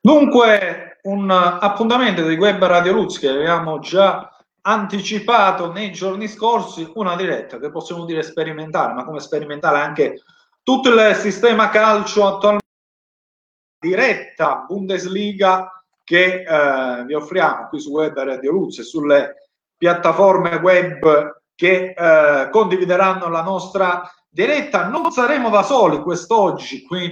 [0.00, 4.32] Dunque, un appuntamento di Web Radio Luz che avevamo già
[4.62, 10.22] anticipato nei giorni scorsi, una diretta che possiamo dire sperimentale, ma come sperimentale anche
[10.62, 12.66] tutto il sistema calcio attualmente
[13.80, 15.72] diretta Bundesliga
[16.04, 22.48] che eh, vi offriamo qui su Web Radio Luz e sulle piattaforme web che eh,
[22.50, 24.88] condivideranno la nostra diretta.
[24.88, 27.04] Non saremo da soli quest'oggi qui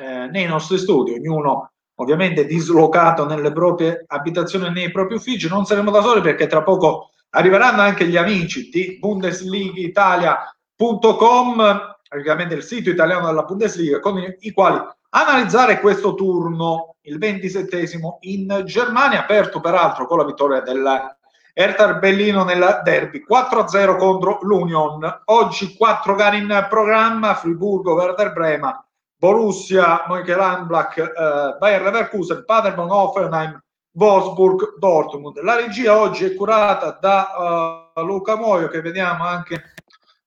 [0.00, 5.48] eh, nei nostri studi, ognuno ovviamente dislocato nelle proprie abitazioni e nei propri uffici.
[5.48, 12.62] Non saremo da soli perché tra poco arriveranno anche gli amici di BundesligaItalia.com, ovviamente il
[12.62, 19.60] sito italiano della Bundesliga, con i quali analizzare questo turno, il ventisettesimo in Germania, aperto
[19.60, 21.14] peraltro con la vittoria del
[21.52, 25.22] Hertha Bellino nel derby 4-0 contro l'Union.
[25.26, 28.84] Oggi quattro gare in programma, Friburgo, Werder Brema,
[29.20, 33.62] Borussia, Mönchengladbach, eh, Bayer Leverkusen, Paderborn, Offenheim,
[33.92, 35.38] Wolfsburg, Dortmund.
[35.42, 39.74] La regia oggi è curata da uh, Luca Moio che vediamo anche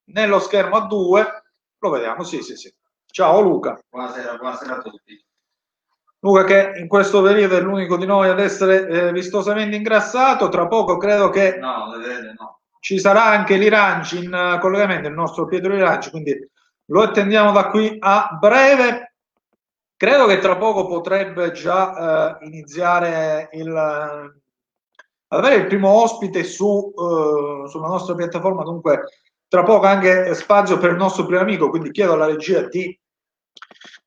[0.06, 1.26] nello schermo a due.
[1.80, 2.72] Lo vediamo, sì, sì, sì.
[3.08, 3.80] Ciao Luca.
[3.90, 5.26] Buonasera, buonasera a tutti.
[6.20, 10.68] Luca che in questo periodo è l'unico di noi ad essere eh, vistosamente ingrassato, tra
[10.68, 11.88] poco credo che no,
[12.38, 12.60] no.
[12.80, 16.52] ci sarà anche l'Iranci in uh, collegamento, il nostro Pietro Iranci, quindi
[16.86, 19.16] lo attendiamo da qui a breve.
[19.96, 24.32] Credo che tra poco potrebbe già eh, iniziare il, ad
[25.40, 29.04] avere il primo ospite su, eh, sulla nostra piattaforma, dunque
[29.48, 33.00] tra poco anche spazio per il nostro primo amico, quindi chiedo alla regia di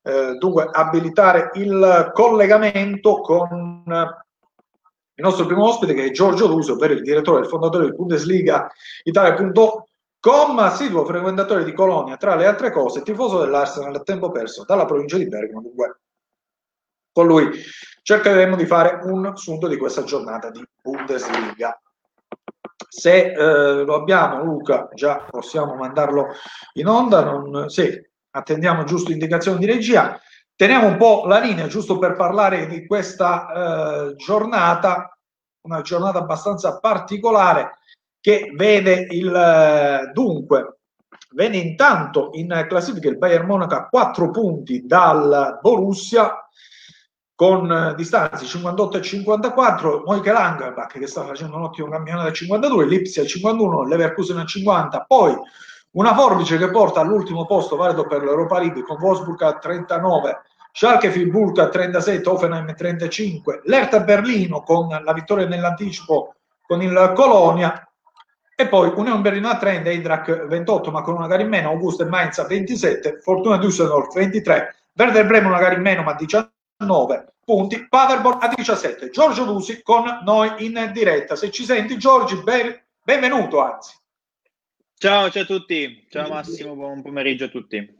[0.03, 6.93] eh, dunque abilitare il collegamento con il nostro primo ospite che è Giorgio Luso, ovvero
[6.93, 8.69] il direttore e fondatore di Bundesliga
[9.03, 9.86] Italia.com
[10.27, 14.83] Com, assiduo frequentatore di Colonia, tra le altre cose, tifoso dell'Arsenal a tempo perso dalla
[14.83, 15.61] provincia di Bergamo.
[15.61, 16.01] Dunque,
[17.13, 17.49] con lui
[18.01, 21.81] cercheremo di fare un sunto di questa giornata di Bundesliga.
[22.89, 26.33] Se eh, lo abbiamo, Luca, già possiamo mandarlo
[26.73, 27.23] in onda.
[27.23, 27.97] Non, sì,
[28.31, 30.19] attendiamo giusto indicazioni di regia.
[30.57, 35.17] Teniamo un po' la linea giusto per parlare di questa eh, giornata,
[35.61, 37.76] una giornata abbastanza particolare
[38.27, 40.79] che vede il eh, dunque
[41.31, 46.45] vede intanto in classifica il Bayern Monaco a 4 punti dal Borussia
[47.33, 52.33] con eh, distanze 58 e 54 Moike Langerbach che sta facendo un ottimo campionato da
[52.33, 55.33] 52 Lipsia al 51 Leverkusen al 50 poi
[55.91, 60.41] una forbice che porta all'ultimo posto valido per l'Europa League con Wolfsburg a 39
[60.73, 66.33] Schalke Friburg a 37 Offenheim a 35 l'Erta Berlino con la vittoria nell'anticipo
[66.67, 67.86] con il Colonia
[68.59, 72.01] e poi Unione Berlino a 30, Eintracht 28, ma con una gara in meno, Augusto
[72.01, 77.33] e Mainz a 27, Fortuna Düsseldorf 23, Werder Bremen una gara in meno, ma 19
[77.45, 79.11] punti, Paderborn a 17.
[79.11, 81.35] Giorgio Lusi con noi in diretta.
[81.35, 83.95] Se ci senti, Giorgi, ben, benvenuto anzi.
[84.97, 86.07] Ciao, ciao a tutti.
[86.09, 87.95] Ciao Massimo, buon pomeriggio a tutti.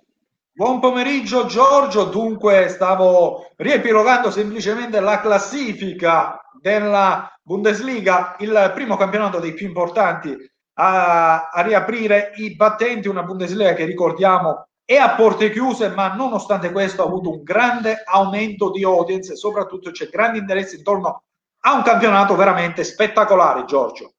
[0.51, 9.53] Buon pomeriggio Giorgio, dunque stavo riepilogando semplicemente la classifica della Bundesliga, il primo campionato dei
[9.53, 10.35] più importanti
[10.79, 16.72] a, a riaprire i battenti, una Bundesliga che ricordiamo è a porte chiuse, ma nonostante
[16.72, 21.23] questo ha avuto un grande aumento di audience e soprattutto c'è grande interesse intorno
[21.59, 24.13] a un campionato veramente spettacolare, Giorgio.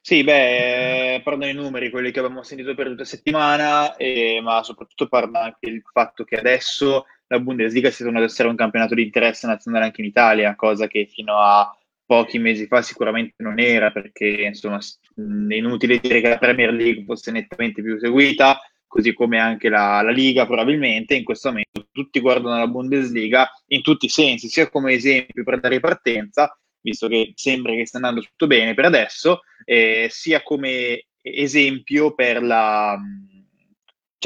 [0.00, 4.62] Sì, beh, parlano i numeri, quelli che abbiamo sentito per tutta la settimana, eh, ma
[4.62, 8.94] soprattutto parla anche il fatto che adesso la Bundesliga si torna ad essere un campionato
[8.94, 11.70] di interesse nazionale anche in Italia, cosa che fino a
[12.04, 17.04] pochi mesi fa sicuramente non era, perché insomma è inutile dire che la Premier League
[17.04, 22.20] fosse nettamente più seguita, così come anche la, la Liga probabilmente, in questo momento tutti
[22.20, 27.32] guardano la Bundesliga in tutti i sensi, sia come esempio per la ripartenza, visto che
[27.34, 32.96] sembra che stia andando tutto bene per adesso, eh, sia come esempio per la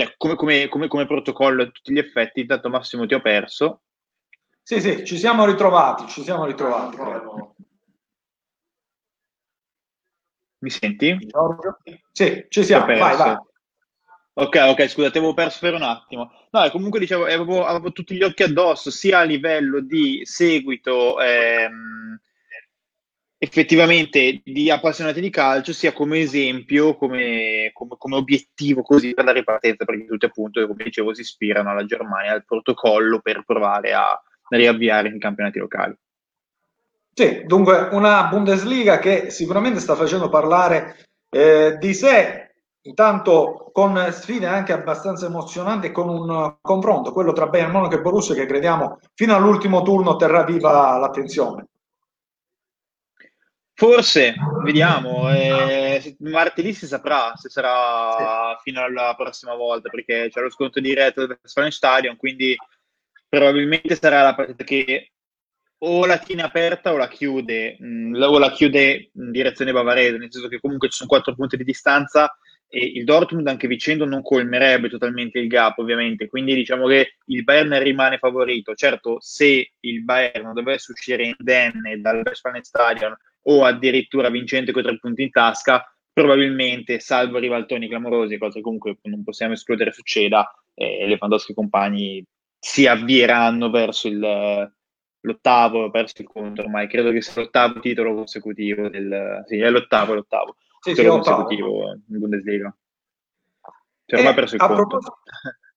[0.01, 3.83] cioè, come, come, come, come, protocollo a tutti gli effetti, intanto Massimo ti ho perso.
[4.63, 6.97] Sì, sì, ci siamo ritrovati, ci siamo ritrovati.
[10.63, 11.17] Mi senti?
[11.27, 11.79] Giorgio?
[12.13, 13.37] Sì, ci siamo, vai, vai.
[14.33, 16.31] Ok, ok, scusate, avevo perso per un attimo.
[16.51, 22.21] No, comunque dicevo, avevo, avevo, tutti gli occhi addosso, sia a livello di seguito ehm,
[23.43, 29.33] effettivamente di appassionati di calcio sia come esempio, come, come, come, obiettivo così per la
[29.33, 34.21] ripartenza, perché tutti appunto, come dicevo, si ispirano alla Germania, al protocollo per provare a
[34.51, 35.97] riavviare i campionati locali.
[37.15, 42.53] Sì, dunque una Bundesliga che sicuramente sta facendo parlare eh, di sé
[42.83, 48.35] intanto con sfide anche abbastanza emozionanti con un confronto, quello tra Bayern Monaco e Borussia
[48.35, 51.67] che crediamo fino all'ultimo turno terrà viva l'attenzione.
[53.81, 58.69] Forse, vediamo, eh, martedì si saprà se sarà sì.
[58.69, 62.55] fino alla prossima volta perché c'è lo sconto diretto del Westfalen Stadium, quindi
[63.27, 65.13] probabilmente sarà la partita che
[65.79, 70.19] o la tiene aperta o la chiude, mh, mm, o la chiude in direzione bavarese,
[70.19, 72.37] nel senso che comunque ci sono quattro punti di distanza
[72.69, 77.45] e il Dortmund anche vincendo non colmerebbe totalmente il gap ovviamente, quindi diciamo che il
[77.45, 78.75] Bayern rimane favorito.
[78.75, 84.99] Certo, se il Bayern dovesse uscire indenne dal Westfalen Stadion o addirittura vincente con tre
[84.99, 91.53] punti in tasca, probabilmente, salvo rivaltoni clamorosi, cosa comunque non possiamo escludere succeda, eh, Lewandowski
[91.53, 92.25] e compagni
[92.59, 94.71] si avvieranno verso il
[95.23, 99.45] l'ottavo, perso il conto ormai, credo che sia l'ottavo titolo consecutivo del...
[99.47, 102.75] Sì, è l'ottavo, l'ottavo sì, titolo sì, consecutivo in Bundesliga.
[104.07, 104.75] Cioè, ormai perso il conto.
[104.75, 105.19] Proposito...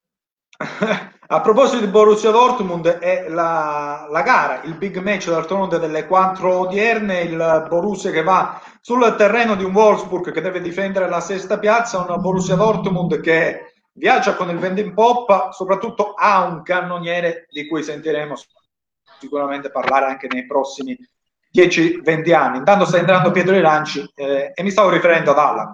[1.28, 6.60] a proposito di Borussia Dortmund, è la, la gara, il big match d'altronde delle quattro
[6.60, 11.58] odierne, il Borussia che va sul terreno di un Wolfsburg che deve difendere la sesta
[11.58, 17.48] piazza, un Borussia Dortmund che viaggia con il vento in poppa, soprattutto ha un cannoniere
[17.50, 18.36] di cui sentiremo
[19.20, 20.98] sicuramente parlare anche nei prossimi
[21.54, 22.58] 10-20 anni.
[22.58, 25.74] Intanto sta entrando Pietro Iranci eh, e mi stavo riferendo ad Allan.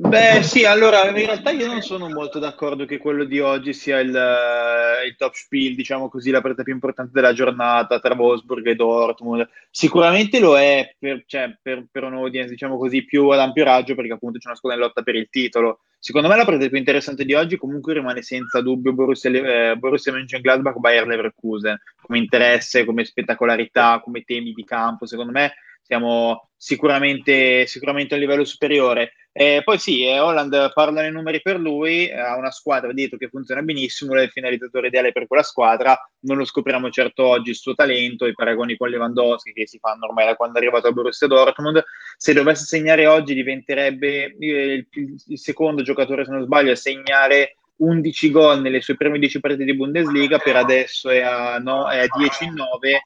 [0.00, 3.98] Beh, sì, allora in realtà io non sono molto d'accordo che quello di oggi sia
[3.98, 8.76] il, il top spiel, diciamo così, la partita più importante della giornata tra Wolfsburg e
[8.76, 9.48] Dortmund.
[9.70, 14.12] Sicuramente lo è per, cioè, per, per un'audience, diciamo così, più ad ampio raggio, perché
[14.12, 15.80] appunto c'è una squadra in lotta per il titolo.
[15.98, 20.12] Secondo me la partita più interessante di oggi comunque rimane senza dubbio Borussia, eh, Borussia
[20.12, 25.06] Mönchengladbach-Bayer Leverkusen, come interesse, come spettacolarità, come temi di campo.
[25.06, 25.54] Secondo me
[25.88, 29.12] siamo sicuramente, sicuramente a livello superiore.
[29.32, 33.28] Eh, poi sì, eh, Holland parlano i numeri per lui, ha una squadra dietro che
[33.28, 37.56] funziona benissimo, è il finalizzatore ideale per quella squadra, non lo scopriamo certo oggi il
[37.56, 40.92] suo talento, i paragoni con Lewandowski che si fanno ormai da quando è arrivato a
[40.92, 41.82] Borussia Dortmund,
[42.18, 47.56] se dovesse segnare oggi diventerebbe il, il, il secondo giocatore, se non sbaglio, a segnare
[47.76, 52.00] 11 gol nelle sue prime 10 partite di Bundesliga, per adesso è a, no, è
[52.00, 53.02] a 10 in 9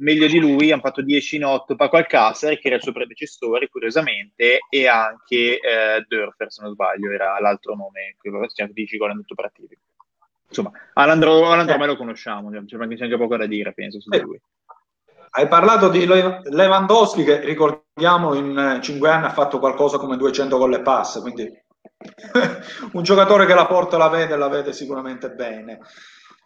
[0.00, 3.68] meglio di lui hanno fatto 10 in 8 Paco Alcacer che era il suo predecessore
[3.68, 8.96] curiosamente e anche eh, Dörfer se non sbaglio era l'altro nome che aveva segnato 10
[8.96, 9.78] gol in 8 partite
[10.48, 11.86] insomma Alandro, Alandro eh.
[11.86, 14.40] lo conosciamo c'è anche, anche poco da dire penso su di lui.
[15.32, 20.74] Hai parlato di Lewandowski che ricordiamo in 5 anni ha fatto qualcosa come 200 gol
[20.74, 21.48] e pass quindi
[22.92, 25.78] un giocatore che la porta la vede la vede sicuramente bene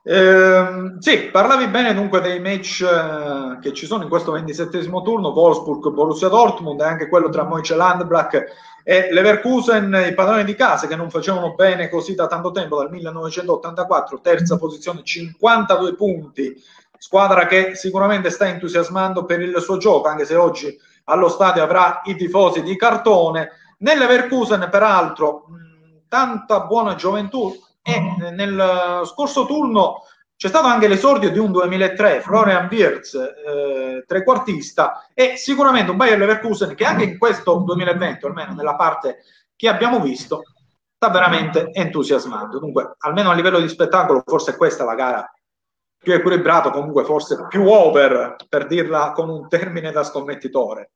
[0.06, 5.28] eh, sì, parlavi bene dunque dei match eh, che ci sono in questo ventisettesimo turno,
[5.28, 8.44] Wolfsburg, Borussia Dortmund e anche quello tra Mönchengladbach
[8.82, 12.90] e Leverkusen, i padroni di casa che non facevano bene così da tanto tempo, dal
[12.90, 16.54] 1984, terza posizione, 52 punti,
[16.98, 22.02] squadra che sicuramente sta entusiasmando per il suo gioco, anche se oggi allo stadio avrà
[22.04, 23.52] i tifosi di cartone.
[23.78, 25.46] Nell'Everkusen, peraltro,
[26.08, 27.56] tanta buona gioventù,
[27.86, 30.04] e nel scorso turno
[30.36, 36.18] c'è stato anche l'esordio di un 2003, Florian Wirtz, eh, trequartista, e sicuramente un Bayer
[36.18, 39.18] Leverkusen che anche in questo 2020, almeno nella parte
[39.54, 40.42] che abbiamo visto,
[40.96, 42.58] sta veramente entusiasmando.
[42.58, 45.34] Dunque, almeno a livello di spettacolo, forse questa è la gara
[45.98, 50.90] più equilibrata, comunque forse più over, per dirla con un termine da scommettitore.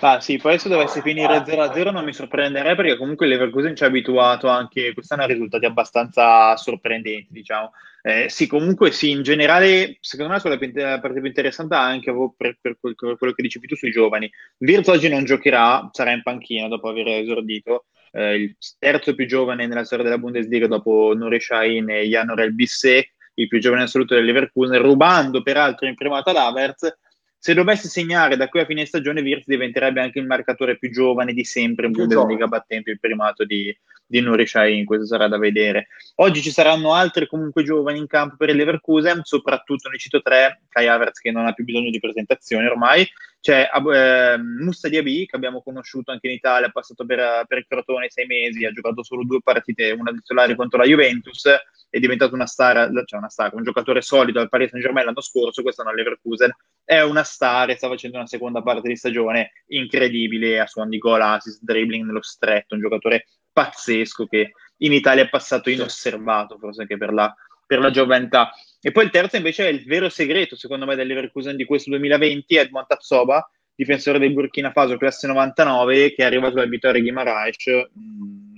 [0.00, 3.86] Ah sì, poi se dovesse finire 0-0 non mi sorprenderei perché comunque l'Everkusen ci ha
[3.86, 7.72] abituato anche quest'anno a risultati abbastanza sorprendenti, diciamo.
[8.02, 10.40] Eh, sì, comunque sì, in generale secondo me
[10.74, 14.30] la parte più interessante anche per, per, quello che dicevi tu sui giovani.
[14.58, 17.86] Virtus oggi non giocherà, sarà in panchina dopo aver esordito.
[18.12, 23.10] Eh, il terzo più giovane nella storia della Bundesliga dopo Nuri Sahin e Janor Bisset,
[23.34, 26.96] il più giovane assoluto dell'Everkusen, rubando peraltro in primata l'Avertz
[27.38, 31.32] se dovesse segnare da qui a fine stagione, Virtus diventerebbe anche il marcatore più giovane
[31.32, 33.76] di sempre in Bundesliga, battendo il primato di,
[34.06, 34.46] di Nuri
[34.84, 35.88] questo sarà da vedere.
[36.16, 40.62] Oggi ci saranno altri comunque giovani in campo per il Leverkusen, soprattutto ne cito tre,
[40.68, 43.06] Kai Havertz che non ha più bisogno di presentazione ormai,
[43.40, 47.66] c'è eh, Musta Diaby che abbiamo conosciuto anche in Italia, ha passato per, per il
[47.68, 51.46] Crotone sei mesi, ha giocato solo due partite, una titolare contro la Juventus,
[51.88, 55.20] è diventato una star, cioè una star, un giocatore solido al Paris Saint Germain l'anno
[55.20, 56.50] scorso, quest'anno al Leverkusen,
[56.84, 60.98] è una star e sta facendo una seconda parte di stagione incredibile, a suon di
[60.98, 66.82] gol, assist, dribbling nello stretto, un giocatore pazzesco che in Italia è passato inosservato, forse
[66.82, 67.34] anche per la,
[67.66, 68.52] per la gioventà.
[68.80, 71.90] E poi il terzo invece è il vero segreto, secondo me, del Leverkusen di questo
[71.90, 77.64] 2020, Edmond Tapsoba, difensore del Burkina Faso, classe 99, che è arrivato dal Vittorio Guimaraes,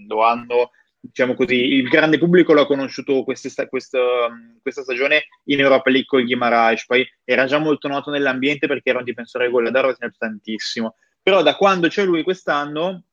[0.06, 3.98] lo hanno diciamo così, il grande pubblico l'ha conosciuto questa, questa,
[4.60, 8.90] questa stagione in Europa League con il Guimaraes, poi era già molto noto nell'ambiente perché
[8.90, 13.04] era un difensore goleador, ha segnato tantissimo, però da quando c'è lui quest'anno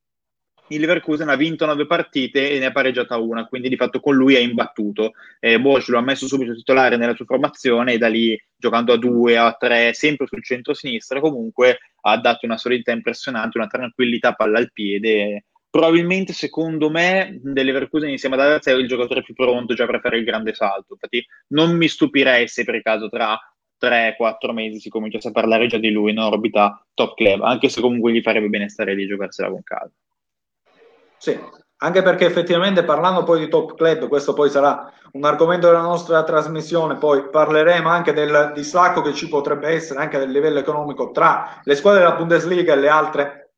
[0.69, 4.15] il Leverkusen ha vinto nove partite e ne ha pareggiata una, quindi di fatto con
[4.15, 5.13] lui è imbattuto.
[5.39, 8.97] Eh, Bosch lo ha messo subito titolare nella sua formazione e da lì, giocando a
[8.97, 14.57] due, a tre, sempre sul centro-sinistra, comunque ha dato una solidità impressionante, una tranquillità palla
[14.57, 15.45] al piede.
[15.69, 20.17] Probabilmente secondo me dell'Everkusen insieme ad Ajax è il giocatore più pronto già per fare
[20.17, 20.93] il grande salto.
[20.93, 23.37] Infatti non mi stupirei se per caso tra
[23.77, 27.81] 3-4 mesi si cominciasse a parlare già di lui in orbita top club anche se
[27.81, 29.91] comunque gli farebbe bene stare lì e giocarsela con calma
[31.25, 31.39] sì,
[31.77, 36.23] anche perché effettivamente parlando poi di top club, questo poi sarà un argomento della nostra
[36.23, 41.61] trasmissione, poi parleremo anche del distacco che ci potrebbe essere anche a livello economico tra
[41.63, 43.53] le squadre della Bundesliga e le altre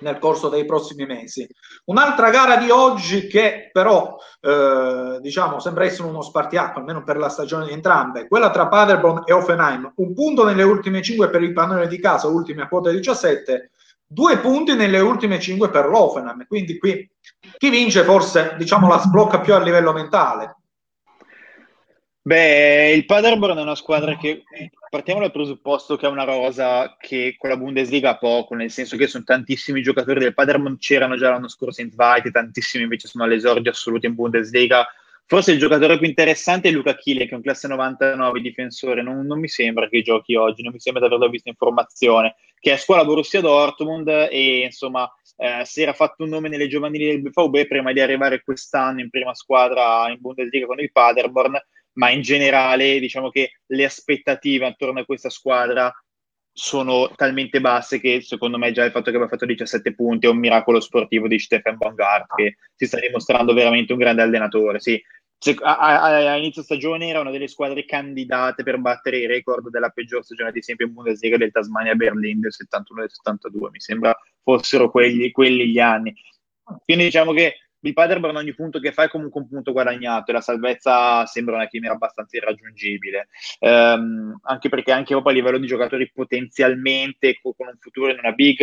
[0.00, 1.48] nel corso dei prossimi mesi.
[1.86, 7.30] Un'altra gara di oggi che però eh, diciamo sembra essere uno spartiacque, almeno per la
[7.30, 9.92] stagione di entrambe, quella tra Paderborn e Offenheim.
[9.96, 13.70] Un punto nelle ultime 5 per il pannone di casa, ultimi a quota 17,
[14.12, 16.46] due punti nelle ultime 5 per l'Offenheim.
[16.46, 17.08] Quindi qui
[17.58, 20.56] chi vince forse diciamo la sblocca più a livello mentale.
[22.24, 24.44] Beh, il Paderborn è una squadra che
[24.88, 28.96] partiamo dal presupposto che è una rosa che con la Bundesliga ha poco, nel senso
[28.96, 33.24] che sono tantissimi giocatori del Paderborn, c'erano già l'anno scorso in Zweite, tantissimi invece sono
[33.24, 34.86] all'esordio assoluto in Bundesliga.
[35.26, 39.24] Forse il giocatore più interessante è Luca Chile, che è un classe 99 difensore, non,
[39.24, 42.70] non, mi sembra che giochi oggi, non mi sembra di averlo visto in formazione, che
[42.70, 47.06] è a scuola Borussia Dortmund e insomma eh, si era fatto un nome nelle giovanili
[47.06, 51.58] del BVB prima di arrivare quest'anno in prima squadra in Bundesliga con il Paderborn
[51.94, 55.92] ma in generale diciamo che le aspettative attorno a questa squadra
[56.52, 60.28] sono talmente basse che secondo me già il fatto che abbia fatto 17 punti è
[60.30, 64.78] un miracolo sportivo di Stefan Bongard che si sta dimostrando veramente un grande allenatore.
[64.78, 65.02] Sì,
[65.62, 69.88] a, a, a, inizio stagione era una delle squadre candidate per battere i record della
[69.88, 73.70] peggior stagione di sempre in Bundesliga del Tasmania Berlin del 71 e del 72.
[73.70, 76.14] Mi sembra fossero quelli, quelli gli anni.
[76.84, 80.34] Quindi diciamo che il Paderborn ogni punto che fa è comunque un punto guadagnato e
[80.34, 83.28] la salvezza sembra una chimera abbastanza irraggiungibile.
[83.60, 88.32] Um, anche perché anche proprio a livello di giocatori potenzialmente con un futuro in una
[88.32, 88.62] big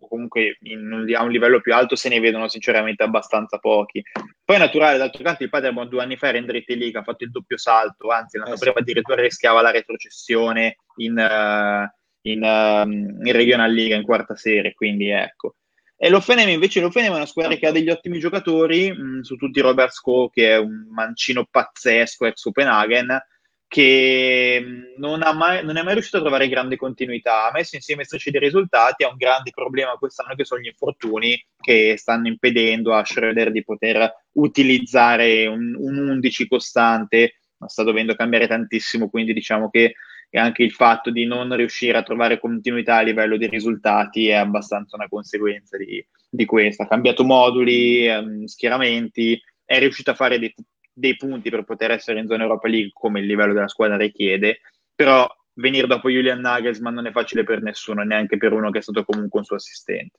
[0.00, 4.02] o comunque in, a un livello più alto se ne vedono sinceramente abbastanza pochi.
[4.44, 7.04] Poi è naturale d'altro canto il Paderborn due anni fa era in dritta Liga ha
[7.04, 12.42] fatto il doppio salto anzi l'anno eh, prima addirittura rischiava la retrocessione in, uh, in,
[12.42, 15.56] uh, in Regional Liga in quarta serie quindi ecco
[16.00, 19.34] e l'Offenheim invece l'Offenheim è una squadra che ha degli ottimi giocatori, mh, mm, su
[19.34, 23.20] tutti Robert Sco che è un mancino pazzesco ex Copenhagen,
[23.66, 27.48] che mm, non, mai, non, è mai riuscito a trovare grande continuità.
[27.48, 31.36] Ha messo insieme strisce di risultati, ha un grande problema quest'anno che sono gli infortuni
[31.60, 38.46] che stanno impedendo a Schroeder di poter utilizzare un, un 11 costante, sta dovendo cambiare
[38.46, 39.94] tantissimo, quindi diciamo che
[40.30, 44.34] e anche il fatto di non riuscire a trovare continuità a livello di risultati è
[44.34, 46.82] abbastanza una conseguenza di, di questo.
[46.82, 50.54] Ha cambiato moduli, ehm, schieramenti, è riuscito a fare dei,
[50.92, 54.60] dei, punti per poter essere in zona Europa League come il livello della squadra richiede,
[54.94, 58.82] però venire dopo Julian Nagelsmann non è facile per nessuno, neanche per uno che è
[58.82, 60.18] stato comunque un suo assistente.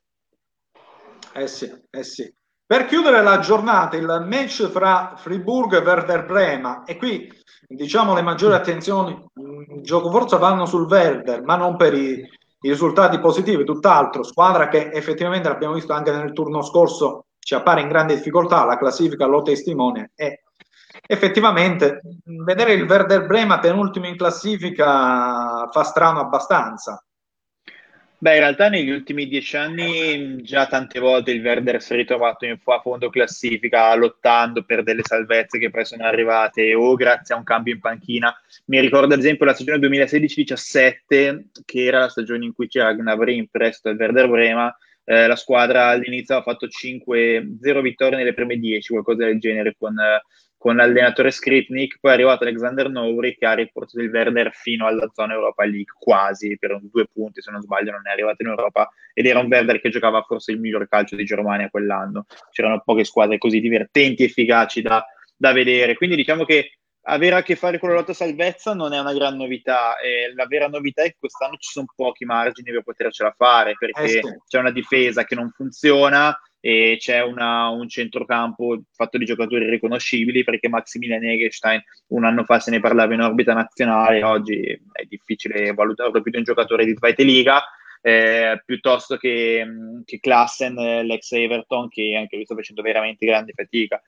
[1.34, 2.34] Eh sì, eh sì.
[2.70, 7.28] Per chiudere la giornata, il match fra Friburgo e Werder Brema, e qui
[7.68, 9.12] diciamo le maggiori attenzioni,
[9.74, 14.68] il gioco forza vanno sul Werder, ma non per i, i risultati positivi, tutt'altro, squadra
[14.68, 19.26] che effettivamente l'abbiamo visto anche nel turno scorso, ci appare in grande difficoltà, la classifica
[19.26, 20.44] lo testimonia e
[21.08, 22.02] effettivamente
[22.46, 27.04] vedere il Werder Brema penultimo in classifica fa strano abbastanza.
[28.22, 32.44] Beh, in realtà negli ultimi dieci anni già tante volte il Werder si è ritrovato
[32.44, 37.38] in a fondo classifica lottando per delle salvezze che poi sono arrivate o grazie a
[37.38, 38.36] un cambio in panchina.
[38.66, 43.38] Mi ricordo ad esempio la stagione 2016-17 che era la stagione in cui c'era Gnabry
[43.38, 44.78] in prestito al Werder Brema.
[45.06, 49.98] Eh, la squadra all'inizio ha fatto 5-0 vittorie nelle prime 10, qualcosa del genere con
[49.98, 50.22] eh,
[50.60, 55.10] con l'allenatore Skripnik, poi è arrivato Alexander Nouri che ha riportato il Werder fino alla
[55.14, 58.90] zona Europa League, quasi, per due punti se non sbaglio non è arrivato in Europa,
[59.14, 63.06] ed era un Werder che giocava forse il miglior calcio di Germania quell'anno, c'erano poche
[63.06, 65.02] squadre così divertenti e efficaci da,
[65.38, 66.74] da vedere, quindi diciamo che
[67.04, 70.46] avere a che fare con la lotta salvezza non è una gran novità, eh, la
[70.46, 74.22] vera novità è che quest'anno ci sono pochi margini per potercela fare, perché eh sì.
[74.46, 80.44] c'è una difesa che non funziona, e c'è una, un centrocampo fatto di giocatori riconoscibili
[80.44, 84.62] perché Maximilian Egerstein un anno fa se ne parlava in orbita nazionale, oggi
[84.92, 87.64] è difficile valutarlo più di un giocatore di Zweite Liga.
[88.02, 89.66] eh, piuttosto che,
[90.06, 90.76] che Klassen,
[91.06, 94.02] l'ex Everton, che anche lui sta facendo veramente grande fatica.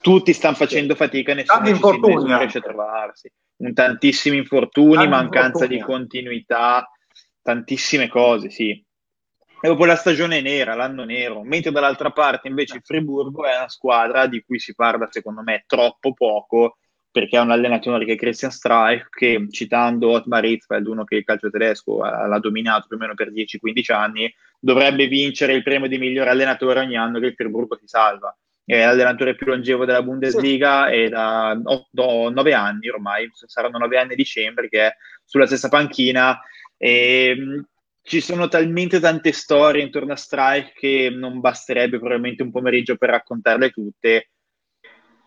[0.00, 3.30] Tutti stanno facendo fatica, nessuno, nessuno riesce a trovarsi.
[3.58, 5.76] Un tantissimi infortuni, Tanti mancanza infortuni.
[5.76, 6.90] di continuità,
[7.42, 8.82] tantissime cose, sì.
[9.62, 13.68] E dopo la stagione nera, l'anno nero, mentre dall'altra parte invece il Friburgo è una
[13.68, 16.78] squadra di cui si parla secondo me troppo poco
[17.10, 21.24] perché ha un allenatore che è Christian Streich che citando Otmar Hitzfeld, uno che il
[21.24, 25.98] calcio tedesco l'ha dominato più o meno per 10-15 anni, dovrebbe vincere il premio di
[25.98, 28.34] miglior allenatore ogni anno che il Friburgo si salva.
[28.64, 30.94] È l'allenatore più longevo della Bundesliga sì.
[30.94, 36.40] e da 9 anni ormai, saranno 9 anni a dicembre che è sulla stessa panchina
[36.76, 37.64] e
[38.10, 43.10] ci sono talmente tante storie intorno a Strike che non basterebbe probabilmente un pomeriggio per
[43.10, 44.30] raccontarle tutte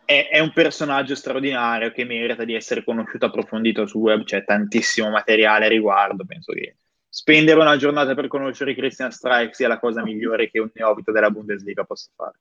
[0.03, 5.09] è, è, un personaggio straordinario che merita di essere conosciuto approfondito sul web, c'è tantissimo
[5.09, 6.75] materiale a riguardo, penso che
[7.07, 11.31] spendere una giornata per conoscere Christian Strike sia la cosa migliore che un neofito della
[11.31, 12.37] Bundesliga possa fare.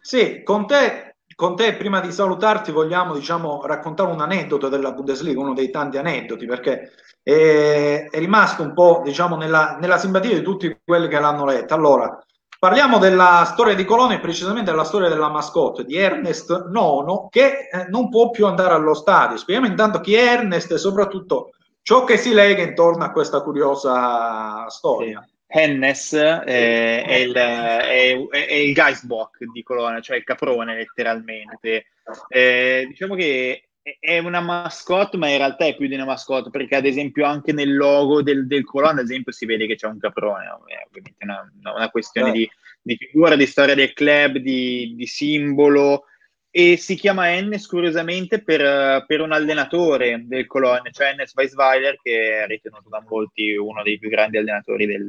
[0.00, 1.09] Sì, con te,
[1.40, 5.96] con te prima di salutarti vogliamo diciamo, raccontare un aneddoto della Bundesliga, uno dei tanti
[5.96, 6.92] aneddoti, perché
[7.22, 11.74] è, è rimasto un po' diciamo, nella, nella simpatia di tutti quelli che l'hanno letta.
[11.74, 12.22] Allora,
[12.58, 17.70] Parliamo della storia di Colonia e precisamente della storia della mascotte di Ernest Nono che
[17.72, 19.38] eh, non può più andare allo stadio.
[19.38, 24.68] Spieghiamo intanto chi è Ernest e soprattutto ciò che si lega intorno a questa curiosa
[24.68, 25.26] storia.
[25.52, 31.86] Hennes eh, è, il, è, è il Geistbock di Colonia, cioè il caprone letteralmente.
[32.28, 36.76] Eh, diciamo che è una mascotte, ma in realtà è più di una mascotte, perché
[36.76, 39.98] ad esempio anche nel logo del, del colon, ad esempio, si vede che c'è un
[39.98, 42.48] caprone, è ovviamente una, una questione di,
[42.80, 46.04] di, figura, di storia del club, di, di, simbolo,
[46.52, 52.42] e si chiama Ennes curiosamente per, per un allenatore del Cologne, cioè Ennes Weisweiler, che
[52.42, 55.06] è ritenuto da molti uno dei più grandi allenatori del,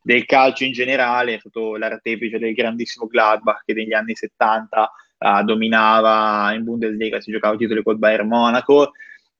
[0.00, 5.42] del calcio in generale, è stato l'artefice del grandissimo Gladbach che negli anni 70 uh,
[5.42, 8.92] dominava in Bundesliga, si giocava titoli col Bayern Monaco.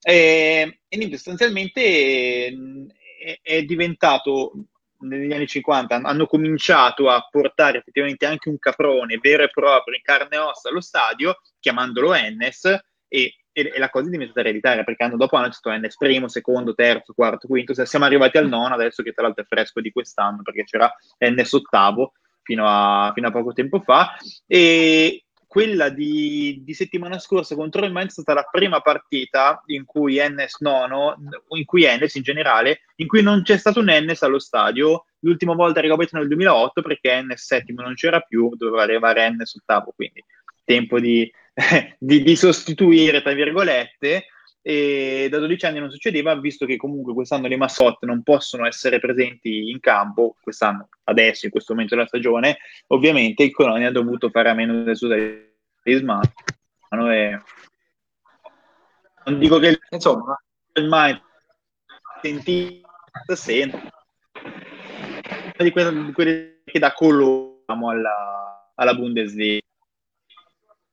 [0.03, 2.49] E, e niente, sostanzialmente
[3.25, 4.53] è, è diventato
[5.09, 10.03] negli anni 50 hanno cominciato a portare effettivamente anche un caprone vero e proprio in
[10.03, 12.65] carne e ossa allo stadio, chiamandolo Ennes,
[13.09, 16.29] e, e, e la cosa è diventata ereditaria perché anno dopo hanno detto Ennes primo,
[16.29, 19.81] secondo, terzo, quarto, quinto, se siamo arrivati al nono adesso che tra l'altro è fresco
[19.81, 22.13] di quest'anno perché c'era Ennes ottavo
[22.43, 27.93] fino a, fino a poco tempo fa e, quella di, di, settimana scorsa contro il
[27.93, 31.15] Mainz è stata la prima partita in cui Ennes nono,
[31.51, 35.05] in cui Ennes in generale, in cui non c'è stato un Ennes allo stadio.
[35.21, 39.93] L'ultima volta era nel 2008 perché Ennes settimo non c'era più, doveva arrivare Ennes ottavo,
[39.95, 40.25] quindi
[40.65, 41.33] tempo di,
[42.01, 44.25] di, di sostituire, tra virgolette
[44.67, 48.99] e da 12 anni non succedeva, visto che comunque quest'anno le mascotte non possono essere
[48.99, 54.31] presenti in campo, quest'anno, adesso, in questo momento della stagione, ovviamente il Colonia ha dovuto
[54.31, 55.11] fare a meno del suo
[55.83, 56.23] talismano
[57.13, 57.39] e
[59.27, 60.35] non dico che insomma.
[60.89, 61.21] mai
[62.23, 62.89] sentito
[63.35, 63.79] sento
[65.59, 69.61] di quelle che da colore alla, alla Bundesliga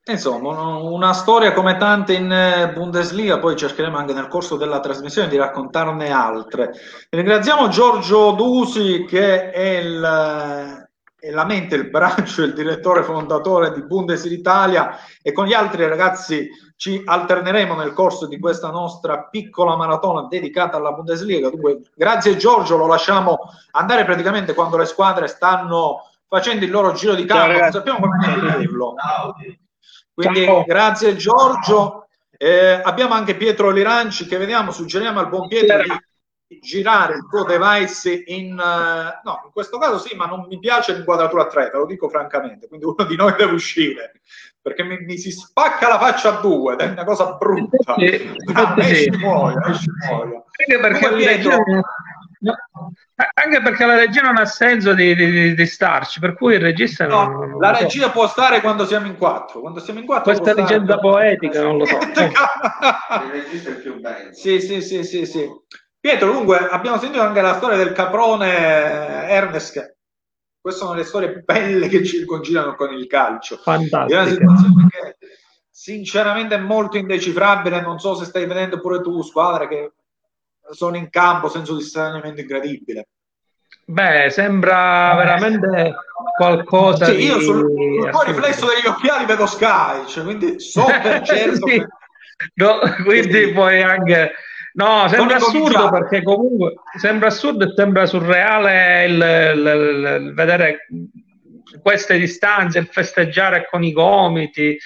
[0.03, 5.27] Insomma, una storia come tante in eh, Bundesliga, poi cercheremo anche nel corso della trasmissione
[5.27, 6.71] di raccontarne altre.
[7.09, 10.87] Ringraziamo Giorgio Dusi che è, il,
[11.19, 15.87] è la mente, il braccio, il direttore fondatore di Bundesliga Italia e con gli altri
[15.87, 21.51] ragazzi ci alterneremo nel corso di questa nostra piccola maratona dedicata alla Bundesliga.
[21.51, 23.37] Dunque, grazie Giorgio, lo lasciamo
[23.73, 28.57] andare praticamente quando le squadre stanno facendo il loro giro di campo, non sappiamo come
[28.57, 28.95] dirlo.
[30.13, 30.63] Quindi Ciao.
[30.63, 32.07] grazie Giorgio.
[32.37, 35.83] Eh, abbiamo anche Pietro Liranci che vediamo, suggeriamo al buon Pietro
[36.47, 38.53] di girare il tuo device in...
[38.53, 42.09] Uh, no, in questo caso sì, ma non mi piace l'inquadratura 3, te lo dico
[42.09, 44.19] francamente, quindi uno di noi deve uscire,
[44.61, 47.93] perché mi, mi si spacca la faccia a due è una cosa brutta.
[47.95, 50.45] Sì, ah, esci muoio, esci muoio.
[50.51, 51.63] Perché Pietro...
[52.43, 52.55] No,
[53.35, 57.05] anche perché la regia non ha senso di, di, di starci, per cui il regista
[57.05, 58.11] no, non, non la regia so.
[58.11, 59.59] può stare quando siamo in quattro.
[59.59, 61.99] Quando siamo in quattro questa licenza poetica non lo so.
[61.99, 64.33] il regista è più bello.
[64.33, 65.47] Sì, sì, sì, sì, sì.
[65.99, 69.97] Pietro, dunque, abbiamo sentito anche la storia del caprone Ernest.
[70.59, 73.57] Queste sono le storie belle che circongirano con il calcio.
[73.57, 74.19] Fantastico.
[74.19, 75.17] È una situazione che
[75.69, 77.81] sinceramente è molto indecifrabile.
[77.81, 79.91] Non so se stai vedendo pure tu, squadra, che
[80.73, 83.07] sono in campo, senso di straniamento incredibile.
[83.85, 85.93] Beh, sembra veramente
[86.37, 87.25] qualcosa sì, di...
[87.25, 87.65] Io sul,
[88.11, 91.79] sul riflesso degli occhiali vedo Sky, cioè, quindi so per certo sì.
[91.79, 91.87] che...
[92.55, 94.31] no, quindi puoi anche
[94.73, 100.87] No, sembra assurdo perché comunque sembra assurdo e sembra surreale il, il- il vedere
[101.81, 104.77] queste distanze, il festeggiare con i gomiti.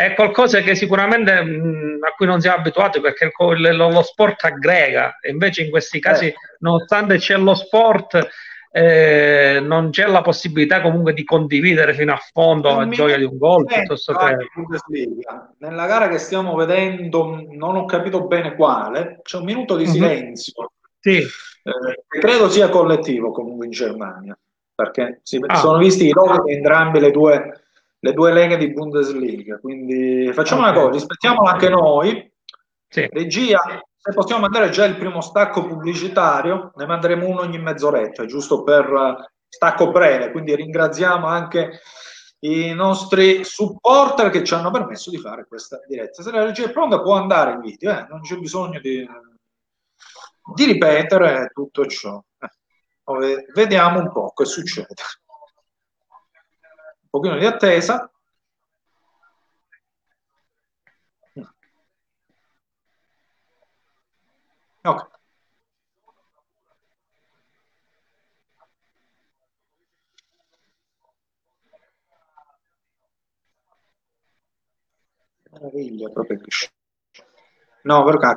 [0.00, 4.42] È qualcosa che sicuramente mh, a cui non siamo abituati perché il lo, lo sport
[4.44, 6.34] aggrega, invece in questi casi, Eh.
[6.60, 8.28] nonostante c'è lo sport,
[8.72, 13.36] eh, non c'è la possibilità comunque di condividere fino a fondo la gioia di un
[13.36, 14.36] gol piuttosto che.
[15.58, 19.90] Nella gara che stiamo vedendo, non ho capito bene quale, c'è un minuto di Mhm.
[19.90, 20.72] silenzio.
[20.98, 21.18] Sì,
[21.62, 24.34] Eh, credo sia collettivo comunque in Germania,
[24.74, 25.56] perché si Ah.
[25.56, 26.12] sono visti i
[26.46, 27.59] di entrambe le due,
[28.02, 29.58] le due leghe di Bundesliga.
[29.58, 30.68] Quindi facciamo Ok.
[30.68, 32.32] una cosa, rispettiamolo anche noi.
[32.88, 33.06] sì.
[33.10, 33.60] Regia,
[33.96, 38.84] se possiamo mandare già il primo stacco pubblicitario, ne manderemo uno ogni mezz'oretta, giusto per
[38.86, 40.30] eh, stacco breve.
[40.32, 41.80] Quindi ringraziamo anche
[42.40, 46.22] i nostri supporter che ci hanno permesso di fare questa diretta.
[46.22, 49.06] Se la regia è pronta, può andare il video, eh, non c'è bisogno di,
[50.54, 52.18] di ripetere tutto ciò.
[52.40, 54.94] Eh, vediamo un po' che succede.
[57.10, 58.10] Pochino di attesa.
[64.84, 65.10] Ok.
[75.52, 76.38] Meraviglia proprio
[77.82, 78.34] No, perché ha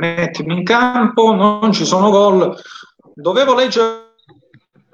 [0.00, 2.56] Mettimi in campo, non ci sono gol.
[3.14, 4.06] Dovevo leggere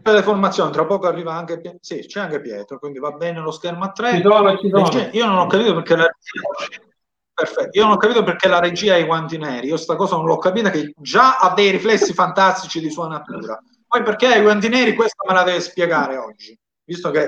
[0.03, 1.79] le formazioni, tra poco arriva anche Pietro.
[1.83, 4.17] Sì, c'è anche Pietro, quindi va bene lo schermo a tre.
[4.17, 4.85] Ci sono, ci sono.
[4.85, 6.83] Regia- Io non ho capito perché la regia...
[7.35, 7.77] Perfetto.
[7.79, 9.67] Io non ho capito perché la regia ha i guanti neri.
[9.67, 13.61] Io sta cosa non l'ho capita che già ha dei riflessi fantastici di sua natura.
[13.87, 17.25] Poi perché ha i guanti neri, questo me la deve spiegare oggi, visto che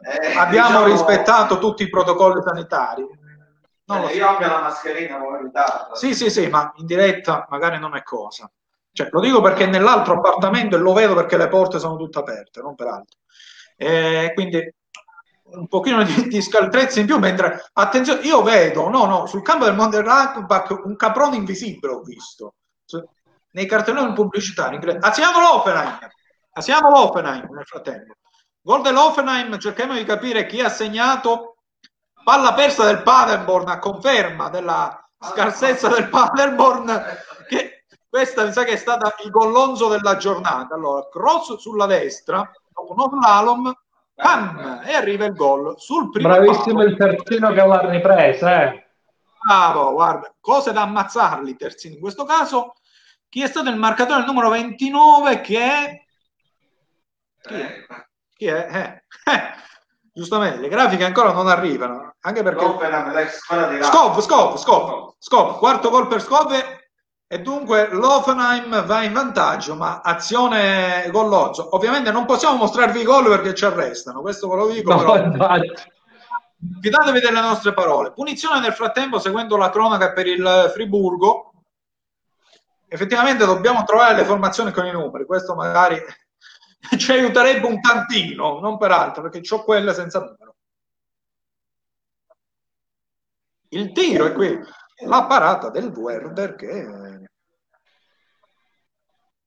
[0.00, 3.04] Eh, abbiamo diciamo- rispettato tutti i protocolli sanitari.
[3.88, 4.16] Non lo Eh, so.
[4.16, 5.94] io abbia la mascherina come ritardo.
[5.94, 8.50] Sì, sì, sì, ma in diretta magari non è cosa.
[8.92, 12.60] Cioè, lo dico perché nell'altro appartamento e lo vedo perché le porte sono tutte aperte,
[12.60, 13.18] non per altro.
[13.76, 14.74] Eh, quindi
[15.50, 19.64] un pochino di, di scaltrezza in più, mentre attenzione, io vedo, no, no, sul campo
[19.64, 22.54] del Monte Rackback un caprone invisibile ho visto.
[23.52, 24.74] Nei cartelloni pubblicitari.
[24.74, 25.98] incre- Assiamo l'Offenheim.
[26.52, 28.14] Assiamo l'Offenheim nel frattempo.
[28.60, 31.56] Gol dell'Offenheim, cerchiamo di capire chi ha segnato
[32.28, 37.02] palla persa del Paderborn a conferma della scarsezza del Paderborn
[37.48, 42.50] che questa mi sa che è stata il gollonzo della giornata allora cross sulla destra
[42.68, 43.74] dopo uno slalom
[44.14, 46.90] pam, e arriva il gol sul primo Bravissimo palo.
[46.90, 48.86] il terzino che l'ha ripresa, eh.
[49.42, 52.74] bravo guarda cose da ammazzarli terzini in questo caso
[53.30, 56.04] chi è stato il marcatore numero 29 che è
[57.40, 57.64] chi è?
[57.64, 57.86] Eh,
[58.36, 58.68] Chi è?
[58.70, 59.66] Eh, eh,
[60.18, 65.14] giustamente le grafiche ancora non arrivano anche perché L'Offenheim, l'ex squadra di Scop, Scop, Scop,
[65.16, 66.52] Scop, quarto gol per Scop
[67.30, 71.76] e dunque l'Offenheim va in vantaggio, ma azione gollozzo.
[71.76, 75.24] Ovviamente non possiamo mostrarvi i gol perché ci arrestano, questo ve lo dico, No, però
[75.24, 75.72] infatti.
[76.80, 78.12] fidatevi delle nostre parole.
[78.12, 81.52] Punizione nel frattempo, seguendo la cronaca per il Friburgo.
[82.88, 86.02] Effettivamente dobbiamo trovare le formazioni con i numeri, questo magari
[86.98, 90.56] ci aiuterebbe un tantino, non per altro, perché ho quelle senza numero.
[93.70, 94.58] Il tiro è qui,
[95.06, 96.86] la parata del Werder che,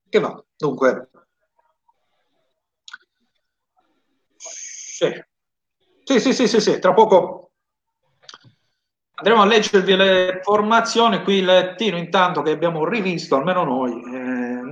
[0.08, 0.42] che va.
[0.56, 1.08] Dunque,
[4.36, 5.10] sì.
[6.04, 7.52] Sì, sì, sì, sì, sì, tra poco
[9.14, 11.22] andremo a leggervi le formazioni.
[11.22, 14.21] Qui il tiro intanto che abbiamo rivisto, almeno noi, eh,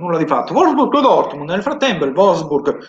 [0.01, 0.53] nulla di fatto.
[0.53, 2.79] Wolfsburg-Dortmund, nel frattempo il Wolfsburg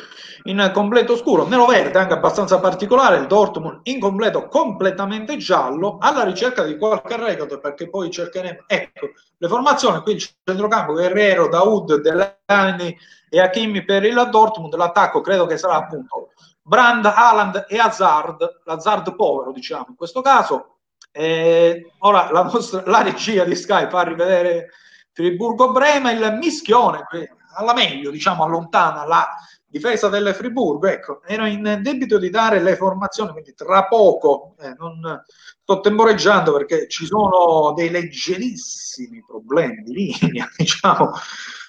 [0.44, 6.24] in completo scuro, nero verde, anche abbastanza particolare, il Dortmund in completo completamente giallo, alla
[6.24, 12.00] ricerca di qualche record, perché poi cercheremo, ecco, le formazioni, qui il centrocampo, Guerrero, Daoud,
[12.00, 12.98] Delani
[13.28, 19.14] e Hakimi per il Dortmund, l'attacco credo che sarà appunto Brand, Haaland e Hazard, l'Hazard
[19.14, 20.66] povero diciamo in questo caso,
[21.14, 24.70] Eh, ora la, nostra, la regia di Sky fa rivedere
[25.12, 27.06] Friburgo-Brema, il mischione,
[27.54, 29.28] alla meglio, diciamo, allontana la
[29.66, 30.86] difesa del Friburgo.
[30.86, 35.22] Ecco, ero in debito di dare le formazioni, quindi tra poco, eh, non
[35.62, 41.12] sto temporeggiando perché ci sono dei leggerissimi problemi di linea, diciamo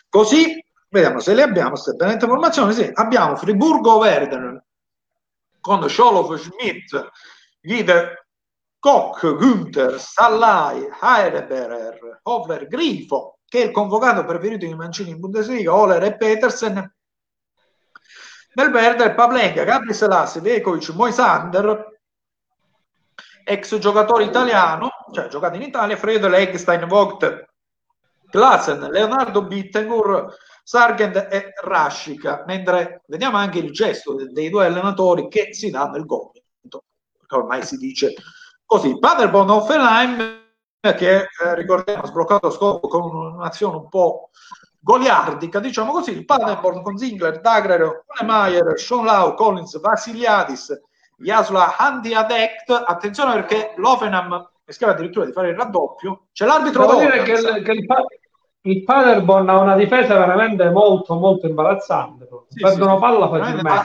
[0.10, 0.62] così.
[0.90, 2.72] Vediamo se le abbiamo queste benedette formazioni.
[2.74, 4.64] Sì, abbiamo Friburgo-Werder
[5.60, 7.10] con Scholov, Schmidt,
[7.60, 8.23] Guide,
[8.84, 15.74] Koch, Günther, Sallai, Heideberer, Hovler, Grifo, che è il convocato preferito di Mancini in Bundesliga,
[15.74, 16.94] Oler e Petersen.
[18.56, 21.98] Nel verde Pavlenka, Gabri Selassi, Vekovic, Moisander,
[23.46, 27.46] ex giocatore italiano, cioè giocato in Italia, Friedel, Eggstein, Vogt,
[28.30, 35.54] Klassen, Leonardo Bittengur, Sargent e Rascica, mentre vediamo anche il gesto dei due allenatori che
[35.54, 36.84] si danno il gomito,
[37.30, 38.14] ormai si dice
[38.74, 38.98] così.
[38.98, 40.42] Paderborn Offenheim
[40.82, 43.04] che eh, ricordiamo ha sbloccato scopo con
[43.36, 44.30] un'azione un po'
[44.80, 50.78] goliardica, diciamo così, il Paderborn con Zingler, Dagrer, Hunemeyer, Sean Lau, Collins, Vasiliadis,
[51.18, 57.24] Jasla Handiadect, attenzione perché l'Offenheim rischiava addirittura di fare il raddoppio, c'è l'arbitro Devo dire
[57.24, 57.86] che, il, che il,
[58.66, 62.28] il Paderborn ha una difesa veramente molto molto imbarazzante.
[62.48, 63.82] Sì, perdono sì, palla facilmente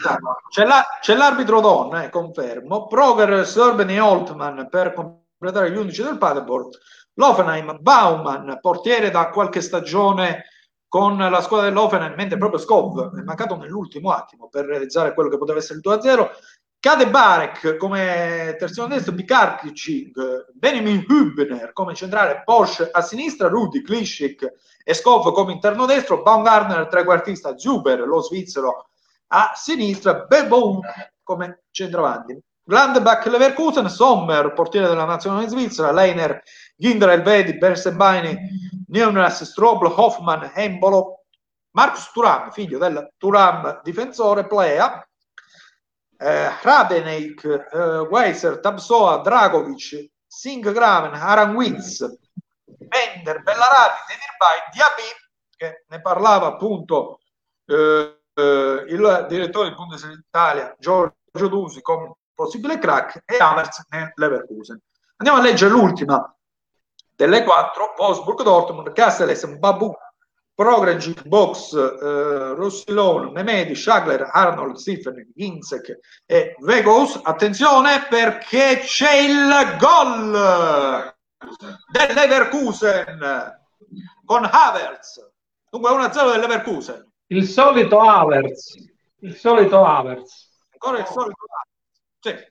[0.50, 2.86] c'è, la, c'è, l'arbitro donna eh, confermo.
[2.86, 6.68] Proger, Serben e Holtman per completare gli 11 del Paderborn.
[7.14, 10.44] L'Offenheim, Baumann portiere da qualche stagione
[10.86, 15.36] con la squadra dell'Offenheim mentre proprio Skov è mancato nell'ultimo attimo per realizzare quello che
[15.36, 16.28] poteva essere il 2-0
[16.80, 20.12] Cade Barek come terzino destro, Bikarkic,
[20.52, 24.46] Benjamin Hübner come centrale, Porsche a sinistra, Rudi, Klishik
[24.84, 28.90] e Skov come interno destro, Baumgartner trequartista, Zuber, lo svizzero
[29.28, 30.78] a sinistra, Bebon
[31.24, 32.40] come centravanti.
[32.62, 36.40] Glandbach Leverkusen, Sommer, portiere della nazionale svizzera, Leiner,
[36.76, 38.38] Ginder Elvedi, Bersenbaini,
[38.88, 41.24] Neunas, Strobl, Hoffman, Embolo,
[41.72, 45.07] Marcus Turam, figlio del Turam difensore, Plea,
[46.18, 52.00] eh, Radeneik, eh, Weiser, Tabsoa, Dragovic, Singh Graven, Aranwitz,
[52.64, 55.14] Bender, Bellarati, Dedirbai, Diaby,
[55.56, 57.20] che ne parlava appunto
[57.66, 64.12] eh, eh il direttore di Bundesliga Italia, Giorgio Dusi, come possibile crack, e Amers nel
[64.14, 64.80] Leverkusen.
[65.16, 66.32] Andiamo a leggere l'ultima
[67.14, 69.92] delle quattro, Wolfsburg, Dortmund, Castells, Babu,
[70.58, 77.20] Progreg, Box, eh, Rossilon, Memedi, Schagler, Arnold, Stephen, Ginzek e Vegos.
[77.22, 81.14] Attenzione perché c'è il gol
[81.92, 83.56] del Leverkusen
[84.24, 85.30] con Havertz.
[85.70, 87.08] Dunque 1-0 del Leverkusen.
[87.28, 88.74] Il solito Havertz.
[89.20, 90.58] Il solito Havertz.
[90.72, 91.44] Ancora il solito
[92.18, 92.46] Havertz.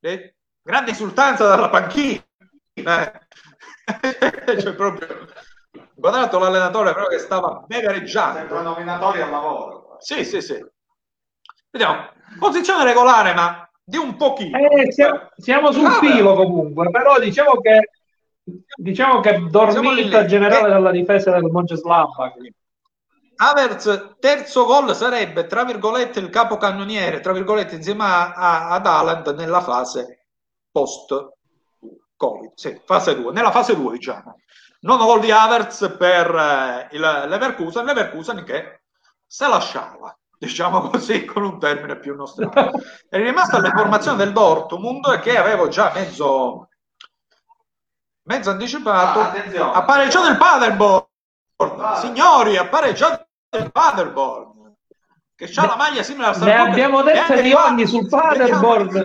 [0.00, 0.34] Sì.
[0.62, 2.24] grande esultanza dalla panchina.
[2.72, 3.20] Eh.
[4.58, 5.28] cioè proprio
[6.00, 8.38] guardato l'allenatore però che stava bevereggiando.
[8.38, 9.96] Sempre nominatori al lavoro.
[10.00, 10.58] Sì, sì, sì.
[11.70, 12.08] Vediamo.
[12.38, 14.56] Posizione regolare, ma di un pochino.
[14.58, 17.90] Eh, siamo, siamo, sul filo comunque, però diciamo che
[18.76, 22.32] diciamo che dormita generale eh, della difesa del Monceslava.
[23.36, 29.28] Havertz, terzo gol sarebbe, tra virgolette, il capocannoniere, tra virgolette, insieme a, a, ad Haaland
[29.28, 30.26] nella fase
[30.70, 34.36] post-Covid, sì, fase 2, nella fase 2 diciamo.
[34.82, 38.80] Nono gol di Havertz per eh, il Leverkusen, Leverkusen che
[39.26, 42.52] se lasciava, diciamo così, con un termine più nostrano.
[43.08, 46.68] È rimasta l'informazione del Dortmund che avevo già mezzo,
[48.22, 49.20] mezzo anticipato.
[49.20, 51.06] Ah, ha pareggiato il Paderborn,
[51.58, 51.96] ah.
[51.96, 53.26] signori, ha pareggiato
[53.58, 54.48] il Paderborn.
[55.34, 58.96] Che ha la maglia simile al Ne abbiamo detto di ogni sul Paderborn.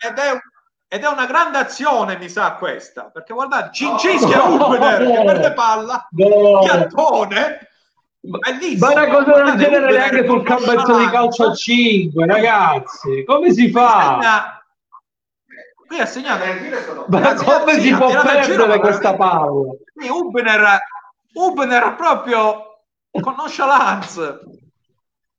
[0.00, 0.40] Ed è un
[0.90, 5.24] ed è una grande azione, mi sa questa, perché guardate, Cincischia no, Ubener no, che
[5.24, 7.28] perde palla, no.
[8.20, 8.86] Bellissimo.
[8.86, 13.70] Ma una cosa del genere neanche sul campetto di calcio a 5, ragazzi, come si
[13.70, 14.62] fa?
[15.86, 16.44] Qui ha segnato,
[17.08, 19.70] ma come si può perdere questa palla?
[19.94, 20.80] Qui Ubener,
[21.34, 22.80] Ubener proprio
[23.20, 24.40] con nonchalance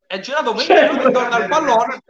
[0.10, 0.92] è girato 20 certo.
[0.92, 2.04] minuti intorno al pallone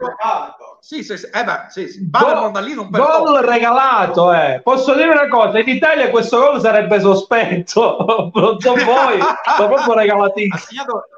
[0.80, 1.26] sì, sì, sì.
[1.26, 2.08] Eh beh, sì, sì.
[2.08, 4.62] Gol, da lì non gol regalato eh.
[4.64, 9.20] posso dire una cosa in Italia questo gol sarebbe sospetto non so voi
[9.52, 11.08] sto proprio regalatissimo ha segnato,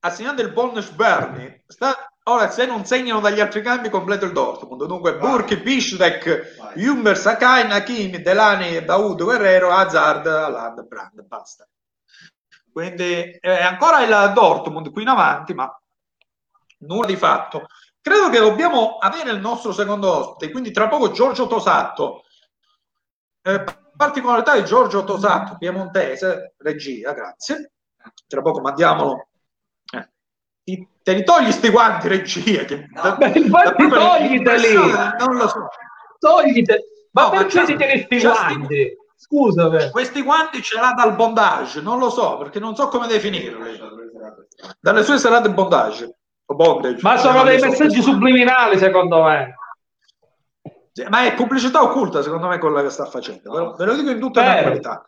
[0.00, 2.12] ha segnato il bonus Berni Sta...
[2.24, 7.68] ora se non segnano dagli altri cambi completo il Dortmund dunque Burki, Piszczek Jumber, Sakai,
[7.68, 11.68] Nakimi, Delani, Daud, Guerrero Hazard, Alad, Brand basta
[12.72, 15.72] quindi è ancora il Dortmund qui in avanti ma
[16.86, 17.66] nulla di fatto.
[18.00, 22.24] Credo che dobbiamo avere il nostro secondo ospite, quindi tra poco Giorgio Tosatto
[23.42, 23.64] eh,
[23.96, 27.72] particolarità di Giorgio Tosato, piemontese, regia, grazie.
[28.26, 29.28] Tra poco mandiamolo.
[30.64, 30.88] Eh.
[31.02, 32.64] te li togli sti guanti, regia?
[32.64, 34.74] Che, da, infatti togliteli!
[34.74, 35.68] Non lo so.
[36.18, 36.82] Togliteli!
[37.12, 38.96] Ma no, perché ti tieni sti guanti?
[39.16, 43.78] Scusa, questi guanti ce l'ha dal bondage, non lo so, perché non so come definirli.
[44.80, 46.18] Dalle sue serate bondage.
[46.54, 48.12] Bondage Ma sono dei messaggi so.
[48.12, 49.56] subliminali, secondo me.
[51.08, 53.74] Ma è pubblicità occulta, secondo me, quella che sta facendo.
[53.76, 55.04] Ve lo dico in tutta la qualità.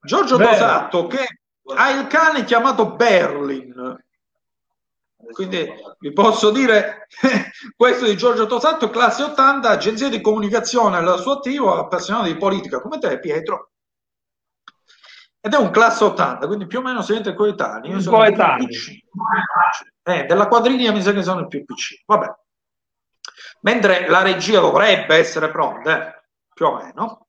[0.00, 0.50] Giorgio Vero.
[0.50, 1.40] Dosato, che
[1.74, 4.02] ha il cane chiamato Berlin.
[5.32, 5.66] Quindi
[5.98, 7.06] vi posso dire
[7.76, 12.80] questo di Giorgio Tosato, classe 80, agenzia di comunicazione al suo attivo, appassionato di politica
[12.80, 13.70] come te, Pietro.
[15.40, 17.90] Ed è un classe 80, quindi più o meno siete coetanei.
[17.90, 18.66] Io sono coetanei.
[20.06, 22.02] Eh, della quadriglia mi sa che sono il più piccino.
[22.06, 22.34] Vabbè.
[23.62, 27.28] Mentre la regia dovrebbe essere pronta, eh, più o meno.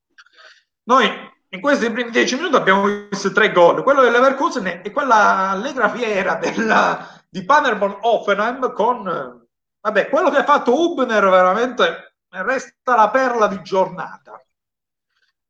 [0.83, 1.09] Noi
[1.49, 6.35] in questi primi dieci minuti abbiamo visto tre gol, quello dell'Everkusen e quella allegra fiera
[6.35, 9.47] della, di Paderborn Offenheim con
[9.79, 14.44] vabbè, quello che ha fatto Hubner veramente resta la perla di giornata.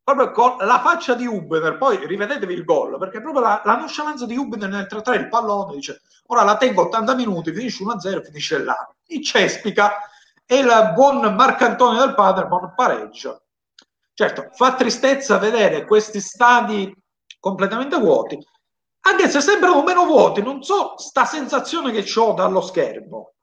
[0.05, 4.27] Proprio con la faccia di Hubner, poi rivedetevi il gol, perché proprio la, la nonchalance
[4.27, 8.63] di Hubner nel 3-3, il pallone, dice ora la tengo 80 minuti, finisce 1-0, finisce
[8.63, 8.87] là.
[9.07, 9.93] Il Cespica
[10.45, 13.41] e il buon Marcantonio del Paderborn pareggia.
[14.13, 16.95] Certo, fa tristezza vedere questi stadi
[17.39, 18.37] completamente vuoti,
[19.07, 23.33] anche se sembrano meno vuoti, non so sta sensazione che ho dallo schermo.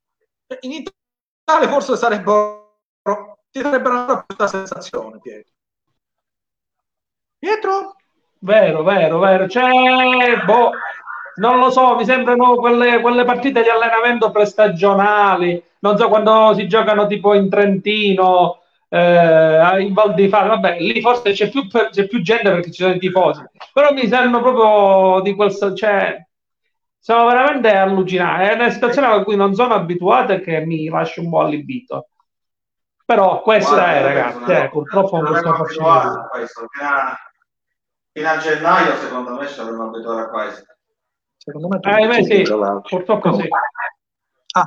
[0.60, 2.60] In Italia forse sarebbero
[3.50, 5.51] ti sarebbero questa sensazione, Pietro.
[7.42, 7.96] Pietro?
[8.38, 9.46] Vero, vero, vero.
[9.46, 10.70] C'è, boh,
[11.40, 16.68] non lo so, mi sembrano quelle, quelle partite di allenamento prestagionali, non so quando si
[16.68, 22.06] giocano tipo in Trentino, eh, in Val di Faro, vabbè, lì forse c'è più, c'è
[22.06, 26.24] più gente perché ci sono i tifosi, però mi sembrano proprio di quel, cioè,
[26.96, 31.20] sono veramente allucinati, è una situazione a cui non sono abituato e che mi lascia
[31.20, 32.06] un po' allibito.
[33.04, 36.28] Però questa Guarda, è, ragazzi, eh, purtroppo non sto facendo.
[38.12, 40.66] Fino a gennaio, secondo me, ci dovremmo abituare a questo.
[41.38, 43.48] Secondo me, eh, beh, sì, purtroppo sì.
[44.54, 44.66] Ah.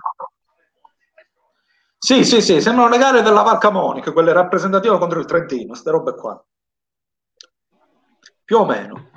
[1.97, 5.91] Sì, sì, sì, sembrano le gare della Val Camonica, quelle rappresentative contro il Trentino, queste
[5.91, 6.43] robe qua.
[8.43, 9.09] Più o meno.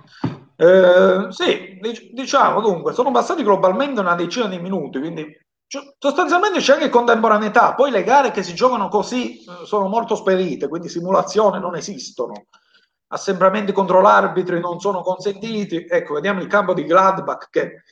[0.57, 1.79] Eh, sì,
[2.13, 5.27] diciamo dunque, sono passati globalmente una decina di minuti, quindi
[5.99, 7.75] sostanzialmente c'è anche contemporaneità.
[7.75, 12.47] Poi le gare che si giocano così eh, sono molto spedite, quindi simulazioni non esistono.
[13.09, 15.87] Assembramenti contro l'arbitro non sono consentiti.
[15.89, 17.83] Ecco, vediamo il campo di Gladbach che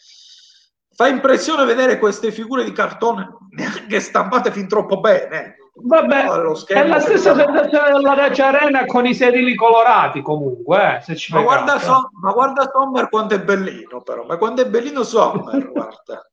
[0.95, 5.57] fa impressione vedere queste figure di cartone neanche stampate fin troppo bene.
[5.79, 6.25] Vabbè,
[6.69, 11.35] è la stessa sensazione della Dacia Arena con i sedili colorati comunque, eh, se ci
[11.35, 15.69] ma, guarda so, ma guarda Sommer quanto è bellino però, ma quanto è bellino Sommer,
[15.71, 16.27] guarda.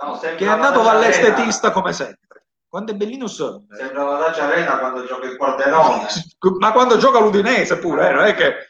[0.00, 2.27] No, che è andato dall'estetista come sempre.
[2.68, 3.76] Quanto è bellino Sommer.
[3.76, 6.06] Sembra la Dacia Arena quando gioca il Pordenone.
[6.60, 8.66] ma quando gioca l'Udinese pure, eh, non è che...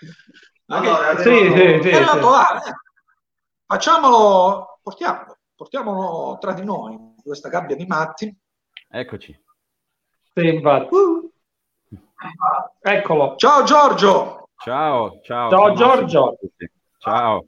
[0.67, 1.23] Che...
[1.23, 1.89] Sì, sì, sì, sì.
[1.89, 2.77] Eh.
[3.67, 8.35] Facciamolo portiamolo, portiamolo tra di noi, questa gabbia di matti.
[8.89, 9.39] Eccoci.
[10.35, 10.95] Sì, infatti.
[10.95, 11.31] Uh.
[12.81, 13.35] Eccolo.
[13.37, 14.49] Ciao Giorgio.
[14.57, 15.51] Ciao, ciao.
[15.51, 16.39] Ciao Giorgio.
[16.99, 17.47] Ciao.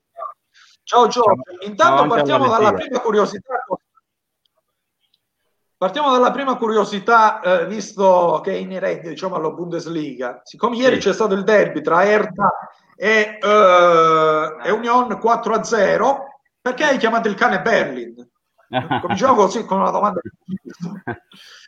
[0.83, 1.43] Ciao Giorgio.
[1.67, 3.65] Intanto partiamo dalla prima curiosità.
[5.81, 10.43] Partiamo dalla prima curiosità, eh, visto che è inerente diciamo, alla Bundesliga.
[10.45, 12.53] Siccome ieri c'è stato il derby tra Erta
[12.95, 16.17] e, eh, e Union 4-0,
[16.61, 18.15] perché hai chiamato il cane Berlin?
[19.01, 20.21] Cominciamo così con una domanda.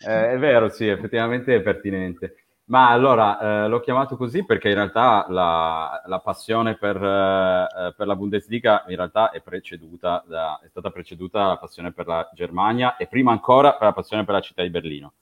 [0.07, 2.35] eh, è vero, sì, effettivamente è pertinente.
[2.65, 8.07] Ma allora eh, l'ho chiamato così perché in realtà la, la passione per, eh, per,
[8.07, 9.43] la Bundesliga in realtà è,
[10.27, 14.25] da, è stata preceduta dalla passione per la Germania e prima ancora per la passione
[14.25, 15.13] per la città di Berlino.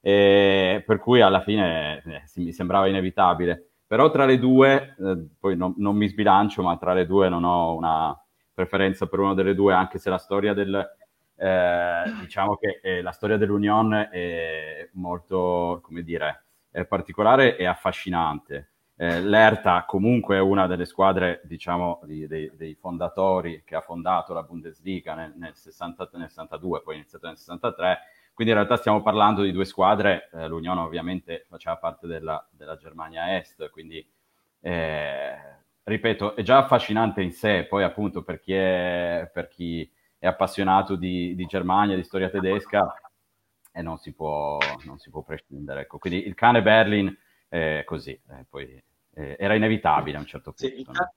[0.00, 3.66] E per cui alla fine eh, mi sembrava inevitabile.
[3.86, 7.44] Però tra le due, eh, poi non, non mi sbilancio, ma tra le due non
[7.44, 8.16] ho una,
[8.60, 10.74] preferenza per una delle due, anche se la storia del,
[11.36, 18.70] eh, diciamo che eh, la storia dell'Union è molto, come dire, è particolare e affascinante.
[18.96, 24.34] Eh, L'Erta comunque è una delle squadre, diciamo, di, dei, dei, fondatori che ha fondato
[24.34, 27.98] la Bundesliga nel, nel, 60, nel 62, poi iniziato nel 63,
[28.34, 32.76] quindi in realtà stiamo parlando di due squadre, eh, l'Unione ovviamente faceva parte della, della
[32.76, 34.06] Germania Est, quindi
[34.60, 35.34] eh,
[35.82, 40.96] ripeto, è già affascinante in sé, poi appunto per chi è, per chi è appassionato
[40.96, 42.86] di, di, Germania, di storia tedesca,
[43.72, 45.82] e non si può, non si può prescindere.
[45.82, 45.98] Ecco.
[45.98, 47.16] Quindi il cane Berlin
[47.48, 48.82] è così, eh, poi
[49.14, 50.92] eh, era inevitabile a un certo punto.
[50.92, 51.08] Sì,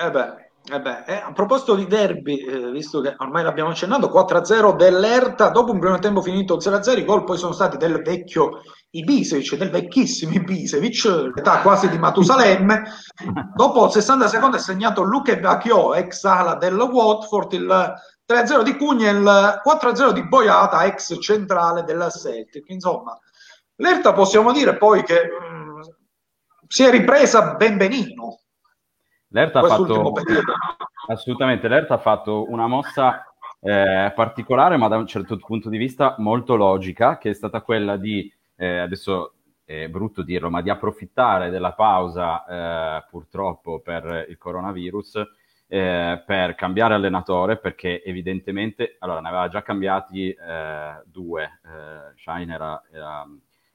[0.00, 4.08] eh beh, eh beh, eh, a proposito di derby, eh, visto che ormai l'abbiamo accennato,
[4.08, 8.60] 4-0 dell'Erta, dopo un primo tempo finito 0-0, i gol poi sono stati del vecchio
[8.90, 12.82] Ibisevic, del vecchissimo Ibisevic, l'età quasi di Matusalemme.
[13.54, 17.94] Dopo il 60 secondi è segnato Luke Bacchio, ex ala del Watford, il
[18.28, 22.68] 3-0 di Cugna il 4-0 di Boiata, ex centrale della Celtic.
[22.68, 23.18] Insomma,
[23.76, 25.80] l'Erta possiamo dire poi che mh,
[26.66, 28.40] si è ripresa ben benino
[29.28, 30.12] L'Erta ha fatto
[31.08, 33.24] assolutamente l'Erta ha fatto una mossa
[33.60, 37.96] eh, particolare, ma da un certo punto di vista molto logica, che è stata quella
[37.96, 44.38] di eh, adesso è brutto dirlo, ma di approfittare della pausa eh, purtroppo per il
[44.38, 45.22] coronavirus
[45.68, 52.52] eh, per cambiare allenatore, perché evidentemente allora ne aveva già cambiati eh, due, eh, Shine
[52.52, 53.26] era, era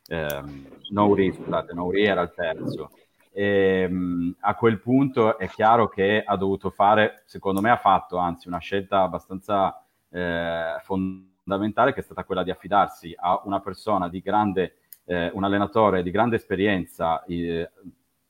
[0.08, 2.90] ehm, Nouri, scusate, Nouri era il terzo.
[3.32, 8.18] E, ehm, a quel punto è chiaro che ha dovuto fare, secondo me ha fatto
[8.18, 14.10] anzi una scelta abbastanza eh, fondamentale che è stata quella di affidarsi a una persona
[14.10, 17.70] di grande, eh, un allenatore di grande esperienza, eh,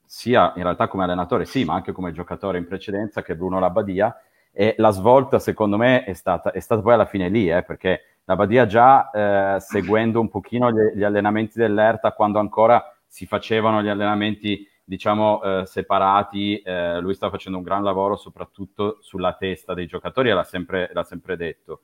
[0.05, 4.15] sia in realtà come allenatore, sì, ma anche come giocatore in precedenza, che Bruno Labbadia.
[4.51, 8.19] E la svolta, secondo me, è stata, è stata poi alla fine lì, eh, perché
[8.25, 13.89] Labbadia già eh, seguendo un pochino gli, gli allenamenti dell'ERTA, quando ancora si facevano gli
[13.89, 19.87] allenamenti diciamo, eh, separati, eh, lui sta facendo un gran lavoro soprattutto sulla testa dei
[19.87, 21.81] giocatori e l'ha sempre, l'ha sempre detto.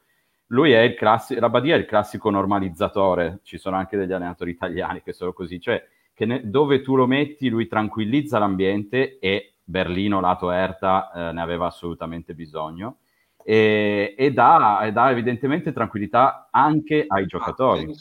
[0.47, 5.01] Lui è il classico, Rabadia è il classico normalizzatore, ci sono anche degli allenatori italiani
[5.01, 5.81] che sono così, cioè
[6.25, 11.67] ne, dove tu lo metti lui tranquillizza l'ambiente e Berlino, lato Erta, eh, ne aveva
[11.67, 12.97] assolutamente bisogno
[13.43, 17.95] e, e, dà, e, dà, evidentemente tranquillità anche ai giocatori.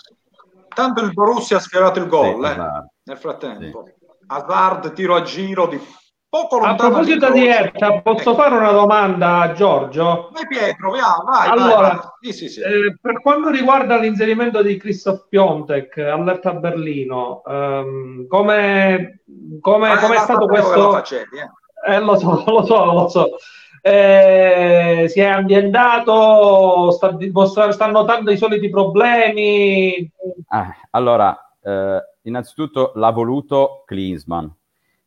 [0.68, 2.92] Tanto il Borussia ha schierato il gol sì, eh, esatto.
[3.04, 3.84] nel frattempo.
[3.86, 4.06] Sì.
[4.26, 5.80] Hazard, tiro a giro di
[6.28, 6.74] poco lontano.
[6.74, 8.34] A proposito di Erta, posso ecco.
[8.34, 10.30] fare una domanda a Giorgio?
[10.32, 12.32] Vai Pietro, vai, vai Allora, vai, vai.
[12.32, 19.20] Sì, sì, eh, per quanto riguarda l'inserimento di Christoph Piontek all'Erta Berlino, ehm, come
[19.60, 20.90] come è stato questo?
[20.92, 21.94] Facevi, eh.
[21.94, 23.36] Eh, lo so, lo so, lo so.
[23.80, 27.16] Eh, si è ambientato, sta,
[27.70, 30.10] sta notando i soliti problemi.
[30.48, 34.46] Ah, allora, eh, innanzitutto l'ha voluto Klinsmann,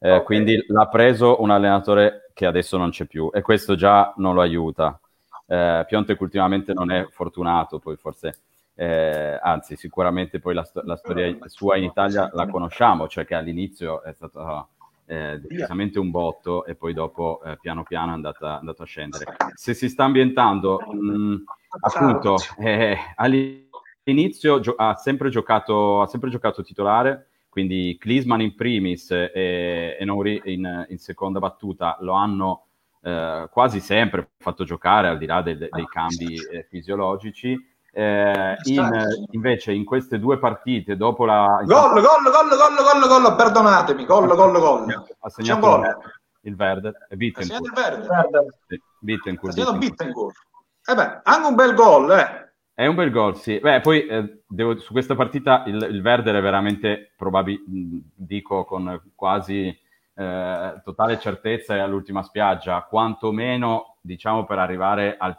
[0.04, 0.24] eh, okay.
[0.24, 4.41] quindi l'ha preso un allenatore che adesso non c'è più e questo già non lo
[4.41, 4.99] aiuta.
[5.45, 8.39] Eh, Piontek ultimamente non è fortunato, poi forse,
[8.76, 14.02] eh, anzi sicuramente poi la, la, storia sua in Italia la conosciamo, cioè che all'inizio
[14.02, 14.70] è stato
[15.06, 19.26] eh, decisamente un botto e poi dopo eh, piano piano è andata, andato a scendere.
[19.54, 21.43] Se si sta ambientando, mh,
[21.80, 23.70] appunto, eh, all'inizio
[24.04, 30.06] all'inizio gio- ha, sempre giocato, ha sempre giocato titolare, quindi Klisman in primis e, e
[30.06, 32.68] Nouri in, in, seconda battuta lo hanno
[33.02, 37.60] eh, quasi sempre fatto giocare al di là de- de- dei cambi eh, fisiologici.
[37.93, 43.36] Eh, in, invece in queste due partite dopo la gol gol gol gol gol gol
[43.36, 44.06] perdonatemi.
[44.06, 45.06] Gol gol gol.
[45.20, 45.97] Ha segnato il,
[46.43, 47.66] il verde e Bittencourt.
[47.66, 50.38] il verde sì, Bittencourt, ha segnato Bittencourt.
[50.86, 52.51] Eh beh, anche un bel gol eh
[52.82, 53.60] è un bel gol, sì.
[53.60, 59.12] Beh, poi eh, devo, su questa partita il, il Verder è veramente probabile, dico con
[59.14, 59.68] quasi
[60.16, 65.38] eh, totale certezza, è all'ultima spiaggia, quantomeno diciamo per arrivare al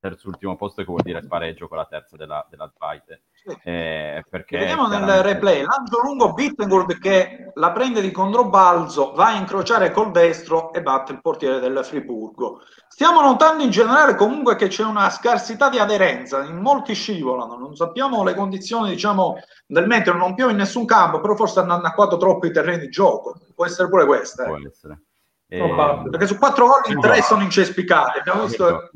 [0.00, 3.20] terzultimo posto, che vuol dire spareggio con la terza della, della fight.
[3.64, 9.36] Eh, perché Vediamo nel replay lancio lungo Bittencourt che la prende di controbalzo, va a
[9.36, 12.60] incrociare col destro e batte il portiere del Friburgo.
[12.88, 17.74] Stiamo notando in generale comunque che c'è una scarsità di aderenza, in molti scivolano, non
[17.76, 19.36] sappiamo le condizioni diciamo,
[19.66, 22.88] del meteo, non piove in nessun campo, però forse hanno annacquato troppo i terreni di
[22.88, 24.44] gioco, può essere pure questa.
[24.44, 24.46] Eh.
[24.46, 25.02] Può essere.
[25.50, 28.90] Eh, perché su quattro gol in tre sono incespicati, abbiamo visto...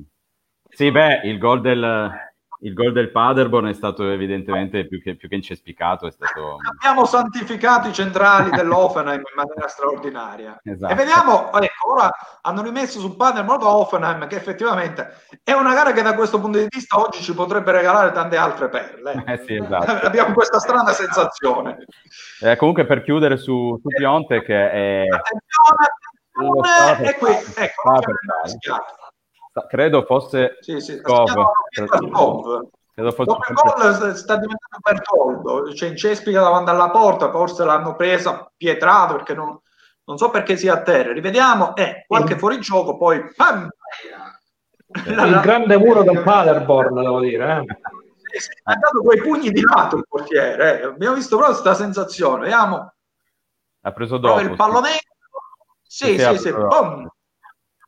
[0.74, 2.10] Sì, beh, il gol del,
[2.62, 6.06] il gol del Paderborn è stato evidentemente più che, più che incespicato.
[6.06, 6.56] È stato...
[6.76, 10.60] Abbiamo santificato i centrali dell'Offenheim in maniera straordinaria.
[10.62, 10.92] Esatto.
[10.92, 12.10] E vediamo, ecco, ora
[12.40, 15.12] hanno rimesso su Paderborn Offenheim, che effettivamente
[15.42, 18.68] è una gara che da questo punto di vista oggi ci potrebbe regalare tante altre
[18.68, 19.24] perle.
[19.32, 20.06] Eh sì, esatto.
[20.06, 21.84] Abbiamo questa strana sensazione.
[22.40, 25.06] Eh, comunque per chiudere su, su Pionte che è...
[25.08, 27.92] Attenzione, attenzione, è qui, ecco,
[29.68, 31.26] credo fosse sì, sì, Skov.
[32.94, 37.94] Credo fosse Dopo il gol sta diventando Bertoldo, cioè incespica davanti alla porta, forse l'hanno
[37.96, 39.58] presa pietrato perché non,
[40.04, 41.12] non so perché sia a terra.
[41.12, 43.68] Rivediamo, eh, qualche fuorigioco, poi pam!
[45.06, 47.44] Il grande muro del Paderborn, devo dire.
[47.44, 47.78] Eh.
[48.64, 50.84] Ha dato quei pugni di lato il portiere, eh.
[50.84, 52.42] abbiamo visto proprio questa sensazione.
[52.42, 52.92] Vediamo
[53.82, 54.40] Ha preso dopo.
[54.40, 54.90] il pallone.
[55.82, 56.54] Sì, sì, sì, sì.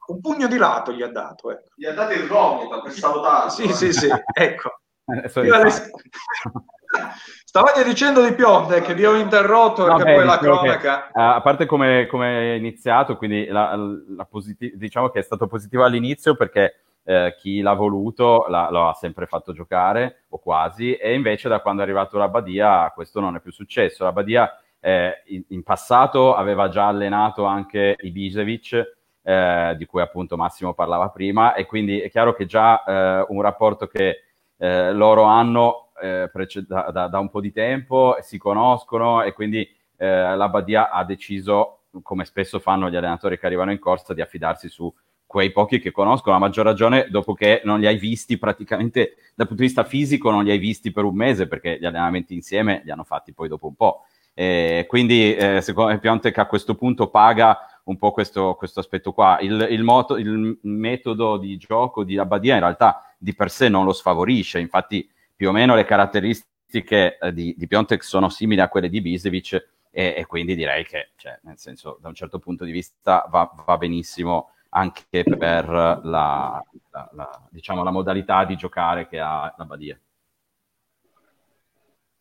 [0.07, 1.51] Un pugno di lato gli ha dato.
[1.51, 1.69] Ecco.
[1.75, 3.51] Gli ha dato il gomito per salutarlo.
[3.51, 4.79] Sì, sì, sì, ecco.
[5.07, 5.71] Eh, Io le-
[7.45, 11.07] Stavate dicendo di Pionte che vi ho interrotto No, perché beh, poi la che, cronaca...
[11.09, 15.47] eh, a parte come, come è iniziato, quindi la, la positi- diciamo che è stato
[15.47, 20.95] positivo all'inizio perché eh, chi l'ha voluto la- lo ha sempre fatto giocare, o quasi,
[20.95, 24.05] e invece da quando è arrivato la Badia questo non è più successo.
[24.05, 28.93] La Badia eh, in, in passato aveva già allenato anche Ibisevic,
[29.25, 33.41] eh, di cui appunto Massimo parlava prima, e quindi è chiaro che già eh, un
[33.41, 34.25] rapporto che
[34.59, 39.33] eh, loro hanno eh, prece- da, da- da un po' di tempo, si conoscono e
[39.33, 39.66] quindi
[39.97, 44.20] eh, la Badia ha deciso, come spesso fanno gli allenatori che arrivano in corsa, di
[44.20, 44.93] affidarsi su
[45.27, 49.47] quei pochi che conoscono, a maggior ragione dopo che non li hai visti praticamente dal
[49.49, 52.83] punto di vista fisico, non li hai visti per un mese perché gli allenamenti insieme
[52.85, 54.05] li hanno fatti poi dopo un po'.
[54.33, 59.12] E quindi eh, secondo me Piontek a questo punto paga un po' questo, questo aspetto
[59.12, 59.39] qua.
[59.41, 63.85] Il, il, moto, il metodo di gioco di Abbadia in realtà di per sé non
[63.85, 68.68] lo sfavorisce, infatti più o meno le caratteristiche eh, di, di Piontek sono simili a
[68.68, 69.53] quelle di Bisevic
[69.91, 73.51] e, e quindi direi che, cioè, nel senso, da un certo punto di vista va,
[73.64, 79.64] va benissimo anche per la, la, la, diciamo, la modalità di giocare che ha la
[79.64, 79.99] Badia.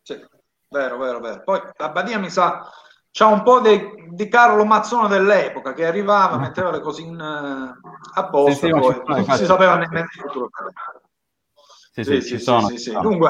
[0.01, 0.23] Sì,
[0.69, 1.41] vero, vero, vero.
[1.43, 2.69] Poi la Badia mi sa
[3.13, 7.79] c'ha un po' di, di Carlo Mazzone dell'epoca che arrivava, metteva le cose in, eh,
[8.15, 10.49] a posto, Sì, sì, ma poi non si sapeva nemmeno il futuro.
[11.91, 12.67] Sì, sì, ci sono.
[12.69, 12.91] sì, sì.
[12.99, 13.29] Dunque,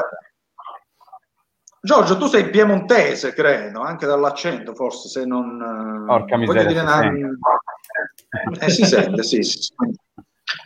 [1.81, 5.61] Giorgio, tu sei piemontese, credo, anche dall'accento, forse se non...
[5.61, 7.37] eh, Porca miseria, dire,
[8.57, 9.73] si Eh, si sente, sì, sì.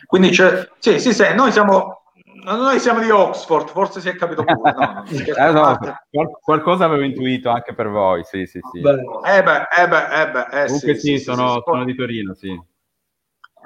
[0.06, 1.34] Quindi c'è, sì, si sente.
[1.34, 1.97] Noi siamo,
[2.56, 4.72] noi siamo di Oxford, forse si è capito pure.
[4.72, 5.78] No, Eh, no,
[6.40, 8.78] qualcosa avevo intuito anche per voi, sì, sì, sì.
[8.78, 12.34] Eh beh, eh beh, eh beh, eh Comunque sì, sì, sì, sono, sono di Torino,
[12.34, 12.58] sì.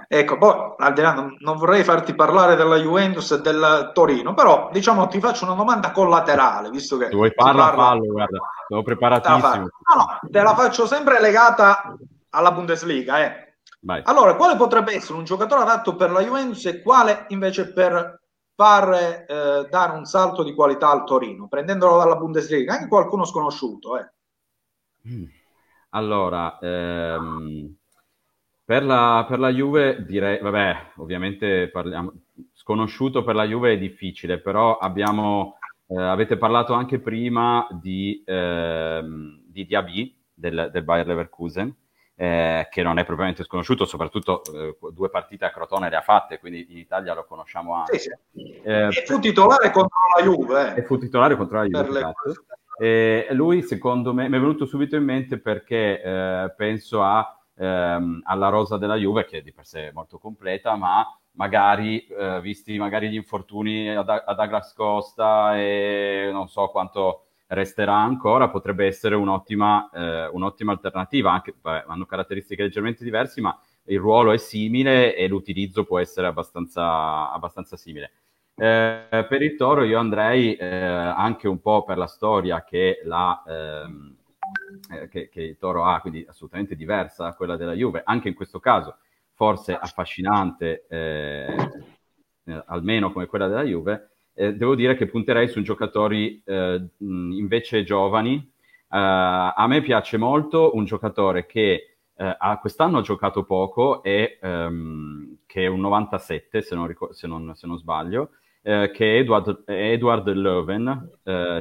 [0.09, 4.35] Ecco, poi al di là, non, non vorrei farti parlare della Juventus e del Torino,
[4.35, 8.12] però diciamo ti faccio una domanda collaterale, visto che Se vuoi si farla, parla- fallo,
[8.12, 9.57] guarda, sono preparatissimo.
[9.57, 11.97] No, no, te la faccio sempre legata
[12.30, 13.24] alla Bundesliga.
[13.24, 13.55] Eh.
[13.80, 14.03] Vai.
[14.05, 18.22] Allora, quale potrebbe essere un giocatore adatto per la Juventus e quale invece per
[18.62, 22.74] far eh, dare un salto di qualità al Torino, prendendolo dalla Bundesliga?
[22.74, 24.12] Anche qualcuno sconosciuto, eh.
[25.08, 25.24] Mm.
[25.90, 27.74] Allora, ehm,
[28.64, 32.12] per la, per la Juve direi, vabbè, ovviamente parliamo,
[32.52, 35.58] sconosciuto per la Juve è difficile, però abbiamo,
[35.88, 41.74] eh, avete parlato anche prima di, ehm, di Diaby del, del Bayer Leverkusen,
[42.14, 46.38] eh, che non è propriamente sconosciuto, soprattutto eh, due partite a Crotone le ha fatte,
[46.38, 47.98] quindi in Italia lo conosciamo anche.
[47.98, 48.60] Sì, sì.
[48.62, 50.74] Eh, E fu titolare contro la Juve.
[50.74, 50.82] e Eh.
[50.84, 52.44] fu titolare contro la Juve, le- esatto.
[52.78, 58.22] E lui, secondo me, mi è venuto subito in mente perché eh, penso a, ehm,
[58.24, 62.76] alla rosa della Juve, che di per sé è molto completa, ma magari, eh, visti
[62.78, 69.14] magari gli infortuni ad, ad Douglas Costa e non so quanto resterà ancora, potrebbe essere
[69.14, 75.14] un'ottima, eh, un'ottima alternativa, anche, vabbè, hanno caratteristiche leggermente diverse, ma il ruolo è simile
[75.14, 78.12] e l'utilizzo può essere abbastanza, abbastanza simile.
[78.55, 83.42] Eh, per il Toro io andrei eh, anche un po' per la storia che, la,
[83.46, 84.16] ehm,
[84.90, 88.34] eh, che, che il Toro ha, quindi assolutamente diversa da quella della Juve, anche in
[88.34, 88.96] questo caso
[89.34, 91.57] forse affascinante, eh,
[92.44, 97.85] eh, almeno come quella della Juve, eh, devo dire che punterei su giocatori eh, invece
[97.85, 98.35] giovani.
[98.37, 104.39] Eh, a me piace molto un giocatore che eh, ha- quest'anno ha giocato poco e
[104.41, 108.30] ehm, che è un 97 se non, ricor- se non- se non sbaglio,
[108.62, 111.11] eh, che è Edward, Edward Löwen,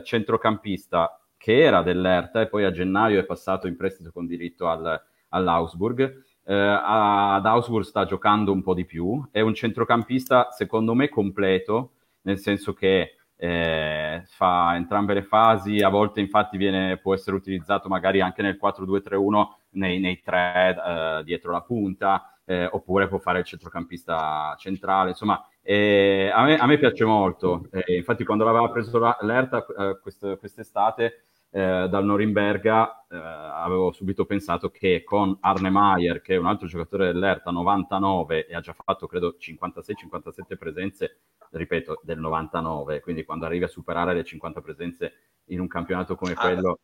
[0.03, 5.01] centrocampista che era dell'Erta e poi a gennaio è passato in prestito con diritto al-
[5.30, 6.24] all'Augsburg.
[6.43, 11.93] Eh, ad Augsburg sta giocando un po' di più, è un centrocampista secondo me completo,
[12.22, 17.89] nel senso che eh, fa entrambe le fasi, a volte infatti viene, può essere utilizzato
[17.89, 23.39] magari anche nel 4-2-3-1 nei, nei tre eh, dietro la punta, eh, oppure può fare
[23.39, 28.69] il centrocampista centrale, insomma eh, a, me, a me piace molto, Eh, infatti quando l'aveva
[28.69, 35.69] preso l'Erta eh, quest- quest'estate eh, dal Norimberga eh, avevo subito pensato che con Arne
[35.69, 41.19] Maier, che è un altro giocatore dell'Erta, 99 e ha già fatto credo 56-57 presenze,
[41.51, 45.13] ripeto, del 99, quindi quando arrivi a superare le 50 presenze
[45.45, 46.79] in un campionato come Ah, quello,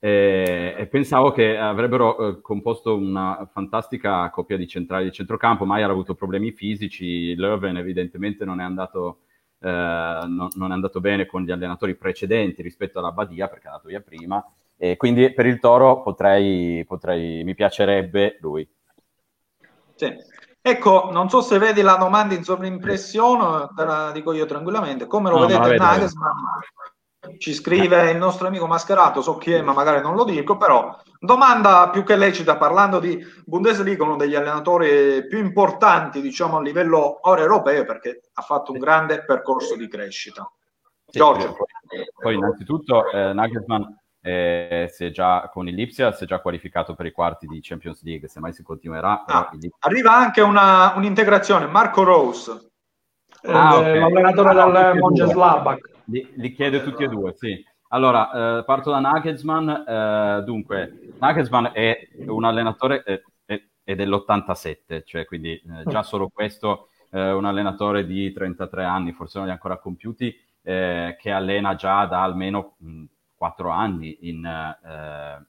[0.00, 5.64] eh, e pensavo che avrebbero eh, composto una fantastica coppia di centrali di centrocampo.
[5.64, 9.22] Maier ha avuto problemi fisici, Löwen evidentemente non è andato,
[9.60, 13.88] non, non è andato bene con gli allenatori precedenti rispetto alla Badia perché è andato
[13.88, 14.44] via prima.
[14.76, 18.68] E quindi per il Toro potrei, potrei mi piacerebbe lui.
[19.94, 20.14] Sì.
[20.60, 25.06] Ecco, non so se vedi la domanda in sovrimpressione, te la dico io tranquillamente.
[25.06, 26.32] Come lo No, vedete vedo, Nagelsmann?
[27.36, 30.96] Ci scrive il nostro amico mascherato, so chi è, ma magari non lo dico, però
[31.18, 37.18] domanda più che lecita, parlando di Bundesliga, uno degli allenatori più importanti, diciamo, a livello
[37.28, 40.48] ora europeo, perché ha fatto un grande percorso di crescita.
[41.06, 41.56] Sì, Giorgio.
[41.56, 43.82] Poi, poi innanzitutto eh, Nagelsmann
[44.20, 47.58] eh, si è già, con il Lipsia si è già qualificato per i quarti di
[47.60, 49.24] Champions League, semmai si continuerà.
[49.24, 52.70] Ah, il Lipsia- arriva anche una, un'integrazione, Marco Rose.
[53.42, 54.12] Ah, Eh, ok.
[54.12, 55.00] l'allenatore Ah, del.
[55.00, 55.96] Mönchengladbach.
[56.10, 57.64] Li, li chiede tutti e due, sì.
[57.88, 59.68] Allora, eh, parto da Nagelsmann.
[59.68, 66.28] eh, dunque, Nagelsmann è un allenatore eh, è, è dell'87, cioè quindi eh, già solo
[66.28, 71.30] questo, eh, un allenatore di 33 anni, forse non li ha ancora compiuti, eh, che
[71.30, 73.04] allena già da almeno mh,
[73.34, 74.76] 4 anni in,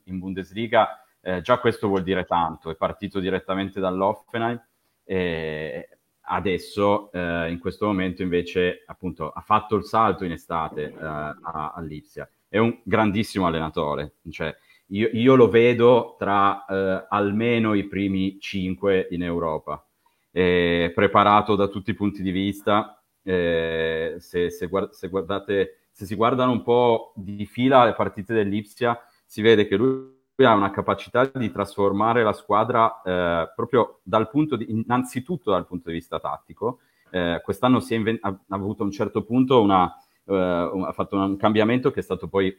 [0.04, 1.04] in Bundesliga.
[1.42, 4.62] Già questo vuol dire tanto, è partito direttamente dall'Offenheim.
[5.04, 5.99] E
[6.30, 11.74] adesso, eh, in questo momento, invece, appunto, ha fatto il salto in estate eh, a,
[11.76, 12.30] a Lipsia.
[12.48, 14.56] È un grandissimo allenatore, cioè,
[14.92, 19.86] io, io lo vedo tra eh, almeno i primi cinque in Europa.
[20.32, 23.04] È preparato da tutti i punti di vista.
[23.24, 28.34] eh, se, se guard- se guardate, se si guardano un po' di fila le partite
[28.34, 34.30] dell'Ipsia, si vede che lui ha una capacità di trasformare la squadra eh, proprio dal
[34.30, 36.80] punto di, innanzitutto dal punto di vista tattico.
[37.10, 39.94] Eh, quest'anno si è inven- ha, avuto a un certo punto una,
[40.26, 42.56] eh, un- ha fatto un cambiamento che è stato poi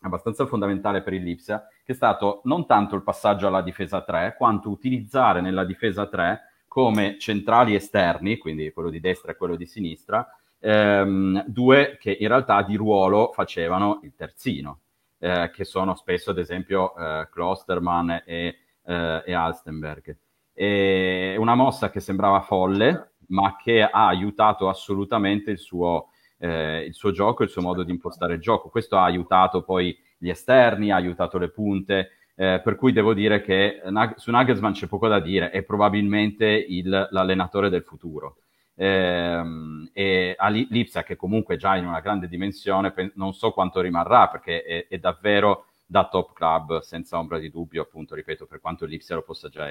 [0.00, 4.34] abbastanza fondamentale per il Lipsia, che è stato non tanto il passaggio alla difesa 3,
[4.36, 9.66] quanto utilizzare nella difesa 3 come centrali esterni, quindi quello di destra e quello di
[9.66, 10.26] sinistra,
[10.58, 14.80] ehm, due che in realtà di ruolo facevano il terzino
[15.18, 20.16] eh, che sono spesso ad esempio eh, Klosterman e, eh, e Alstenberg.
[20.52, 26.08] E una mossa che sembrava folle, ma che ha aiutato assolutamente il suo,
[26.38, 28.68] eh, il suo gioco, il suo modo di impostare il gioco.
[28.70, 33.40] Questo ha aiutato poi gli esterni, ha aiutato le punte, eh, per cui devo dire
[33.42, 33.80] che
[34.16, 38.36] su Nagelsmann c'è poco da dire, è probabilmente il- l'allenatore del futuro.
[38.78, 43.50] Ehm, e a Li- Lipsia, che comunque è già in una grande dimensione, non so
[43.52, 48.46] quanto rimarrà perché è, è davvero da top club senza ombra di dubbio, appunto, ripeto,
[48.46, 49.68] per quanto Lipsia lo possa già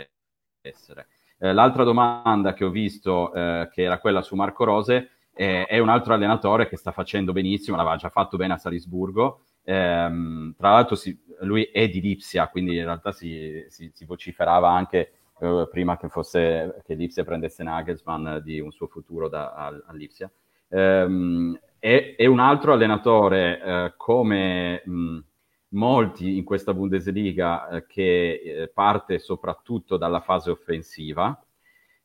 [0.61, 1.07] essere.
[1.37, 5.79] Eh, l'altra domanda che ho visto, eh, che era quella su Marco Rose, eh, è
[5.79, 9.41] un altro allenatore che sta facendo benissimo, l'aveva già fatto bene a Salisburgo.
[9.63, 14.71] Ehm, tra l'altro, si- lui è di Lipsia, quindi in realtà si, si- si vociferava
[14.71, 19.83] anche eh, prima che fosse che Lipsia prendesse Nagelsmann di un suo futuro da, al,
[19.87, 20.31] a Lipsia.
[20.69, 25.19] Ehm, è, è un altro allenatore eh, come mh,
[25.69, 31.39] molti in questa Bundesliga eh, che eh, parte soprattutto dalla fase offensiva,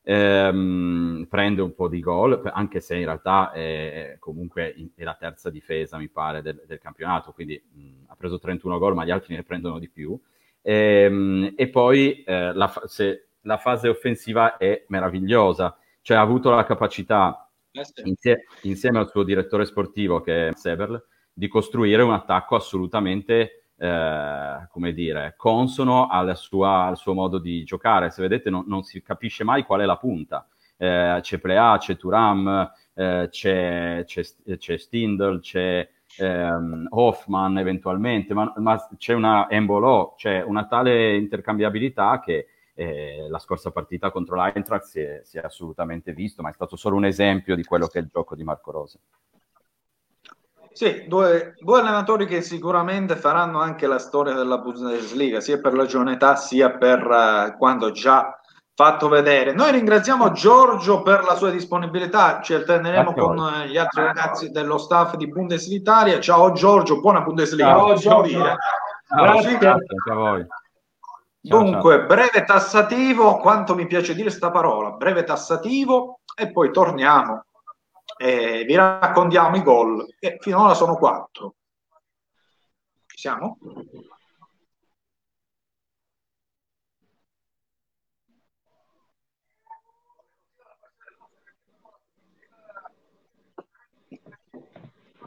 [0.03, 5.15] ehm, prende un po' di gol, anche se in realtà è comunque in- è la
[5.15, 9.11] terza difesa, mi pare, del, del campionato, quindi mh, ha preso 31 gol, ma gli
[9.11, 10.19] altri ne prendono di più.
[10.61, 16.63] Ehm, e poi eh, la, se- la fase offensiva è meravigliosa, cioè ha avuto la
[16.65, 18.01] capacità Eh sì.
[18.05, 21.03] insie- insieme al suo direttore sportivo che è Seberl,
[21.33, 28.09] di costruire un attacco assolutamente, eh, come dire, consono sua- al suo modo di giocare.
[28.11, 30.47] Se vedete non, non si capisce mai qual è la punta.
[30.77, 34.21] Eh, c'è Plea, c'è Turam, eh, c'è, c'è,
[34.57, 35.87] c'è Stindl, c'è
[36.17, 43.39] ehm, Hoffman eventualmente, ma, ma c'è una Embolo, c'è una tale intercambiabilità che eh, la
[43.39, 47.05] scorsa partita contro l'Eintracht si è, si è assolutamente visto, ma è stato solo un
[47.05, 48.99] esempio di quello che è il gioco di Marco Rose.
[50.73, 55.85] Sì, due, due allenatori che sicuramente faranno anche la storia della Bundesliga, sia per la
[55.85, 58.40] giovane età sia per eh, quando già
[58.81, 59.53] fatto vedere.
[59.53, 64.79] Noi ringraziamo Giorgio per la sua disponibilità, ci alterneremo con eh, gli altri ragazzi dello
[64.79, 66.19] staff di Bundesliga Italia.
[66.19, 67.67] Ciao Giorgio, buona Bundesliga.
[67.67, 68.39] Ciao, Giorgio.
[69.07, 69.57] Grazie.
[69.59, 70.47] Grazie a voi.
[71.43, 77.45] Ciao, Dunque, breve tassativo, quanto mi piace dire questa parola, breve tassativo e poi torniamo
[78.17, 81.53] e vi raccontiamo i gol, che finora sono quattro.
[83.05, 83.57] Ci siamo?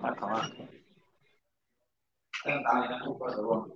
[0.09, 0.63] Ecco, ecco.
[2.47, 3.75] Eh, dai, dai, guarda, guarda.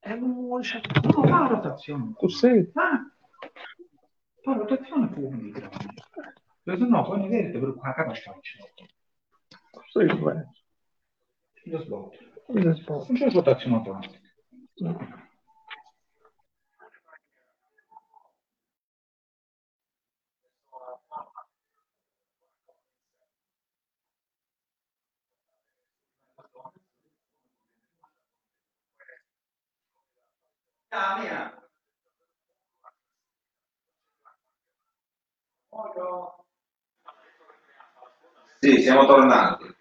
[0.00, 2.12] E non c'è no, fa la rotazione.
[2.16, 2.70] Tu sei?
[2.74, 3.10] Ah,
[4.42, 5.68] fa rotazione pubblica.
[6.62, 8.58] Perché se no, poi non vedete per una capa faccio.
[9.90, 10.50] Sì, bene.
[11.64, 12.16] Lo sblocco.
[12.46, 13.06] Lo sblocco.
[13.08, 14.20] Non c'è svuotazione automatica.
[14.84, 15.25] Ah,
[31.18, 31.54] mia.
[38.60, 39.74] Sì, siamo tornati.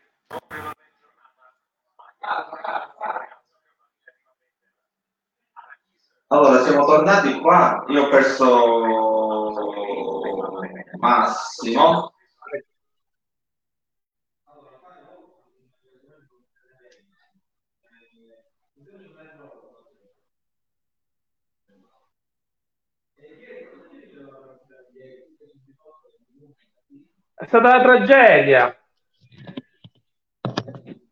[6.27, 7.85] Allora, siamo tornati qua.
[7.87, 8.83] Io ho perso
[10.97, 12.14] Massimo.
[27.35, 28.75] È stata una tragedia.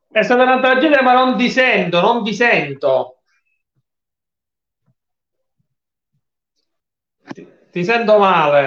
[0.09, 3.17] È stata una tragedia, ma non vi sento, non vi sento.
[7.33, 8.63] Ti, ti sento male.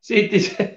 [0.00, 0.76] Sì, ti sento.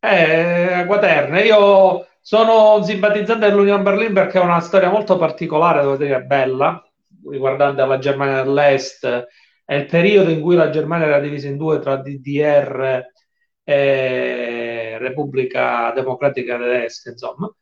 [0.00, 5.96] Eh, Quaterna, io sono un simpatizzante dell'Union Berlin perché è una storia molto particolare, devo
[5.96, 6.82] dire, bella,
[7.28, 9.04] riguardante la Germania dell'Est
[9.64, 13.02] e il periodo in cui la Germania era divisa in due tra DDR
[13.62, 17.52] e Repubblica Democratica Tedesca, insomma.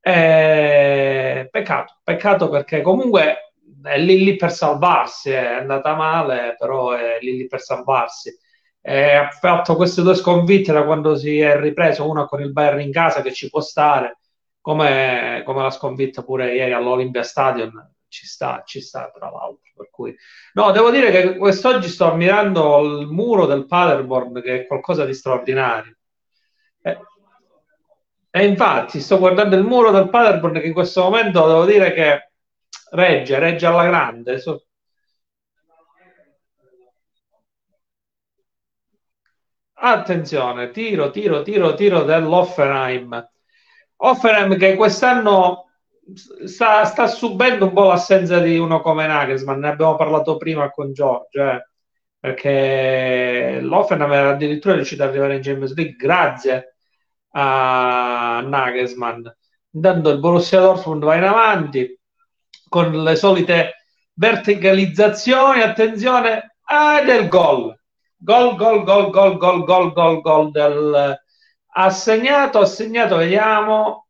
[0.00, 1.48] E...
[1.50, 3.52] Peccato, peccato perché comunque
[3.82, 8.34] è lì lì per salvarsi, è andata male, però è lì lì per salvarsi.
[8.80, 12.80] E ha fatto queste due sconfitte da quando si è ripreso, una con il Bayern
[12.80, 14.18] in casa che ci può stare,
[14.60, 19.72] come, come la sconfitta pure ieri all'Olympia Stadium, ci sta, ci sta tra l'altro.
[19.74, 20.14] Per cui...
[20.52, 25.14] No, devo dire che quest'oggi sto ammirando il muro del Paderborn, che è qualcosa di
[25.14, 25.96] straordinario.
[26.82, 26.98] E,
[28.30, 32.32] e infatti sto guardando il muro del Paderborn che in questo momento devo dire che
[32.90, 34.38] regge, regge alla grande.
[34.38, 34.66] So-
[39.74, 43.28] Attenzione, tiro, tiro, tiro, tiro dell'Offenheim.
[43.96, 45.71] Offenheim che quest'anno
[46.44, 50.92] sta, sta, subendo un po' l'assenza di uno come Nagelsmann, ne abbiamo parlato prima con
[50.92, 51.68] Giorgio, eh,
[52.18, 56.76] perché l'Offenheim era addirittura riuscito ad arrivare in Champions League grazie
[57.30, 59.26] a Nagelsmann.
[59.72, 61.98] Intanto il Borussia Dortmund va in avanti
[62.68, 67.74] con le solite verticalizzazioni, attenzione, ah, del gol
[68.24, 71.18] Gol, gol, gol, gol, gol, gol, gol, gol del
[71.74, 74.06] assegnato, assegnato, vediamo.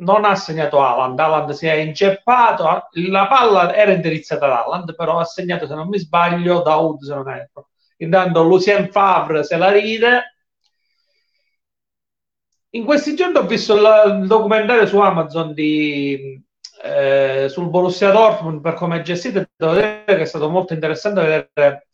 [0.00, 5.18] Non ha segnato Alan, Alan si è inceppato, la palla era indirizzata ad Alan, però
[5.18, 7.68] ha segnato, se non mi sbaglio, Daoud, se non erro.
[7.96, 10.36] Intanto Lucien Favre se la ride.
[12.70, 16.40] In questi giorni ho visto il, il documentario su Amazon di,
[16.82, 21.20] eh, sul Borussia Dortmund per come è gestito, devo dire che è stato molto interessante
[21.20, 21.86] vedere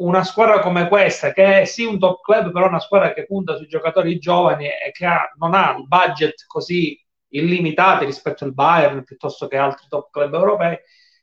[0.00, 3.56] una squadra come questa, che è sì un top club, però una squadra che punta
[3.56, 6.98] sui giocatori giovani e che ha, non ha il budget così
[7.30, 10.78] illimitati rispetto al Bayern piuttosto che altri top club europei,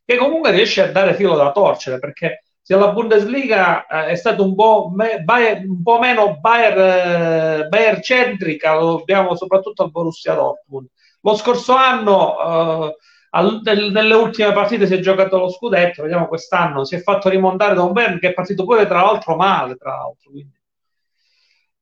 [0.05, 4.41] che comunque riesce a dare filo da torcere, perché se la Bundesliga eh, è stata
[4.41, 10.33] un po', me, Bayer, un po' meno Bayer, eh, centrica, lo dobbiamo soprattutto al Borussia
[10.33, 10.87] Dortmund.
[11.21, 12.89] Lo scorso anno...
[12.89, 12.95] Eh,
[13.31, 17.29] al, nel, nelle ultime partite si è giocato lo scudetto, vediamo quest'anno, si è fatto
[17.29, 20.56] rimontare da un Bern che è partito pure tra l'altro male, tra l'altro, quindi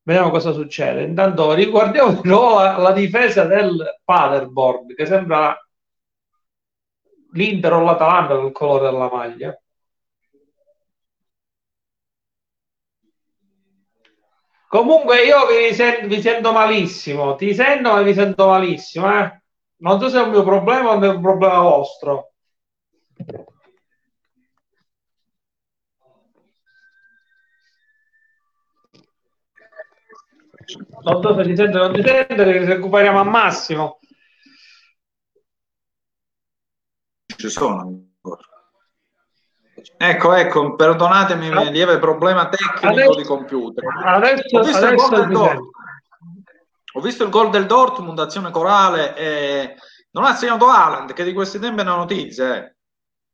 [0.06, 1.04] vediamo cosa succede.
[1.04, 5.58] Intanto riguardiamo di nuovo la, difesa del Paderborn, che sembra
[7.34, 9.60] l'Inter o l'Atalanta del colore della maglia.
[14.68, 19.42] Comunque io vi, sen- vi sento malissimo, ti sento ma vi sento malissimo, eh?
[19.78, 22.35] Non so se è un mio problema o è un problema vostro.
[31.04, 34.00] Non so se ti sente o non sente, recuperiamo al massimo.
[37.38, 38.06] Ci sono
[39.98, 41.70] Ecco, ecco, perdonatemi, ah.
[41.70, 43.84] lieve problema tecnico adesso, di computer.
[44.04, 45.74] Adesso, Ho visto adesso il gol
[46.96, 49.76] ho visto il gol del Dortmund, azione corale, e
[50.12, 52.56] non ha segnato Haaland, che di questi tempi è una notizia.
[52.56, 52.76] Eh.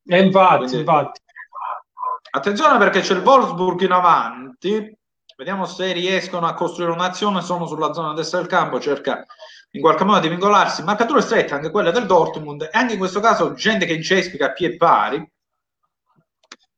[0.03, 1.21] E infatti, Quindi, infatti.
[2.31, 4.97] Attenzione perché c'è il Wolfsburg in avanti,
[5.41, 9.25] Vediamo se riescono a costruire un'azione, sono sulla zona destra del campo, cerca
[9.71, 10.83] in qualche modo di vincolarsi.
[10.83, 14.51] Marcature strette, anche quelle del Dortmund, e anche in questo caso gente che incespica a
[14.51, 15.17] piedi pari.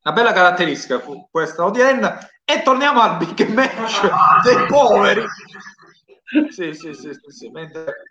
[0.03, 2.25] Una bella caratteristica questa odierna.
[2.45, 4.09] E torniamo al big match
[4.43, 5.25] dei poveri.
[6.47, 7.49] Sì, sì, sì, sì, sì.
[7.49, 8.05] Mentre...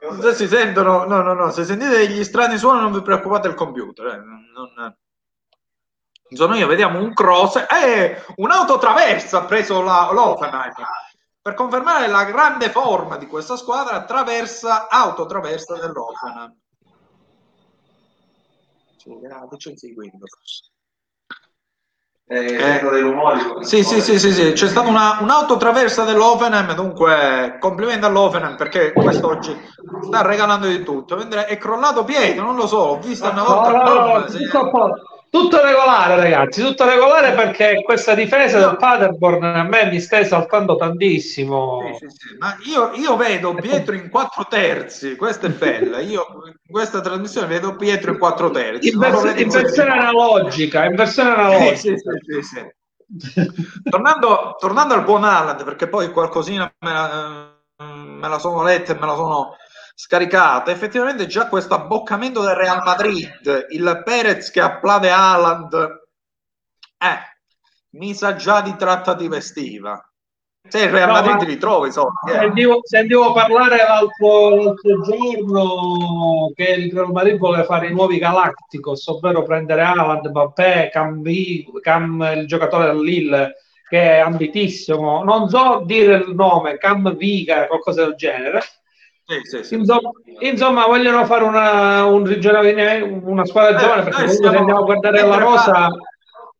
[0.00, 3.02] Non so se si sentono, no, no, no, se sentite degli strani suoni non vi
[3.02, 4.06] preoccupate del computer.
[4.06, 4.16] Eh.
[4.16, 4.96] Non...
[6.32, 10.72] Sono io, vediamo un cross e eh, un'autotraversa ha preso la, l'Offenheim
[11.42, 16.54] per confermare la grande forma di questa squadra traversa, autotraversa dell'Offenheim.
[18.96, 19.10] Sì,
[19.56, 20.26] c'è seguendo.
[22.26, 23.64] Eh, eh, dei rumori.
[23.64, 29.58] Sì, sì, sì, sì, sì, c'è stata una, un'autotraversa dell'Offenheim, dunque complimenti all'Offenheim perché quest'oggi
[30.02, 31.16] sta regalando di tutto.
[31.16, 33.70] È crollato Pietro, non lo so, ho visto una volta.
[33.72, 34.48] No, no, no, sì.
[35.30, 40.74] Tutto regolare, ragazzi, tutto regolare perché questa difesa del Paderborn a me mi sta esaltando
[40.74, 41.96] tantissimo.
[42.00, 42.36] Sì, sì, sì.
[42.36, 46.00] Ma io, io, vedo Pietro in quattro terzi, questa è bella.
[46.00, 48.88] Io in questa trasmissione vedo Pietro in quattro terzi.
[48.88, 51.78] In, vers- in versione analogica, in versione analogica.
[51.78, 58.38] Sì, sì, sì, tornando, tornando, al buon Alland, perché poi qualcosina me la, me la
[58.40, 59.54] sono letta e me la sono
[60.00, 65.74] scaricata, effettivamente già questo abboccamento del Real Madrid, il Perez che applaude Haaland,
[66.96, 67.18] eh,
[67.98, 70.02] mi sa già di trattativa estiva.
[70.66, 72.30] Se il Real no, Madrid li trova i soldi.
[72.30, 72.32] Eh.
[72.32, 79.06] Sentivo, sentivo, parlare l'altro, l'altro, giorno che il Real Madrid vuole fare i nuovi Galacticos,
[79.08, 81.22] ovvero prendere Haaland, Mbappé, Cam,
[81.82, 85.22] Cam, il giocatore del Lille, che è ambitissimo.
[85.24, 88.62] Non so dire il nome, Cam Viga, qualcosa del genere
[89.44, 90.10] sì, sì, insomma,
[90.40, 92.22] insomma, vogliono fare una, un
[93.24, 95.88] una squadra eh, giovane perché comunque se andiamo a guardare la rosa.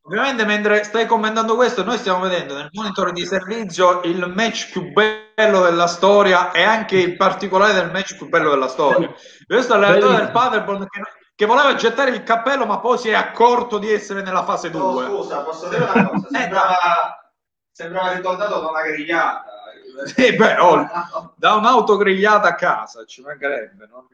[0.02, 4.92] ovviamente mentre stai commentando questo noi stiamo vedendo nel monitor di servizio il match più
[4.92, 9.12] bello della storia e anche il particolare del match più bello della storia.
[9.46, 11.00] Questo è l'allenatore del Paderborn che,
[11.34, 14.80] che, voleva gettare il cappello ma poi si è accorto di essere nella fase 2
[14.80, 16.26] no, scusa posso dire una cosa?
[16.28, 17.32] Eh, sembrava,
[17.72, 19.59] sembrava ritornato da una grigliata
[20.04, 23.88] sì, beh, oh, da un'auto grigliata a casa, ci mancherebbe.
[23.90, 24.06] Non,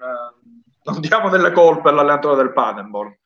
[0.84, 3.16] non diamo delle colpe all'allenatore del Paderborn.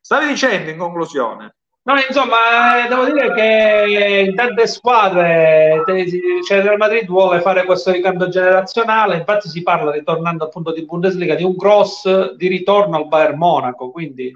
[0.00, 1.54] Stavi dicendo in conclusione?
[1.84, 7.64] No, insomma, eh, devo dire che in tante squadre, cioè il Real Madrid vuole fare
[7.64, 12.96] questo ricambio generazionale, infatti si parla, ritornando appunto di Bundesliga, di un cross di ritorno
[12.96, 14.32] al Bayern Monaco, quindi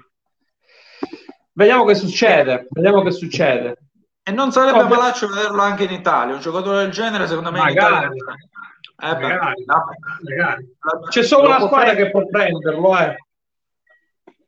[1.53, 3.77] vediamo che succede, vediamo che succede.
[4.27, 6.33] E non sarebbe oh, malaccio vederlo anche in Italia.
[6.33, 8.07] Un giocatore del genere, secondo me, magari.
[8.99, 10.75] Eh, magari, magari.
[11.07, 12.97] C'è solo una squadra che può prenderlo.
[12.97, 13.15] Eh.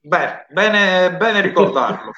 [0.02, 2.12] Beh, bene, bene ricordarlo.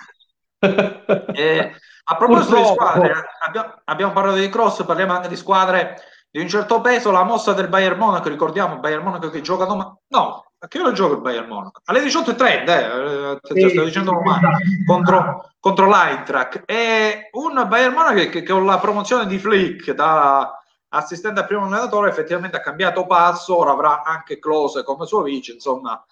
[0.58, 2.72] eh, a proposito Purtroppo.
[2.72, 6.02] di squadre, abbiamo, abbiamo, parlato di cross, parliamo anche di squadre
[6.32, 7.12] di un certo peso.
[7.12, 9.94] La mossa del Bayern Monaco, ricordiamo Bayern Monaco che gioca domani.
[10.08, 11.82] No, a che ora gioca il Bayern Monaco?
[11.86, 16.64] Alle 18.30, eh, sì, sto dicendo domani, contro, contro l'Eintracht.
[16.66, 20.56] E un Bayern Monaco che, che, con la promozione di Flick da
[20.90, 25.54] assistente al primo allenatore effettivamente ha cambiato passo, ora avrà anche Close come suo vice,
[25.54, 26.04] insomma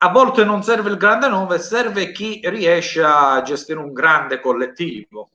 [0.00, 5.30] a volte non serve il grande nome, serve chi riesce a gestire un grande collettivo.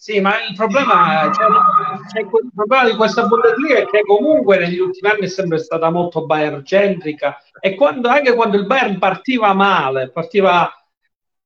[0.00, 5.10] Sì, ma il problema, cioè, il problema, di questa Bundesliga è che comunque negli ultimi
[5.10, 10.12] anni è sempre stata molto Bayern centrica e quando, anche quando il Bayern partiva male,
[10.12, 10.72] partiva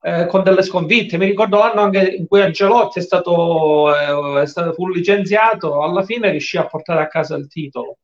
[0.03, 4.47] eh, con delle sconfitte, mi ricordo l'anno anche in cui Ancelotti è stato, eh, è
[4.47, 8.01] stato, fu licenziato, alla fine riuscì a portare a casa il titolo.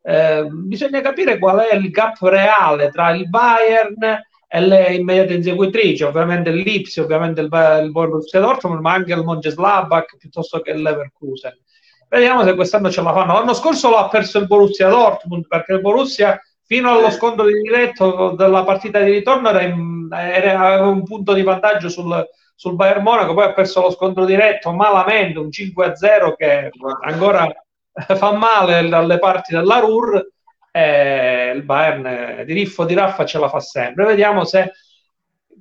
[0.00, 4.22] Eh, bisogna capire qual è il gap reale tra il Bayern
[4.54, 7.48] e le immediate inseguitrici, ovviamente il Lipsi, ovviamente il,
[7.82, 11.58] il Borussia Dortmund, ma anche il Mongeslavak piuttosto che il Leverkusen.
[12.06, 13.32] Vediamo se quest'anno ce la fanno.
[13.32, 18.34] L'anno scorso l'ha perso il Borussia Dortmund perché il Borussia fino allo scontro di diretto
[18.36, 22.22] della partita di ritorno era, in, era aveva un punto di vantaggio sul,
[22.54, 26.70] sul Bayern Monaco, poi ha perso lo scontro diretto malamente, un 5-0 che
[27.04, 27.50] ancora
[28.16, 30.28] fa male dalle parti della RUR
[30.72, 34.04] eh, il Bayern di Riffo di Raffa ce la fa sempre.
[34.06, 34.72] Vediamo se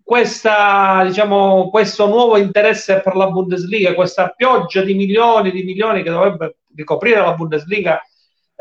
[0.04, 6.10] questa, diciamo, questo nuovo interesse per la Bundesliga, questa pioggia di milioni di milioni che
[6.10, 8.02] dovrebbe ricoprire la Bundesliga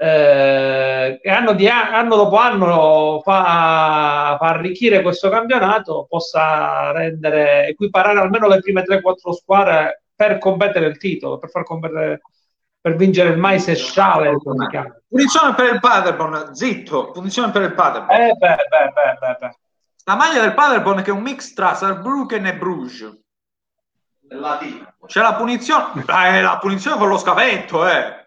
[0.03, 8.49] eh, anno, di, anno dopo anno fa, fa, arricchire questo campionato possa rendere equiparare almeno
[8.49, 12.23] le prime 3-4 squadre per competere il titolo, per far competere
[12.81, 14.37] per vincere il mais e sciale.
[15.09, 18.20] Punizione per il Paderborn, zitto, punizione per il Paderborn.
[18.20, 19.57] Eh, beh, beh, beh, beh,
[20.05, 23.18] La maglia del Paderborn che è un mix tra Saarbrücken e Bruges.
[25.07, 28.18] C'è la punizione, eh, la punizione con lo scavetto, eh.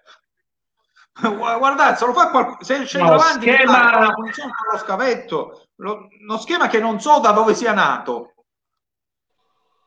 [1.21, 5.67] Guardate, se lo fa qualcuno, se il centravanti No, schema- la punizione con lo scavetto,
[5.75, 8.32] lo- uno schema che non so da dove sia nato.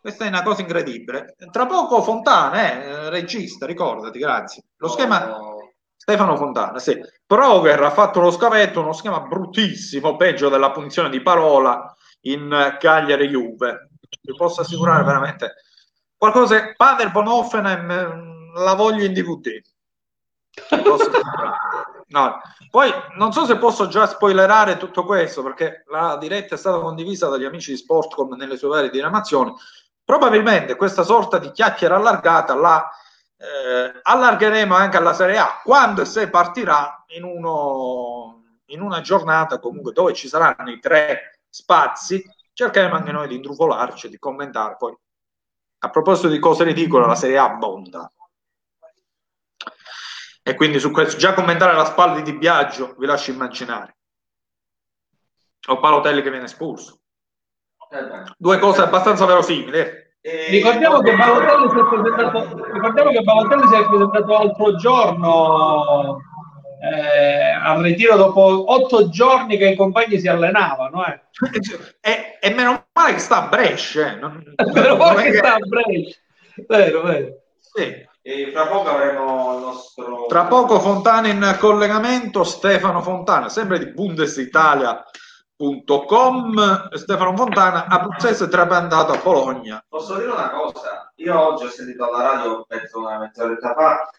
[0.06, 1.34] Questa è una cosa incredibile.
[1.50, 4.62] Tra poco Fontana, eh, regista, ricordati, grazie.
[4.76, 6.96] Lo schema Oh, Stefano Fontana, sì.
[7.26, 13.26] Proger ha fatto lo scavetto, uno schema bruttissimo, peggio della punizione di parola in Cagliari
[13.26, 13.88] Juve.
[14.22, 15.54] Vi posso assicurare veramente
[16.16, 16.72] qualcosa.
[16.76, 19.60] Paderborn Offenheim eh, la voglio in DVD.
[22.08, 22.40] No.
[22.70, 27.28] Poi non so se posso già spoilerare tutto questo perché la diretta è stata condivisa
[27.28, 29.52] dagli amici di Sportcom nelle sue varie diramazioni.
[30.06, 32.88] Probabilmente questa sorta di chiacchiera allargata la
[33.38, 39.58] eh, allargheremo anche alla Serie A quando e se partirà in, uno, in una giornata
[39.58, 42.24] comunque dove ci saranno i tre spazi.
[42.52, 44.76] Cercheremo anche noi di intrufolarci, di commentare.
[44.78, 44.96] Poi,
[45.80, 48.10] a proposito di cose ridicole, la Serie A abbonda.
[50.42, 53.96] E quindi su questo, già commentare la spalla di Biagio, vi lascio immaginare.
[55.66, 57.00] O Palotelli che viene espulso.
[57.98, 58.22] Eh.
[58.36, 59.78] Due cose abbastanza verosimili.
[59.78, 60.04] eh.
[60.20, 66.16] E- Ricordiamo che Balotelli si è presentato, ricordiamo che Balotelli si è presentato l'altro giorno
[66.82, 71.04] eh, al ritiro dopo otto giorni che i compagni si allenavano.
[71.06, 71.20] Eh.
[72.00, 74.12] E, e meno male che sta a Brescia.
[74.12, 74.16] eh.
[74.16, 76.18] Non- non è che che- sta a Brescia.
[76.66, 77.26] Vero, vero.
[77.60, 78.04] sì.
[78.22, 80.26] E fra poco avremo il nostro...
[80.26, 83.92] Tra poco Fontana in collegamento, Stefano Fontana, sempre di
[85.56, 86.90] Bundesitalia.com.
[86.96, 89.82] Stefano Fontana, abruzzese trapiantato a Bologna.
[89.88, 91.10] Posso dire una cosa?
[91.16, 94.10] Io oggi ho sentito alla radio, penso una mezz'oretta fa,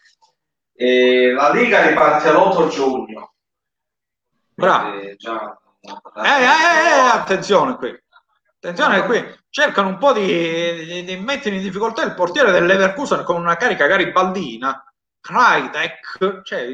[0.74, 3.34] e la Liga riparte l'8 giugno.
[4.54, 4.98] Bravo.
[4.98, 7.96] Eh, già- Eh, eh, eh, eh, attenzione qui.
[8.56, 13.22] Attenzione qui cercano un po' di, di- di mettere in difficoltà il portiere del Leverkusen
[13.22, 14.82] con una carica garibaldina.
[15.20, 16.66] Kreidek, cioè,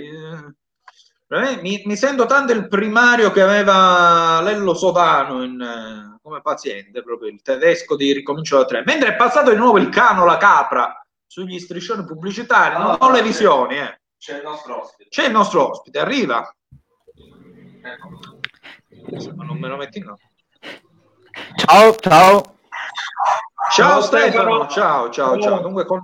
[1.43, 7.03] eh, mi, mi sento tanto il primario che aveva Lello Sodano in, eh, come paziente,
[7.03, 8.83] proprio il tedesco di Ricomincio da tre.
[8.85, 13.23] Mentre è passato di nuovo il cano, la capra, sugli striscioni pubblicitari, non, non le
[13.23, 13.79] visioni.
[13.79, 14.01] eh.
[14.19, 15.09] C'è il nostro ospite.
[15.11, 16.55] C'è il nostro ospite, arriva.
[17.83, 18.39] Ecco.
[19.37, 20.17] Ma non me lo metti no.
[21.57, 22.59] Ciao, ciao.
[23.73, 24.67] Ciao Ciao, Stefano, Stefano.
[24.69, 25.41] ciao, ciao, ciao.
[25.41, 25.61] Ciao.
[25.61, 26.01] Dunque con,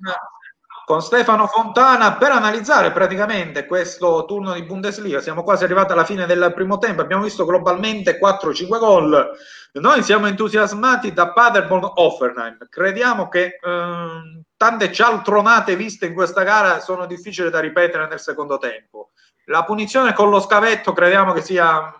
[0.90, 5.20] con Stefano Fontana per analizzare praticamente questo turno di Bundesliga.
[5.20, 9.30] Siamo quasi arrivati alla fine del primo tempo, abbiamo visto globalmente 4-5 gol.
[9.74, 12.66] Noi siamo entusiasmati da Paderborn Offenheim.
[12.68, 18.58] Crediamo che ehm, tante cialtronate viste in questa gara sono difficili da ripetere nel secondo
[18.58, 19.10] tempo.
[19.44, 21.94] La punizione con lo scavetto crediamo che sia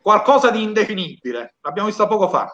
[0.00, 1.56] qualcosa di indefinibile.
[1.60, 2.50] L'abbiamo vista poco fa.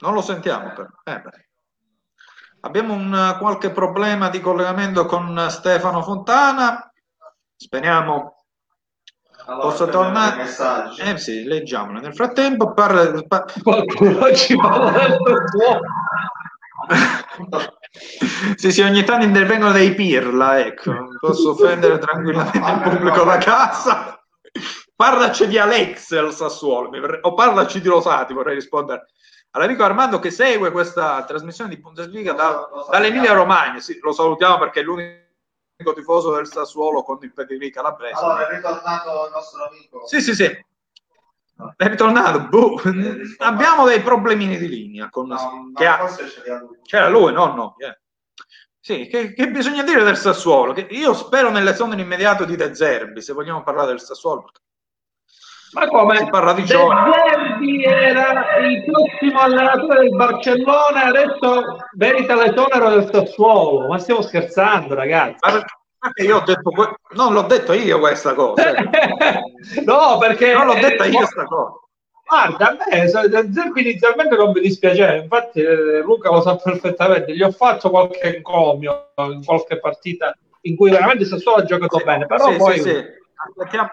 [0.00, 0.88] Non lo sentiamo però.
[1.04, 1.48] Eh beh.
[2.60, 6.90] Abbiamo un eh, qualche problema di collegamento con eh, Stefano Fontana.
[7.56, 8.44] Speriamo
[9.46, 10.46] Allora, possa tornare.
[11.02, 12.00] Eh sì, leggiamolo.
[12.00, 15.16] Nel frattempo parla, pa- Qualcuno ci parla
[18.56, 21.08] sì, sì, ogni tanto intervengono dei pirla, ecco.
[21.18, 24.14] Posso offendere tranquillamente il pubblico da casa.
[24.96, 29.06] Parlaci di Alexel Sassuolo, mi vorrei- o parlaci di Rosati, vorrei rispondere
[29.52, 33.80] all'amico Armando che segue questa trasmissione di Bundesliga da, dall'Emilia Romagna.
[33.80, 35.18] Sì, lo salutiamo perché è l'unico
[35.94, 38.14] tifoso del Sassuolo con il pedigree calabrese.
[38.20, 40.06] Allora, è ritornato il nostro amico.
[40.06, 40.44] Sì, sì, sì.
[41.76, 42.40] È ritornato.
[42.48, 42.80] Boh.
[43.38, 46.78] Abbiamo dei problemini di linea con No, che ha- lui.
[46.82, 47.74] c'era lui, no, no.
[47.78, 47.98] eh.
[48.82, 50.72] Sì, che, che bisogna dire del Sassuolo?
[50.72, 54.40] Che io spero nell'esonero immediato di De Zerbi, se vogliamo parlare del Sassuolo.
[54.44, 54.60] perché
[55.72, 56.16] Ma come?
[56.16, 57.12] Si parla di giovani.
[57.12, 63.86] Zerbi era il prossimo allenatore del Barcellona, adesso merita l'esonero del Sassuolo.
[63.86, 65.38] Ma stiamo scherzando, ragazzi.
[65.42, 65.62] Ma
[66.00, 68.72] perché- io ho detto, que- non l'ho detto io questa cosa.
[69.84, 71.72] no, perché Non l'ho detta io questa cosa.
[72.26, 77.42] Guarda, a me Zerbi inizialmente non mi dispiaceva, infatti eh, Luca lo sa perfettamente, gli
[77.42, 82.26] ho fatto qualche encomio in qualche partita in cui veramente Sassuolo ha giocato Sì, bene,
[82.26, 83.04] però sì, poi sì, sì.
[83.34, 83.88] Aspettiamo.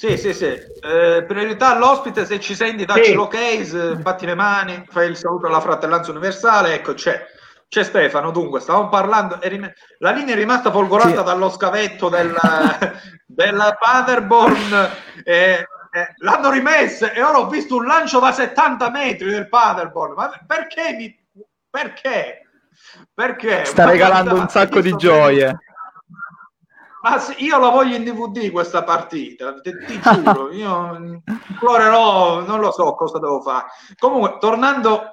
[0.00, 0.46] Sì, sì, sì.
[0.46, 3.12] Eh, priorità all'ospite, se ci senti, dacci Sì.
[3.12, 3.36] l'ok,
[3.66, 6.72] se- batti le mani, fai il saluto alla fratellanza universale.
[6.72, 7.22] Ecco, c'è,
[7.68, 8.30] c'è Stefano.
[8.30, 9.38] Dunque, stavamo parlando.
[9.42, 11.22] rim- La linea è rimasta folgorata Sì.
[11.24, 12.34] dallo scavetto del,
[13.26, 14.90] del Paderborn.
[15.22, 20.14] eh, eh, l'hanno rimessa e ora ho visto un lancio da 70 metri del Paderborn.
[20.14, 21.14] Ma perché mi.
[21.68, 22.46] Perché?
[23.12, 23.66] Perché?
[23.66, 25.58] Sta Ma regalando guarda, un sacco di gioie.
[27.02, 32.70] Ma io la voglio in DVD questa partita, ti, ti giuro, io implorerò, non lo
[32.72, 33.66] so cosa devo fare.
[33.98, 35.12] Comunque, tornando,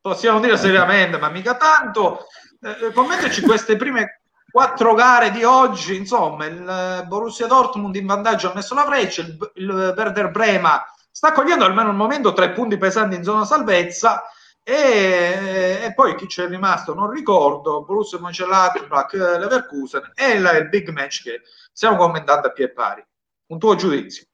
[0.00, 2.26] possiamo dire seriamente, ma mica tanto,
[2.60, 8.54] eh, commentaci queste prime quattro gare di oggi, insomma, il Borussia Dortmund in vantaggio ha
[8.54, 13.16] messo la freccia, il, il Werder Brema sta cogliendo almeno al momento tre punti pesanti
[13.16, 14.22] in zona salvezza
[14.66, 20.88] e, e, poi chi c'è rimasto non ricordo Borussia Mönchengladbach Leverkusen e il, il big
[20.88, 23.04] match che stiamo commentando a pie pari.
[23.46, 24.26] Un tuo giudizio.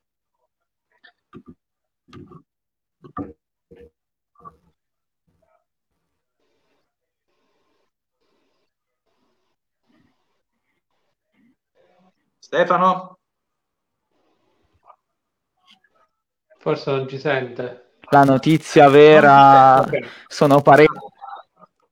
[12.39, 13.19] Stefano?
[16.59, 20.07] Forse non ci sente la notizia vera okay.
[20.27, 20.99] sono parecchi.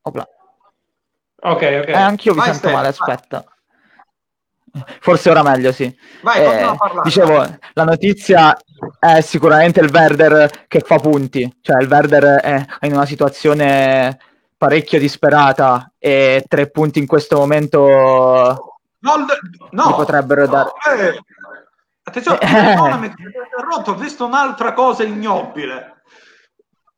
[0.02, 0.22] Ok,
[1.40, 1.62] ok.
[1.62, 3.44] Eh, anch'io vi sento male, aspetta.
[5.00, 5.96] Forse ora meglio, sì.
[6.22, 8.56] Vai, eh, dicevo, la notizia
[8.98, 14.18] è sicuramente il Verder che fa punti, cioè il Verder è in una situazione
[14.56, 19.26] parecchio disperata e tre punti in questo momento no,
[19.70, 20.70] no, potrebbero no, dare.
[21.14, 21.22] Eh,
[22.02, 22.76] attenzione, eh.
[22.76, 25.97] ho visto un'altra cosa ignobile.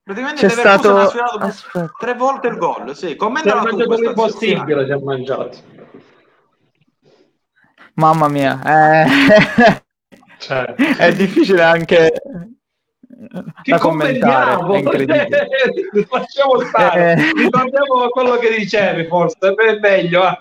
[0.02, 1.90] Praticamente C'è stato Aspetta.
[1.98, 2.96] tre volte il gol.
[2.96, 5.58] Sì, commenta tu questa possibile si è mangiato.
[7.94, 9.06] Mamma mia, eh...
[10.38, 10.74] cioè.
[10.74, 12.12] è difficile anche
[13.62, 14.74] che da commentare.
[14.74, 15.38] È incredibile.
[16.08, 17.12] Facciamo stare.
[17.12, 17.32] Eh...
[17.36, 20.22] Ricordiamo quello che dicevi, forse è meglio.
[20.26, 20.38] Eh.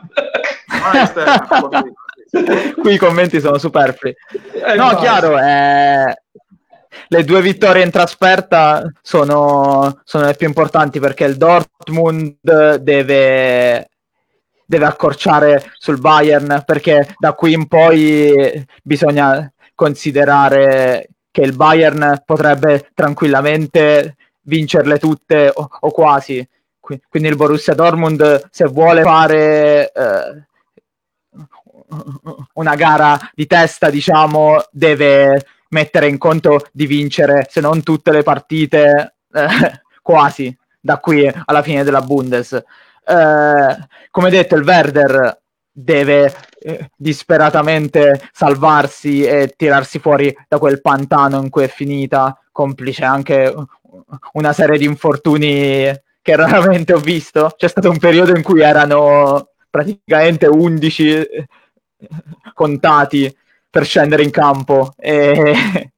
[2.81, 4.15] Qui i commenti sono superflui.
[4.53, 6.13] Eh, no, no, chiaro, è
[7.11, 13.89] le due vittorie in trasferta sono, sono le più importanti perché il Dortmund deve,
[14.65, 22.89] deve accorciare sul Bayern perché da qui in poi bisogna considerare che il Bayern potrebbe
[22.93, 26.47] tranquillamente vincerle tutte o, o quasi.
[26.79, 30.47] Quindi il Borussia Dortmund se vuole fare eh,
[32.53, 38.23] una gara di testa, diciamo, deve mettere in conto di vincere, se non tutte le
[38.23, 39.47] partite, eh,
[40.01, 42.53] quasi, da qui alla fine della Bundes.
[42.53, 45.41] Eh, come detto, il Werder
[45.71, 53.05] deve eh, disperatamente salvarsi e tirarsi fuori da quel pantano in cui è finita, complice
[53.05, 53.53] anche
[54.33, 55.91] una serie di infortuni
[56.21, 57.53] che raramente ho visto.
[57.55, 61.27] C'è stato un periodo in cui erano praticamente 11
[62.53, 63.33] contati
[63.69, 65.91] per scendere in campo e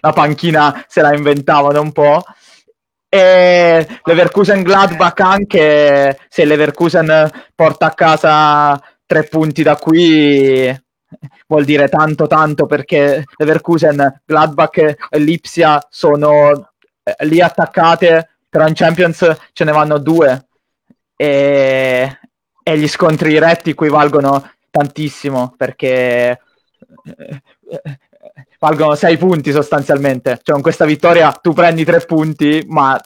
[0.00, 2.22] la panchina se la inventavano un po'.
[3.08, 10.74] E Leverkusen Gladbach anche se Leverkusen porta a casa tre punti da qui
[11.46, 18.74] vuol dire tanto tanto perché Leverkusen, Gladbach e Lipsia sono eh, lì attaccate però in
[18.74, 20.46] Champions ce ne vanno due
[21.14, 22.18] e,
[22.62, 26.38] e gli scontri diretti equivalgono tantissimo perché
[28.58, 30.38] valgono sei punti sostanzialmente.
[30.42, 33.00] Cioè, con questa vittoria tu prendi tre punti, ma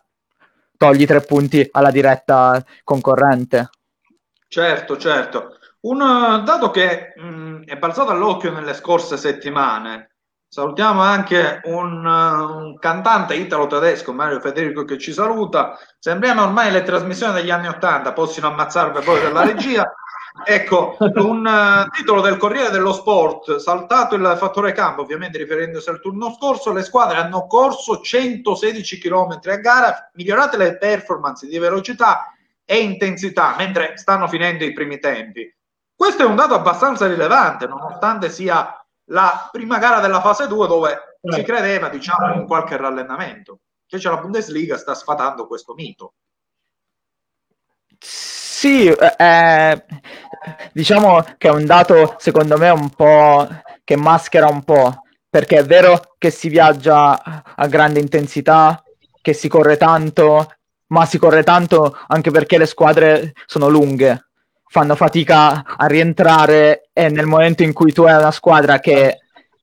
[0.76, 3.70] togli tre punti alla diretta concorrente.
[4.49, 5.59] Certo, certo.
[5.80, 10.11] Un eh, dato che mh, mm, è balzato all'occhio nelle scorse settimane.
[10.49, 15.76] Salutiamo anche un, uh, un cantante italo-tedesco, Mario Federico, che ci saluta.
[15.99, 19.93] Sembriamo ormai le trasmissioni degli anni Ottanta, possono ammazzarvi poi della regia.
[20.45, 26.01] Ecco, un uh, titolo del Corriere dello Sport, saltato il fattore campo, ovviamente riferendosi al
[26.01, 32.33] turno scorso, le squadre hanno corso 116 km a gara, migliorate le performance di velocità
[32.64, 35.53] e intensità mentre stanno finendo i primi tempi.
[35.95, 41.18] Questo è un dato abbastanza rilevante, nonostante sia la prima gara della fase 2 dove
[41.22, 43.61] si credeva, diciamo, in qualche rallenamento.
[43.88, 46.14] Invece la Bundesliga sta sfatando questo mito.
[48.58, 49.84] Sì, eh,
[50.72, 53.46] diciamo che è un dato secondo me un po'
[53.84, 57.20] che maschera un po', perché è vero che si viaggia
[57.54, 58.83] a grande intensità,
[59.20, 60.46] che si corre tanto,
[60.87, 64.28] ma si corre tanto anche perché le squadre sono lunghe,
[64.66, 69.18] fanno fatica a rientrare e nel momento in cui tu hai una squadra che,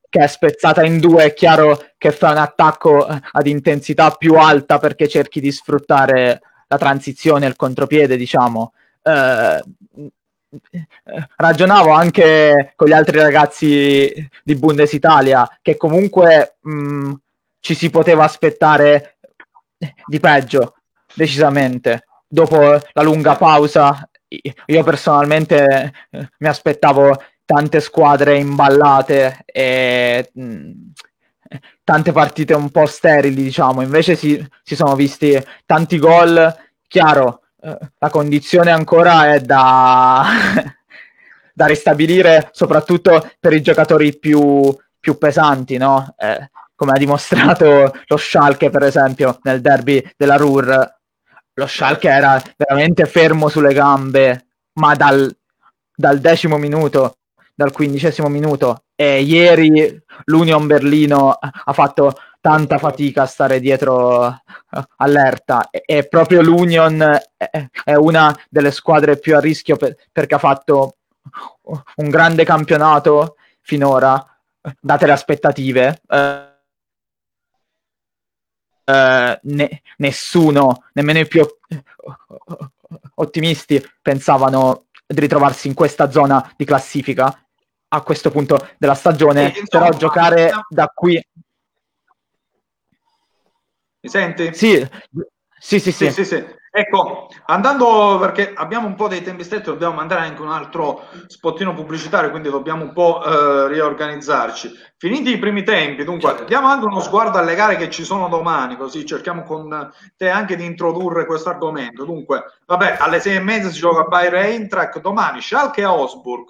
[0.08, 4.78] che è spezzata in due è chiaro che fa un attacco ad intensità più alta
[4.78, 8.74] perché cerchi di sfruttare la transizione, il contropiede, diciamo
[9.04, 9.64] eh,
[11.36, 17.14] ragionavo anche con gli altri ragazzi di Bundesitalia che comunque mh, mm,
[17.60, 19.18] ci si poteva aspettare
[20.06, 20.76] di peggio,
[21.14, 22.06] decisamente.
[22.28, 30.72] Dopo la lunga pausa, io personalmente eh, mi aspettavo tante squadre imballate e mh,
[31.84, 33.82] tante partite un po' sterili, diciamo.
[33.82, 36.54] Invece si, si sono visti tanti gol.
[36.88, 37.43] Chiaro,
[37.98, 40.26] la condizione ancora è da,
[41.54, 46.14] da ristabilire, soprattutto per i giocatori più, più pesanti, no?
[46.18, 51.02] Eh, come ha dimostrato lo Schalke, per esempio, nel derby della Ruhr.
[51.54, 55.34] Lo Schalke era veramente fermo sulle gambe, ma dal,
[55.96, 57.20] dal decimo minuto,
[57.54, 58.84] dal quindicesimo minuto.
[58.96, 66.06] E ieri l'Union Berlino ha fatto tanta fatica a stare dietro uh, allerta e, e,
[66.10, 67.02] proprio l'Union
[67.38, 70.98] è, è, una delle squadre più a rischio per, perché ha fatto
[71.96, 74.22] un grande campionato finora,
[74.78, 76.02] date le aspettative.
[76.06, 76.52] Eh,
[78.84, 81.48] eh, ne, nessuno, nemmeno i più
[83.16, 87.42] ottimisti, pensavano di ritrovarsi in questa zona di classifica
[87.88, 91.26] a questo punto della stagione, però giocare da qui
[94.04, 94.54] mi senti?
[94.54, 94.86] Sì,
[95.58, 96.12] sì, sì, sì.
[96.12, 100.50] sì, sì ecco, andando perché abbiamo un po' dei tempi stretti, dobbiamo mandare anche un
[100.50, 104.72] altro spottino pubblicitario, quindi dobbiamo un po' eh, riorganizzarci.
[104.98, 106.44] Finiti i primi tempi, dunque, certo.
[106.46, 110.56] diamo anche uno sguardo alle gare che ci sono domani, così cerchiamo con te anche
[110.56, 112.06] di introdurre questo argomento.
[112.06, 116.48] Dunque, vabbè, alle sei e mezza si gioca a Bayer Eintracht, domani Schalke a Osburg,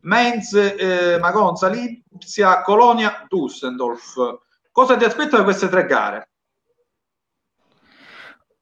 [0.00, 4.38] Mainz, eh, Magonza, Lipsia, Colonia, Düsseldorf.
[4.72, 6.28] Cosa ti aspetta da queste tre gare?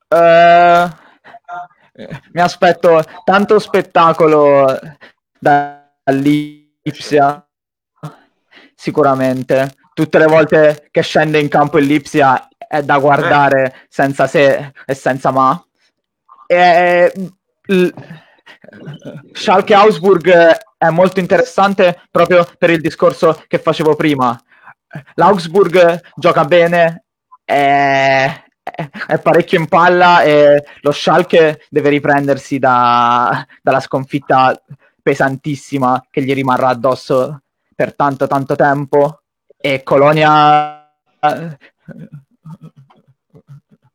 [0.09, 0.89] Uh,
[2.33, 4.79] mi aspetto tanto spettacolo
[6.05, 7.47] dall'Ipsia,
[8.75, 9.75] sicuramente.
[9.95, 15.31] Tutte le volte che scende in campo Lipsia è da guardare senza se e senza
[15.31, 15.65] ma.
[16.47, 17.13] E,
[17.67, 17.89] l,
[19.33, 20.31] Schalke Augsburg
[20.77, 24.39] è molto interessante proprio per il discorso che facevo prima.
[25.15, 27.05] L'Augsburg gioca bene,
[27.45, 28.44] è,
[28.75, 34.61] è parecchio in palla e lo Schalke deve riprendersi da, dalla sconfitta
[35.01, 37.43] pesantissima che gli rimarrà addosso
[37.75, 39.21] per tanto tanto tempo
[39.57, 40.91] e Colonia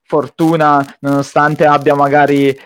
[0.04, 2.58] fortuna nonostante abbia magari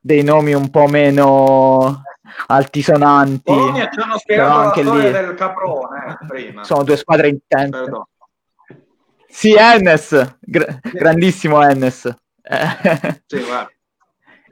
[0.00, 2.02] dei nomi un po' meno
[2.46, 6.64] altisonanti Colonia ci hanno spiegato anche lì del Caprone eh, prima.
[6.64, 8.04] sono due squadre intense Perdone.
[9.30, 12.04] Sì, Ennes, Gra- grandissimo Ennes.
[12.42, 13.22] Eh.
[13.26, 13.70] Sì, guarda.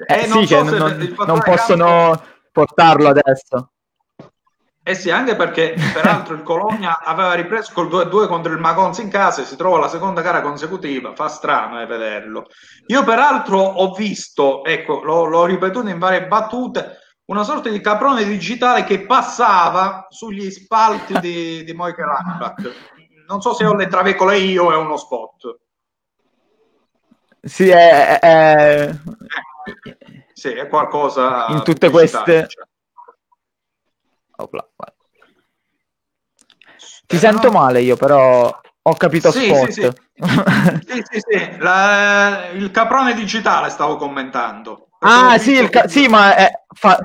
[0.07, 2.27] Eh, eh sì, so che non, non possono campo...
[2.53, 3.73] portarlo adesso.
[4.85, 9.11] Eh sì, anche perché peraltro il Colonia aveva ripreso col 2-2 contro il Magonzi in
[9.11, 12.47] casa e si trova la seconda gara consecutiva, fa strano eh, vederlo.
[12.87, 18.25] Io peraltro ho visto, ecco, l'ho, l'ho ripetuto in varie battute, una sorta di caprone
[18.25, 22.97] digitale che passava sugli spalti di, di Moike Landbach
[23.29, 25.59] non so se ho le travecole io o è uno spot.
[27.43, 28.91] Sì, è, è...
[28.91, 32.49] Eh, sì, è qualcosa in tutte queste.
[32.49, 32.67] Cioè.
[37.07, 37.59] Ti eh, sento no.
[37.59, 39.71] male io, però ho capito sì, spot.
[39.71, 41.03] Sì, sì.
[41.11, 41.57] sì, sì.
[41.59, 44.89] La, il caprone digitale stavo commentando.
[45.01, 46.99] Ah, sì, ca- sì, ma è, fa,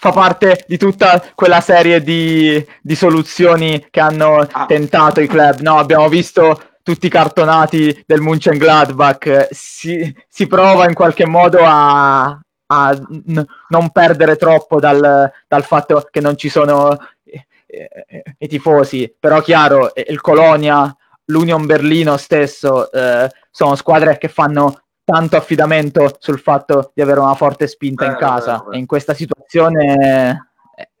[0.00, 4.64] fa parte di tutta quella serie di, di soluzioni che hanno ah.
[4.66, 5.58] tentato i club.
[5.58, 9.48] No, abbiamo visto tutti i cartonati del Munchen Gladbach.
[9.50, 12.26] Si, si prova in qualche modo a,
[12.66, 18.46] a n- non perdere troppo dal, dal, fatto che non ci sono eh, eh, i
[18.46, 19.12] tifosi.
[19.18, 26.38] Però, chiaro, il Colonia, l'Union Berlino stesso eh, sono squadre che fanno tanto affidamento sul
[26.38, 30.50] fatto di avere una forte spinta eh, in casa eh, e in questa situazione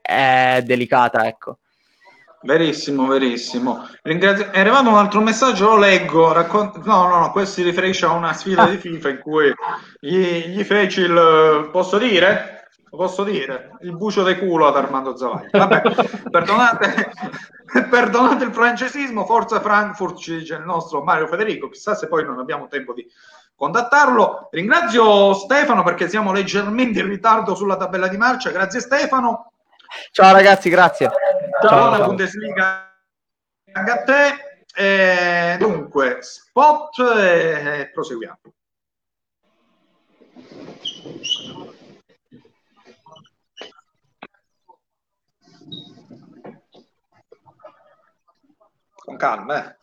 [0.00, 1.58] è delicata, ecco.
[2.40, 3.86] Verissimo, verissimo.
[4.00, 4.50] Ringrazio...
[4.50, 6.32] È arrivato un altro messaggio, lo leggo.
[6.32, 6.82] Raccont...
[6.84, 9.52] No, no, no, questo si riferisce a una sfida di FIFA in cui
[10.00, 11.68] gli, gli feci il.
[11.70, 12.58] Posso dire?
[12.88, 13.76] Posso dire?
[13.80, 15.50] Il bucio de culo ad Armando Zavagli.
[15.50, 15.82] Vabbè,
[16.30, 17.12] perdonate,
[17.90, 21.68] perdonate il francesismo, forza Frankfurt, ci dice il nostro Mario Federico.
[21.68, 23.06] Chissà se poi non abbiamo tempo di
[23.58, 24.48] contattarlo.
[24.52, 28.50] Ringrazio Stefano perché siamo leggermente in ritardo sulla tabella di marcia.
[28.50, 29.52] Grazie Stefano.
[30.12, 31.10] Ciao ragazzi, grazie.
[31.60, 32.06] Ciao, ciao.
[32.06, 32.94] Bundesliga
[33.72, 34.46] anche a te.
[34.74, 38.38] E dunque, spot e proseguiamo.
[48.94, 49.76] Con calma, eh.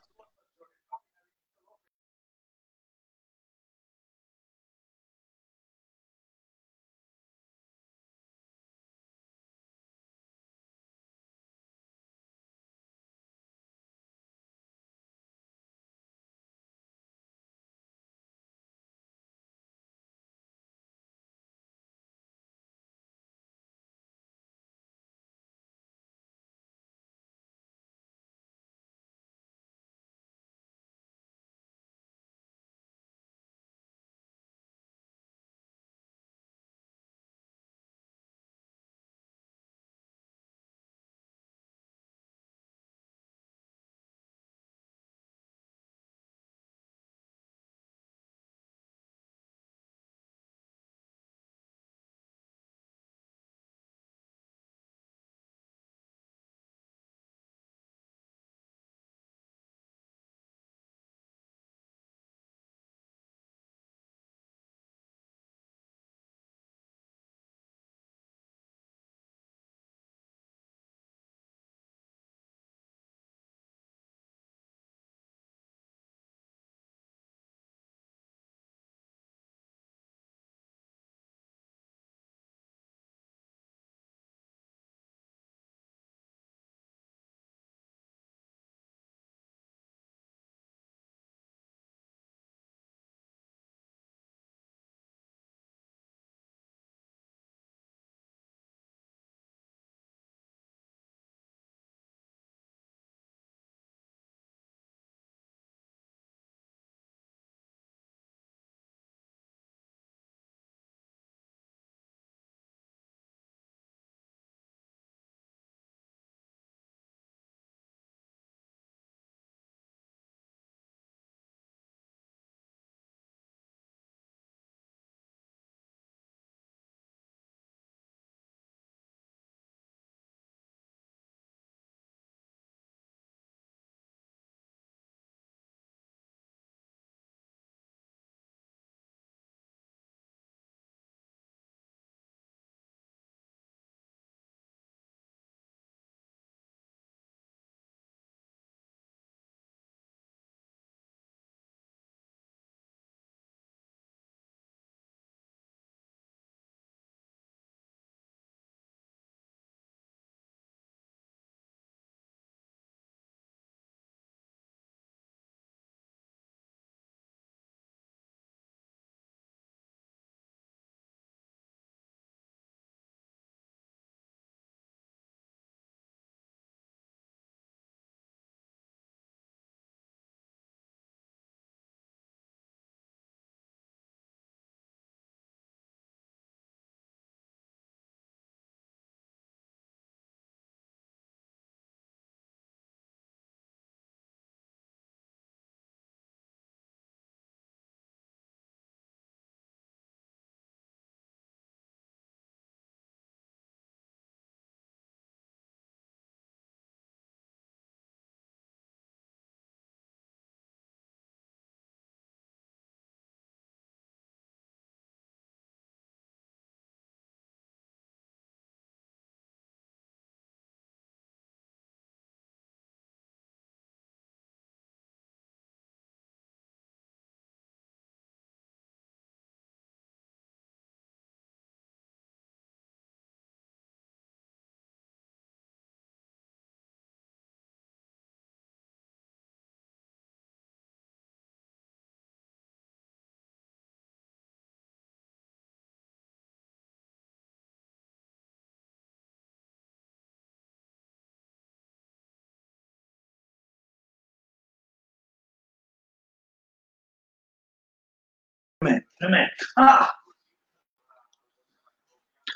[259.75, 260.09] Ah.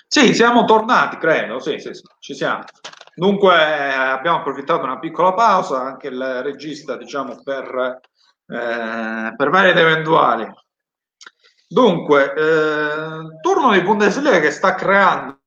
[0.08, 2.64] Sì, siamo tornati, credo, sì, sì, sì, ci siamo.
[3.16, 3.54] Dunque
[3.94, 8.00] abbiamo approfittato di una piccola pausa, anche il regista, diciamo, per,
[8.48, 10.52] eh, per vari ed eventuali.
[11.68, 15.38] Dunque, eh, turno di Bundesliga che sta creando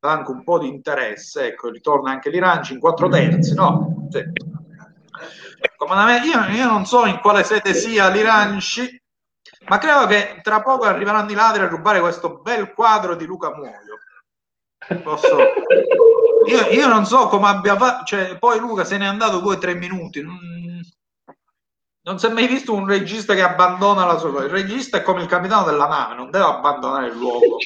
[0.00, 4.06] anche un po' di interesse, ecco, ritorna anche l'Iranci in quattro terzi, no?
[4.10, 4.18] Sì.
[6.24, 8.99] Io, io non so in quale sede sia l'Iranci,
[9.66, 13.54] ma credo che tra poco arriveranno i ladri a rubare questo bel quadro di Luca
[13.54, 13.98] Muoio.
[15.02, 15.36] Posso...
[16.46, 19.58] Io, io, non so come abbia fatto, cioè, poi Luca se n'è andato due o
[19.58, 20.22] tre minuti.
[20.22, 20.38] Non...
[22.02, 24.44] non si è mai visto un regista che abbandona la sua.
[24.44, 27.56] Il regista è come il capitano della nave, non deve abbandonare il luogo.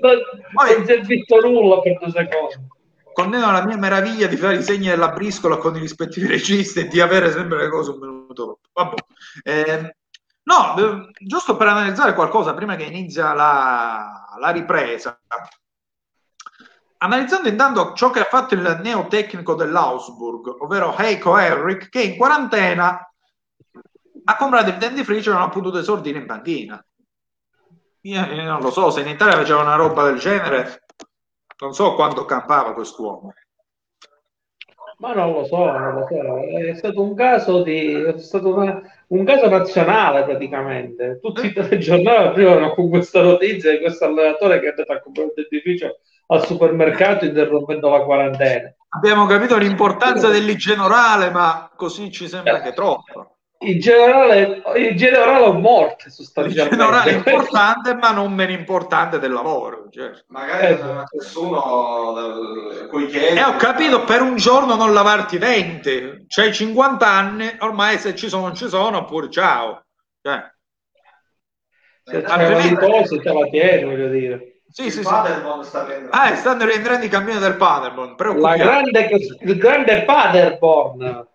[0.00, 2.72] poi, non si è visto nulla per due secondi.
[3.12, 6.88] Condanno la mia meraviglia di fare i segni della briscola con i rispettivi registi e
[6.88, 8.60] di avere sempre le cose un minuto dopo.
[8.72, 8.94] Vabbè.
[9.42, 9.96] Eh,
[10.44, 15.18] No, giusto per analizzare qualcosa prima che inizia la, la ripresa.
[16.98, 23.10] Analizzando intanto ciò che ha fatto il neotecnico dell'Augsburg, ovvero Heiko Herrick, che in quarantena
[24.26, 26.84] ha comprato il dentifricio e non ha potuto esordire in panchina.
[28.02, 30.84] Io, io non lo so, se in Italia faceva una roba del genere,
[31.58, 33.32] non so quanto campava quest'uomo.
[34.98, 36.38] Ma non lo so, non lo so.
[36.38, 37.92] È stato un caso di.
[37.94, 41.18] È stato una, un caso nazionale praticamente.
[41.20, 45.28] Tutti i telegiornali aprivano con questa notizia di questo allenatore che è andato a comprare
[45.28, 48.74] un dentifricio al supermercato interrompendo la quarantena.
[48.90, 53.33] Abbiamo capito l'importanza dell'igiene orale, ma così ci sembra che troppo.
[53.64, 56.74] Il generale, il generale è morto sostanzialmente.
[56.74, 59.88] Il generale è importante, ma non meno importante del lavoro.
[59.90, 60.10] Cioè.
[60.28, 61.04] Magari eh.
[61.12, 63.38] nessuno cui chiede.
[63.38, 66.24] Eh, ho capito, per un giorno non lavarti i denti.
[66.28, 69.84] C'hai 50 anni, ormai se ci sono, ci sono, oppure ciao.
[70.22, 70.52] Cioè.
[72.04, 74.60] Se c'è un te la tieni, voglio dire.
[74.68, 75.02] Sì, sì, sì.
[75.02, 78.40] Sta ah, stanno rientrando i campioni del Paderborn.
[78.40, 79.08] La grande,
[79.40, 81.28] il grande Paderborn.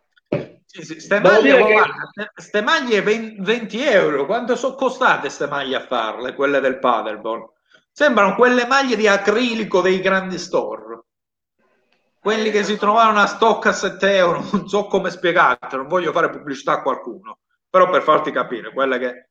[0.71, 1.71] Ste maglie, che...
[1.71, 7.43] guarda, ste maglie 20 euro, quanto sono costate queste maglie a farle, quelle del Paderborn?
[7.91, 11.05] Sembrano quelle maglie di acrilico dei grandi store.
[12.19, 16.11] Quelli che si trovavano a stock a 7 euro, non so come spiegartelo, non voglio
[16.11, 19.27] fare pubblicità a qualcuno, però per farti capire, quelle che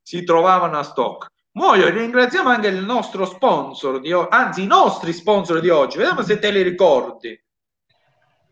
[0.00, 1.30] si trovavano a stock.
[1.52, 6.38] Muoio, ringraziamo anche il nostro sponsor, di anzi i nostri sponsor di oggi, vediamo se
[6.38, 7.38] te li ricordi.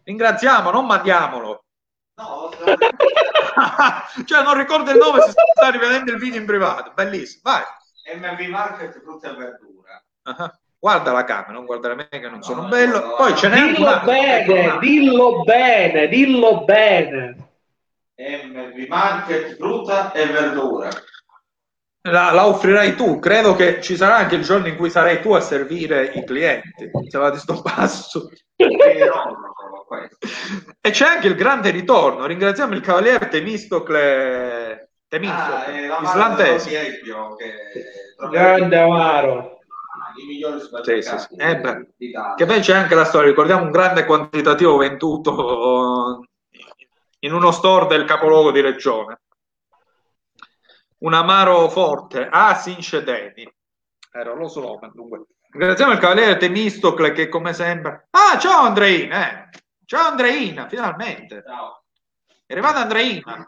[0.04, 1.61] Ringraziamo, non mandiamolo.
[2.14, 2.50] No,
[4.26, 6.92] cioè non ricordo il nome se sta rivedendo il video in privato.
[6.94, 7.62] Bellissimo, vai.
[8.16, 10.02] MV Market frutta e verdura.
[10.24, 10.50] Uh-huh.
[10.78, 13.00] Guarda la camera, non guardare me che non no, sono bello.
[13.00, 17.50] No, Poi ce n'è dillo bene, dillo bene, dillo bene.
[18.16, 20.88] MV Market frutta e verdura.
[22.04, 25.32] La, la, offrirai tu, credo che ci sarà anche il giorno in cui sarai tu
[25.32, 26.90] a servire i clienti.
[27.08, 28.28] Se va di sto passo.
[30.80, 32.26] E c'è anche il grande ritorno.
[32.26, 37.00] Ringraziamo il cavaliere Temistocle Temistocle, ah, islandese.
[38.30, 39.58] Grande amaro.
[40.16, 41.34] I migliori sì, sì, sì.
[41.36, 41.60] Eh
[42.34, 46.24] che poi c'è anche la storia, ricordiamo un grande quantitativo venduto
[47.18, 49.20] in uno store del capoluogo di regione.
[51.00, 53.46] Un amaro forte, ah, Sincedeni.
[54.10, 55.26] Era lo slogan, dunque.
[55.50, 58.08] Ringraziamo il cavaliere Temistocle che come sempre...
[58.12, 59.51] Ah, ciao Andreina, eh.
[59.92, 61.42] Ciao Andreina, finalmente.
[61.46, 61.82] Ciao.
[62.46, 63.46] È arrivata Andreina.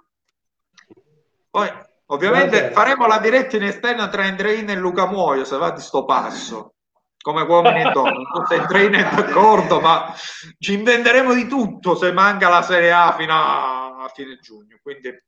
[1.49, 1.73] Poi,
[2.09, 2.71] ovviamente, Buonasera.
[2.71, 6.75] faremo la diretta in esterna tra Andreina e Luca Muoio, se va di sto passo.
[7.19, 8.13] Come uomini e donne.
[8.13, 10.13] Non so se Andreina è d'accordo, ma
[10.59, 14.77] ci inventeremo di tutto se manca la Serie A fino a, a fine giugno.
[14.83, 15.19] Quindi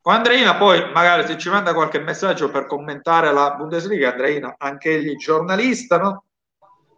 [0.00, 4.96] con Andreina poi magari se ci manda qualche messaggio per commentare la Bundesliga, Andreina anche
[4.96, 6.24] egli giornalista, no?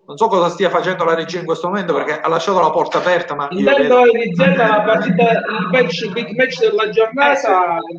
[0.06, 2.98] Non so cosa stia facendo la regia in questo momento perché ha lasciato la porta
[2.98, 4.06] aperta, ma io vedo...
[4.06, 7.32] iniziando la partita, il match, big match della giornata.
[7.32, 7.98] Eh sì.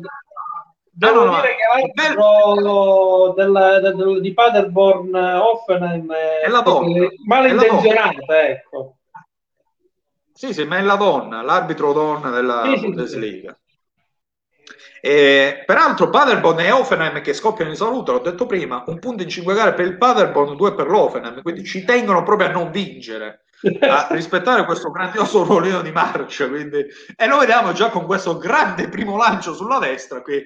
[0.90, 6.60] Devo no, no, dire che l'arbitro del, del, del, di Paderborn Offenheim è, è la
[6.60, 7.06] donna.
[7.26, 8.96] malintenzionata, ecco.
[10.32, 13.56] Sì, sì, ma è la donna, l'arbitro donna della sì, Bundesliga.
[13.64, 13.67] Sì,
[15.00, 19.28] e, peraltro Paderborn e Offenheim che scoppiano in salute, l'ho detto prima, un punto in
[19.28, 23.44] cinque gare per il Paderborn, due per l'Offenheim, quindi ci tengono proprio a non vincere,
[23.80, 26.48] a rispettare questo grandioso ruolino di marcia.
[26.48, 26.86] Quindi...
[27.16, 30.44] E lo vediamo già con questo grande primo lancio sulla destra qui,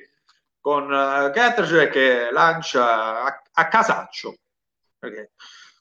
[0.61, 4.37] con uh, che lancia a, a casaccio,
[4.99, 5.33] perché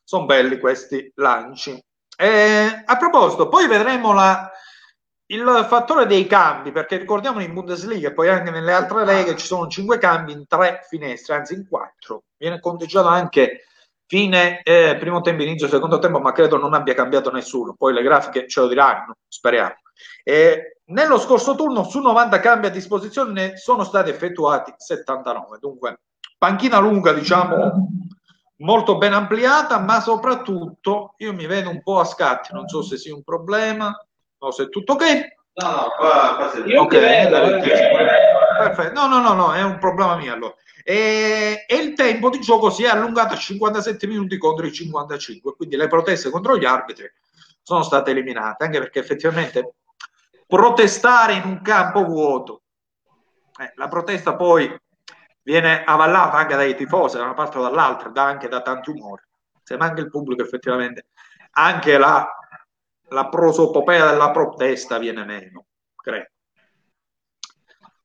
[0.04, 1.80] sono belli questi lanci.
[2.18, 4.51] E, a proposito, poi vedremo la
[5.34, 9.46] il fattore dei cambi, perché ricordiamo in Bundesliga e poi anche nelle altre leghe ci
[9.46, 12.24] sono cinque cambi in tre finestre, anzi in quattro.
[12.38, 13.66] Viene conteggiato anche
[14.08, 17.76] fine eh, primo tempo, inizio secondo tempo, ma credo non abbia cambiato nessuno.
[17.78, 19.76] Poi le grafiche ce lo diranno, speriamo.
[20.24, 25.60] E nello scorso turno su 90 cambi a disposizione ne sono stati effettuati 79.
[25.62, 26.02] Dunque,
[26.38, 27.88] panchina lunga, diciamo,
[28.58, 32.98] molto ben ampliata, ma soprattutto io mi vedo un po' a scatti, non so se
[32.98, 33.96] sia un problema
[34.42, 35.04] No, se è tutto ok?
[35.54, 36.76] No, no, qua, qua sei...
[36.76, 37.60] Ok, vedo, eh.
[38.58, 38.94] perfetto.
[38.94, 40.56] No, no, no, no, è un problema mio allora.
[40.84, 45.56] E, e, il tempo di gioco si è allungato a 57 minuti contro i 55,
[45.56, 47.06] quindi le proteste contro gli arbitri
[47.62, 49.76] sono state eliminate, anche perché effettivamente
[50.48, 52.64] protestare in un campo vuoto,
[53.60, 54.76] eh, la protesta poi
[55.44, 59.22] viene avallata anche dai tifosi da una parte o dall'altra, da, anche da tanti umori.
[59.62, 61.06] Se manca il pubblico effettivamente
[61.52, 62.28] anche la
[63.12, 65.66] la prosopopea della protesta viene meno,
[65.96, 66.30] credo.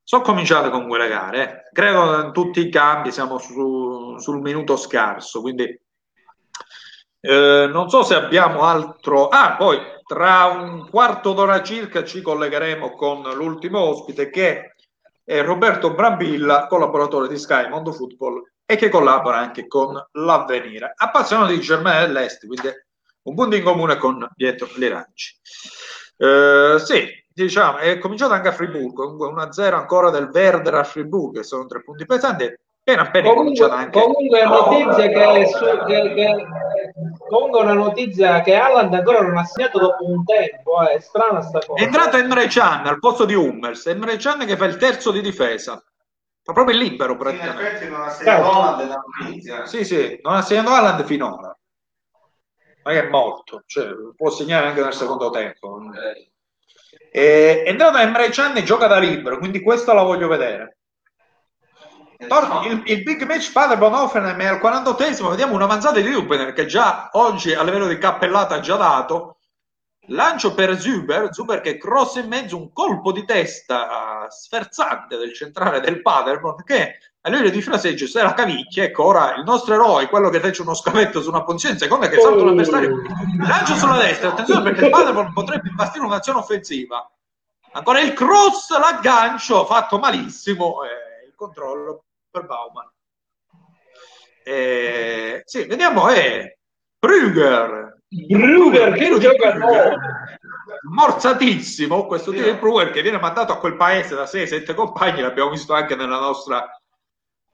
[0.03, 1.71] Sono cominciate con quelle gare, eh.
[1.73, 5.65] credo in tutti i cambi siamo su, sul minuto scarso, quindi
[7.21, 9.29] eh, non so se abbiamo altro.
[9.29, 14.75] Ah, poi tra un quarto d'ora circa ci collegheremo con l'ultimo ospite che
[15.25, 20.93] è Roberto Brambilla, collaboratore di Sky Mondo Football e che collabora anche con l'Avvenire.
[20.95, 22.69] Appassionato di Germania dell'Est, quindi
[23.27, 25.35] un punto in comune con dietro le Ranci.
[26.19, 31.41] Eh, sì, diciamo, è cominciato anche a Friburgo, comunque 1-0 ancora del Werder a Friburgo,
[31.41, 32.45] che sono tre punti pesanti.
[32.45, 34.01] Appena appena comunque, anche...
[34.01, 36.47] comunque notizia che, su, che, che,
[37.29, 41.41] comunque una notizia che Alland ancora non ha segnato dopo un tempo, eh, è strana
[41.41, 41.83] sta cosa.
[41.83, 45.21] È entrato Emre Can al posto di Hummels, Emre Can che fa il terzo di
[45.21, 45.83] difesa.
[46.45, 47.79] Fa proprio il libero praticamente.
[47.79, 49.67] Sì, non ha segnato notizia.
[49.67, 51.56] Sì, sì, non ha segnato Holland finora
[52.87, 55.81] ma è morto, cioè, può segnare anche nel secondo tempo.
[57.11, 60.79] E, è entrato Emre Can e gioca da libero, quindi questo la voglio vedere.
[62.29, 67.11] Torno, il, il, big match Paderborn-Offenheim è al 48esimo, vediamo un'avanzata di Rupener che già
[67.13, 69.39] oggi a livello di cappellata ha già dato.
[70.11, 75.81] Lancio per Zuber, Zuber che cross in mezzo, un colpo di testa sferzante del centrale
[75.81, 80.07] del Paderborn che a livello di fraseggio se la cavicchia ecco ora il nostro eroe
[80.07, 83.03] quello che fece uno scavetto su una posizione seconda che salta un avversario
[83.45, 87.11] lancio sulla destra attenzione perché il Paderborn potrebbe imbastire un'azione offensiva.
[87.73, 92.89] Ancora il cross l'aggancio fatto malissimo eh, il controllo per Bauman.
[94.45, 96.57] Eh, sì vediamo è
[96.97, 99.99] Brugger Brugger che gioca
[100.89, 105.51] morzatissimo questo tipo di Brugger che viene mandato a quel paese da 6-7 compagni l'abbiamo
[105.51, 106.71] visto anche nella nostra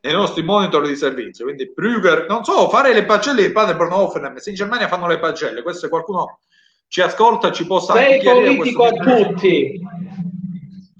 [0.02, 1.44] nei nostri monitor di servizio.
[1.44, 5.18] Quindi Brugger, non so, fare le pagelle di Paderborn Offenheim, se in Germania fanno le
[5.18, 6.40] pagelle, questo qualcuno
[6.88, 9.80] ci ascolta ci possa Sei politico a tutti.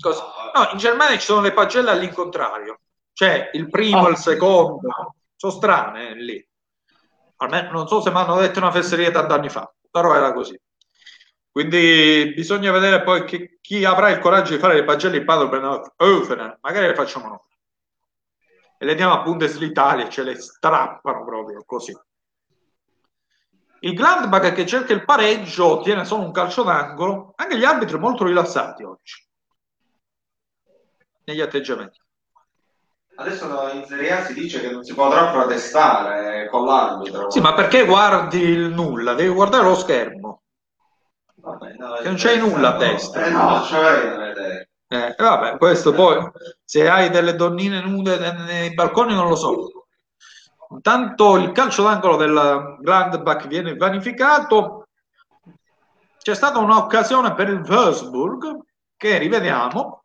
[0.00, 0.22] Cosa?
[0.54, 2.80] No, in Germania ci sono le pagelle all'incontrario,
[3.12, 4.08] cioè il primo oh.
[4.08, 6.44] il secondo, sono strane lì.
[7.38, 10.58] Almeno non so se mi hanno detto una fesseria tanti anni fa, però era così.
[11.50, 15.90] Quindi bisogna vedere poi chi, chi avrà il coraggio di fare le pagelle di Paderborn
[15.96, 17.38] Offenheim, magari le facciamo noi
[18.82, 21.96] e le diamo a Bundesliga ce le strappano proprio così.
[23.78, 28.24] Il Gladbach che cerca il pareggio ottiene solo un calcio d'angolo, anche gli arbitri molto
[28.24, 29.24] rilassati oggi
[31.22, 32.00] negli atteggiamenti.
[33.14, 37.30] Adesso in Serie A si dice che non si potrà protestare con l'arbitro.
[37.30, 39.14] Sì, ma perché guardi il nulla?
[39.14, 40.42] Devi guardare lo schermo.
[41.36, 43.26] Vabbè, no, non c'è nulla a destra.
[43.26, 44.71] Eh no, cioè, vedere.
[44.92, 46.22] Eh, vabbè, questo poi,
[46.62, 49.86] se hai delle donnine nude nei balconi, non lo so.
[50.68, 54.88] Intanto il calcio d'angolo del Gladbach viene vanificato.
[56.18, 58.58] C'è stata un'occasione per il Wolfsburg
[58.94, 60.02] che rivediamo,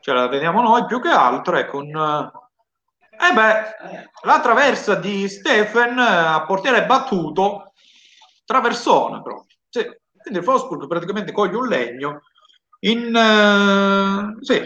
[0.00, 1.58] ce la vediamo noi più che altro.
[1.58, 3.62] È con eh beh,
[4.22, 7.74] la traversa di Stephen a portiere battuto,
[8.46, 9.58] traversone proprio.
[9.68, 9.82] Sì.
[10.22, 12.22] Quindi il Wolfsburg praticamente coglie un legno
[12.80, 14.60] in uh, sì,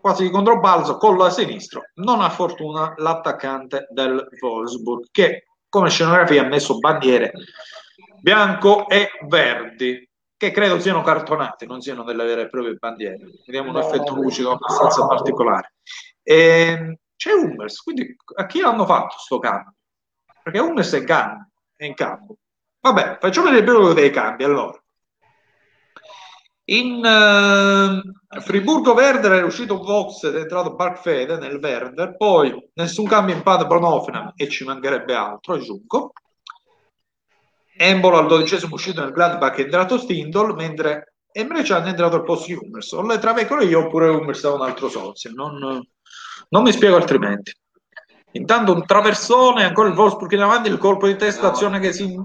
[0.00, 1.80] quasi controbalzo con la sinistra.
[1.94, 7.32] Non ha fortuna l'attaccante del Wolfsburg che come scenografia ha messo bandiere
[8.20, 13.18] bianco e verdi che credo siano cartonate, non siano delle vere e proprie bandiere.
[13.46, 15.74] Vediamo un effetto lucido abbastanza particolare.
[16.22, 19.74] E, ehm, c'è Hummers, quindi a chi l'hanno fatto sto cambio?
[20.42, 21.48] Perché Hummers è in campo.
[21.76, 22.36] È in campo.
[22.80, 24.78] Vabbè, facciamo vedere il dei cambi allora.
[26.66, 33.06] In uh, Friburgo Werder è uscito Vox ed è entrato Barkfede nel Werder, poi nessun
[33.06, 36.12] cambio in Paderborn Offenham e ci mancherebbe altro, aggiungo.
[37.76, 42.22] Embolo al dodicesimo uscito nel Gladbach è entrato Stindol, mentre e invece hanno entrato al
[42.22, 42.92] posto di Hummels.
[42.92, 45.32] O le traveccolo io oppure Hummels ha un altro socio.
[45.34, 45.84] Non,
[46.48, 47.52] non mi spiego altrimenti.
[48.32, 52.16] Intanto un traversone, ancora il Wolfsburg in avanti, il colpo di testa, azione che si...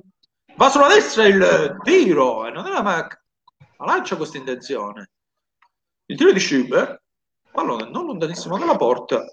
[0.56, 3.08] Va sulla destra il tiro, e non era ma...
[3.80, 5.12] ma lancia questa intenzione.
[6.06, 7.02] Il tiro di Schubert,
[7.52, 9.24] pallone non lontanissimo dalla porta.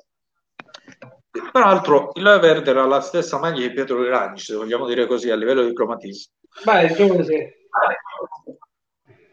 [1.52, 5.36] Peraltro il verde era la stessa maglia di Pietro Iranci, se vogliamo dire così, a
[5.36, 6.32] livello di cromatismo.
[6.64, 7.54] Beh, diciamo sì.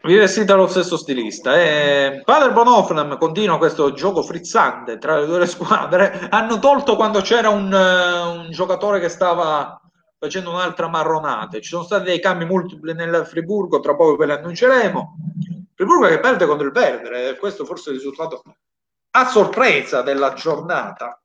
[0.00, 1.56] Rivestita dallo stesso stilista.
[1.56, 6.26] E Paderborn Hoffenheim continua questo gioco frizzante tra le due squadre.
[6.28, 9.80] Hanno tolto quando c'era un, un giocatore che stava
[10.24, 11.60] facendo un'altra marronata.
[11.60, 15.16] Ci sono stati dei cambi multipli nel Friburgo, tra poco ve li annunceremo.
[15.74, 18.42] Friburgo che perde contro il Perdere, questo forse è il risultato
[19.16, 21.18] a sorpresa della giornata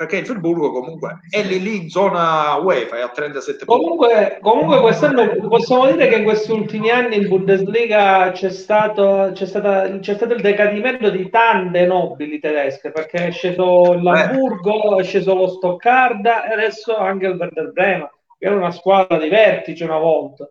[0.00, 3.82] perché il Friburgo comunque è lì, lì in zona UEFA è a 37 punti.
[3.82, 9.44] Comunque, comunque quest'anno possiamo dire che in questi ultimi anni in Bundesliga c'è stato, c'è,
[9.44, 15.34] stata, c'è stato il decadimento di tante nobili tedesche perché è sceso l'Hamburgo, è sceso
[15.34, 18.10] lo Stoccarda e adesso anche il Werder Brema
[18.42, 20.50] era una squadra di vertice una volta.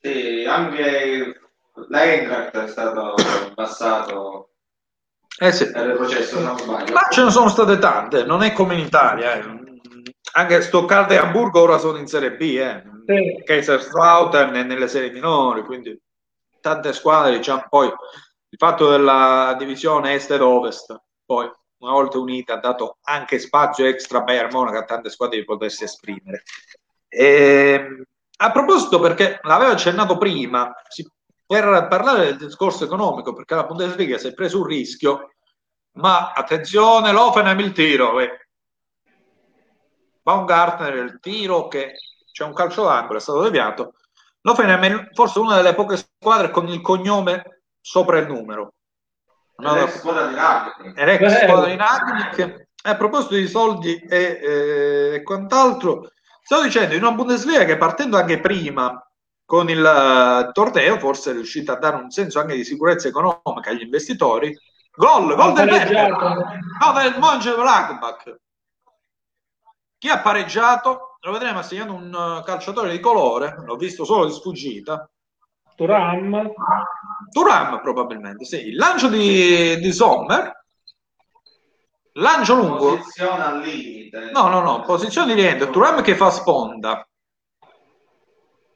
[0.00, 1.40] Sì, anche
[1.88, 3.14] l'Eintracht è stato
[3.54, 4.48] passato
[5.38, 5.70] eh sì.
[5.70, 6.94] processo, non sbaglio.
[6.94, 9.34] Ma ce ne sono state tante, non è come in Italia.
[9.34, 9.80] Eh.
[10.34, 12.82] Anche Stoccarda e Hamburgo ora sono in Serie B, eh.
[13.06, 13.42] sì.
[13.44, 16.00] Kaiserslautern è nelle serie minori, quindi
[16.60, 21.50] tante squadre, diciamo, poi il fatto della divisione est ed ovest, poi
[21.82, 25.84] una volta unita ha dato anche spazio extra Bayern Monaco a tante squadre di potersi
[25.84, 26.44] esprimere.
[27.08, 28.04] E, ehm,
[28.38, 30.72] a proposito, perché l'avevo accennato prima,
[31.46, 35.32] per parlare del discorso economico, perché la Bundesliga si è preso un rischio,
[35.94, 38.48] ma attenzione, l'Offenheim il tiro, eh.
[40.22, 41.94] Baumgartner il tiro che
[42.30, 43.94] c'è un calcio d'angolo, è stato deviato.
[44.40, 48.74] L'Offenheim è forse una delle poche squadre con il cognome sopra il numero.
[49.56, 50.92] No, l'ex squadra di.
[50.94, 52.66] È l'ex squadra di Ragnick.
[52.84, 56.10] A proposito di soldi e, e, e quant'altro,
[56.42, 59.00] stavo dicendo, in una Bundesliga che partendo anche prima
[59.44, 63.70] con il uh, torneo forse è riuscita a dare un senso anche di sicurezza economica
[63.70, 64.56] agli investitori.
[64.94, 68.36] Gol, gol del Werder, gol del Mönchengladbach.
[69.98, 71.18] Chi ha pareggiato?
[71.20, 75.08] Lo vedremo assegnando un uh, calciatore di colore, l'ho visto solo di sfuggita.
[75.86, 76.52] Turam.
[77.30, 78.68] Turam probabilmente, sì.
[78.68, 80.60] Il lancio di, di Sommer.
[82.14, 82.96] Lancio lungo.
[82.96, 84.30] Posizione al limite.
[84.30, 85.70] No, no, no, posizione di niente.
[85.70, 87.06] Turam che fa sponda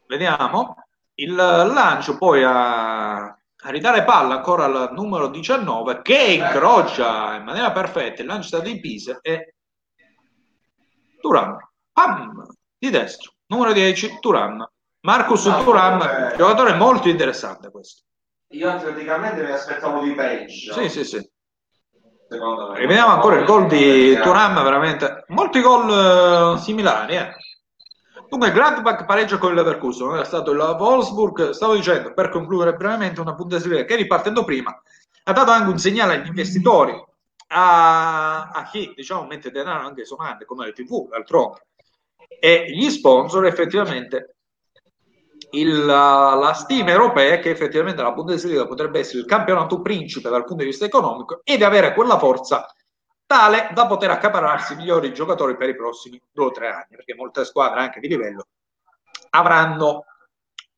[0.07, 0.77] vediamo
[1.15, 7.73] il lancio poi a, a ridare palla ancora al numero 19 che incrocia in maniera
[7.73, 9.55] perfetta il lancio di Pisa e
[11.21, 11.57] Turam
[11.93, 12.47] Pam,
[12.79, 14.69] di destro numero 10 Turam
[15.07, 18.03] Marcus no, Turam eh, giocatore molto interessante questo
[18.49, 21.31] io atleticamente mi aspettavo di peggio sì sì sì
[22.29, 22.81] Secondo me.
[22.81, 27.15] Rivediamo ancora il gol di Turam, veramente molti gol uh, similari.
[27.15, 27.33] Eh.
[28.29, 31.51] Dunque, Gladbach pareggia con il Leverkusen, era stato il Wolfsburg.
[31.51, 34.77] Stavo dicendo, per concludere brevemente, una Bundesliga che ripartendo prima
[35.29, 36.95] ha dato anche un segnale agli investitori,
[37.49, 41.67] a, a chi diciamo mette denaro anche sonante come le TV, d'altronde,
[42.41, 44.36] e gli sponsor effettivamente
[45.59, 50.45] il, la stima europea è che effettivamente la Bundesliga potrebbe essere il campionato principe dal
[50.45, 52.67] punto di vista economico ed avere quella forza
[53.27, 57.15] tale da poter accaparrarsi i migliori giocatori per i prossimi due o tre anni, perché
[57.15, 58.47] molte squadre anche di livello
[59.31, 60.05] avranno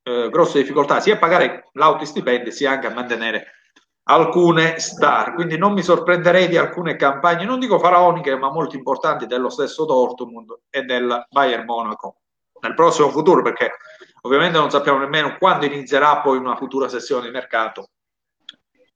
[0.02, 3.46] eh, grosse difficoltà sia a pagare l'auto stipendi sia anche a mantenere
[4.04, 5.34] alcune star.
[5.34, 9.84] Quindi non mi sorprenderei di alcune campagne, non dico faraoniche, ma molto importanti dello stesso
[9.84, 12.16] Dortmund e del Bayern Monaco
[12.60, 13.72] nel prossimo futuro, perché
[14.28, 17.88] ovviamente non sappiamo nemmeno quando inizierà poi una futura sessione di mercato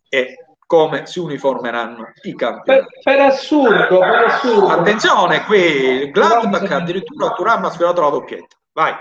[0.09, 0.37] e
[0.67, 2.71] come si uniformeranno i campi.
[2.71, 4.69] Per, per, assurdo, per assurdo.
[4.69, 8.57] Attenzione, qui Gladbach addirittura Turam ha sfiorato la doppietta.
[8.73, 8.95] Vai.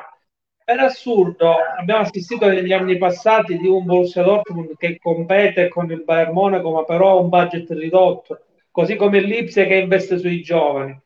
[0.64, 6.04] Per assurdo, abbiamo assistito negli anni passati di un Borussia Dortmund che compete con il
[6.04, 8.40] Bayern Monaco, ma però ha un budget ridotto,
[8.70, 10.98] così come il Lipsia che investe sui giovani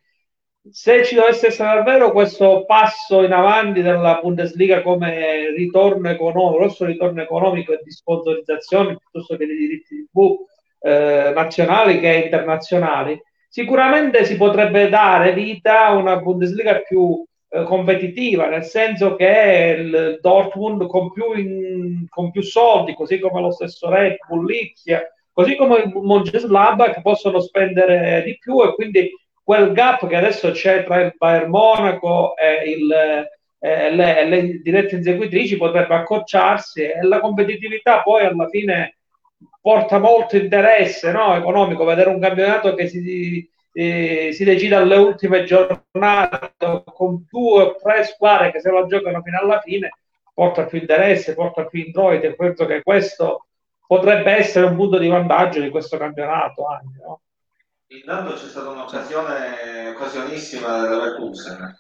[0.72, 6.86] se ci dovesse essere davvero questo passo in avanti della Bundesliga come ritorno economico, grosso
[6.86, 10.38] ritorno economico e di sponsorizzazione piuttosto che di diritti TV
[10.80, 18.48] eh, nazionali che internazionali, sicuramente si potrebbe dare vita a una Bundesliga più eh, competitiva,
[18.50, 23.88] nel senso che il Dortmund con più, in, con più soldi, così come lo stesso
[23.90, 29.12] Red Bull, Lipsia, così come il Mönchengladbach possono spendere di più e quindi
[29.46, 32.92] quel gap che adesso c'è tra il Bayern Monaco e il,
[33.60, 38.98] eh, le, le dirette inseguitrici potrebbe accorciarsi e la competitività poi alla fine
[39.62, 41.36] porta molto interesse no?
[41.36, 46.54] economico vedere un campionato che si, eh, si decide alle ultime giornate
[46.96, 49.92] con due o tre squadre che se la giocano fino alla fine
[50.34, 53.46] porta più interesse, porta più introiti e penso che questo
[53.86, 57.20] potrebbe essere un punto di vantaggio di questo campionato anche, no?
[57.88, 61.80] Intanto c'è stata un'occasione occasionissima della Leverkusen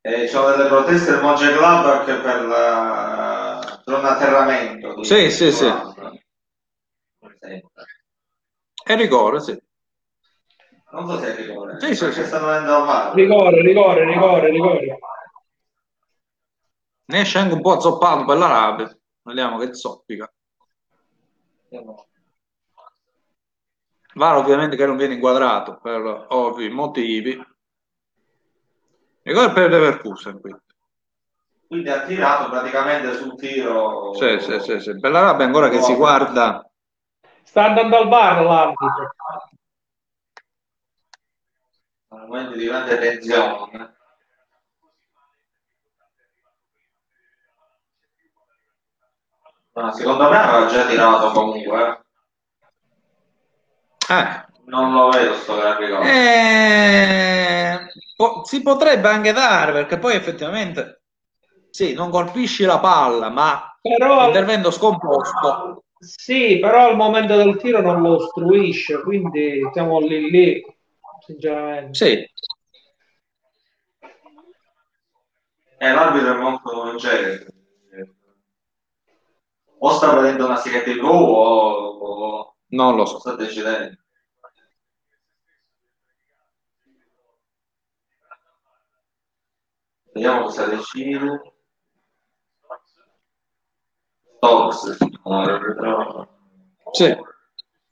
[0.00, 5.02] e c'ho delle proteste del Mönchengladbach per, la, per un atterramento.
[5.02, 5.66] Sì, sì, sì.
[8.84, 9.60] È rigore, sì.
[10.92, 11.78] Non so se è rigore.
[11.80, 12.24] Sì, sì, sì.
[12.24, 13.14] stanno venendo al mare.
[13.14, 14.98] Rigore, rigore, rigore, rigore.
[17.06, 18.98] Ne esce anche un po' azzoppato per l'Arabia.
[19.22, 20.32] Vediamo che zoppica.
[24.18, 27.40] VAR ovviamente che non viene inquadrato per ovvi motivi.
[29.22, 30.60] Rigore per Leverkusen quindi.
[31.68, 34.14] Quindi ha tirato praticamente sul tiro.
[34.14, 34.98] Sì, sì, sì, sì.
[34.98, 36.68] Per l'Arabia ancora che si guarda.
[37.42, 39.14] Sta andando al bar l'arbitro.
[42.08, 43.96] Un momento di grande tensione.
[49.74, 52.06] Ma secondo me aveva già tirato comunque.
[54.10, 54.46] Eh.
[54.66, 56.10] Non lo vedo sto gran rigore.
[56.10, 57.86] Eh,
[58.16, 61.02] po- si potrebbe anche dare perché poi effettivamente
[61.70, 65.84] sì, non colpisci la palla, ma Però, intervento scomposto.
[65.98, 70.64] sì, però al momento del tiro non lo ostruisce, quindi siamo lì lì,
[71.24, 71.94] sinceramente.
[71.94, 72.30] Sì,
[75.80, 77.46] Eh, l'arbitro è molto longeve.
[79.86, 81.48] O sta vedendo una sigaretta in blu o,
[82.08, 83.18] o non lo so.
[83.18, 83.96] sta decidendo.
[90.12, 91.40] Vediamo cosa decide.
[94.36, 94.96] Stokes.
[96.92, 97.16] Sì.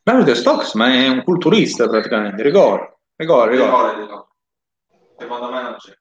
[0.03, 2.43] L'arbitro è Stokes, ma è un culturista praticamente.
[2.43, 3.95] Rigore, rigore, rigore.
[4.01, 4.27] Rigore.
[5.19, 5.97] Secondo me non c'è.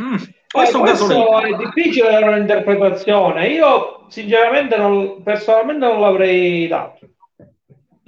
[0.00, 3.48] Mm, Eh, questo caso questo è difficile dare un'interpretazione.
[3.48, 7.15] Io sinceramente non, personalmente non l'avrei dato.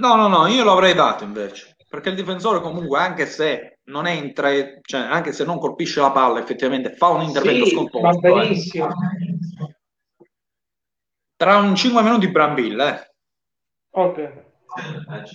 [0.01, 1.77] No, no, no, io l'avrei dato invece.
[1.89, 4.51] Perché il difensore comunque, anche se non entra,
[4.83, 8.21] cioè anche se non colpisce la palla, effettivamente fa un intervento Sì, scomposto.
[8.21, 8.41] va eh.
[8.43, 8.89] benissimo.
[11.37, 13.11] Tra un 5 minuti Brambilla, eh,
[13.91, 14.47] Ok.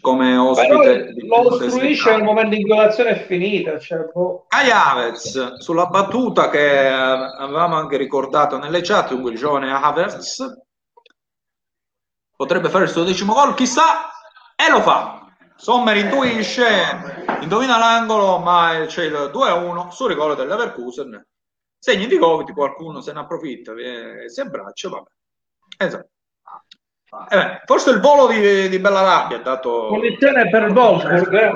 [0.02, 3.80] come ospite di lo ostruisce nel momento in cui l'azione è finita.
[3.80, 4.46] Cioè, boh.
[4.48, 10.62] Kai Havertz sulla battuta che eh, avevamo anche ricordato nelle chat, dunque il giovane Havertz
[12.36, 14.10] potrebbe fare il suo decimo gol, chissà,
[14.66, 15.28] e lo fa.
[15.56, 16.66] Sommer intuisce,
[17.42, 21.26] indovina l'angolo, ma c'è il 2-1 sul rigore del Leverkusen.
[21.78, 25.10] Segni di Covid, qualcuno se ne approfitta e si abbraccia, vabbè.
[25.78, 26.10] Esatto.
[27.30, 29.88] Eh beh, forse il volo di, di Bellarabia ha dato...
[29.88, 31.34] Punizione per il Wolfsburg.
[31.34, 31.52] eh.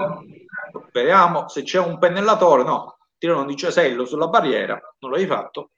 [0.87, 5.71] Speriamo se c'è un pennellatore, no, tirano di cesello sulla barriera, non l'hai fatto.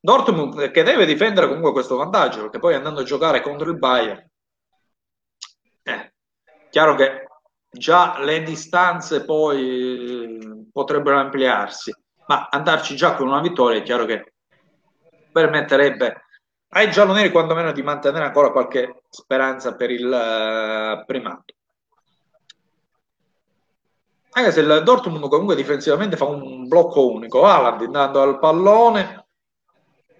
[0.00, 4.18] Dortmund che deve difendere comunque questo vantaggio, perché poi andando a giocare contro il Bayern,
[4.18, 4.30] eh,
[6.74, 7.28] chiaro che
[7.70, 11.94] già le distanze poi eh, potrebbero ampliarsi,
[12.26, 14.32] ma andarci già con una vittoria è chiaro che
[15.30, 16.24] permetterebbe
[16.70, 21.54] ai gialloneri quantomeno di mantenere ancora qualche speranza per il eh, primato.
[24.32, 29.26] Anche se il Dortmund comunque difensivamente fa un blocco unico, Haaland andando al pallone,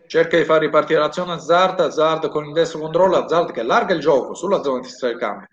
[0.06, 3.98] cerca di far ripartire l'azione Hazard, Hazard con il destro controllo, Hazard che allarga il
[3.98, 5.47] gioco sulla zona di del campo.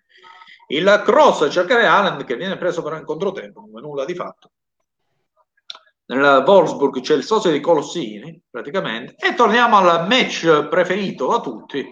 [0.71, 4.15] Il cross cerca di Haaland che viene preso però in controtempo, non è nulla di
[4.15, 4.51] fatto.
[6.05, 11.89] Nel Wolfsburg c'è il socio di Colossini, praticamente, e torniamo al match preferito da tutti.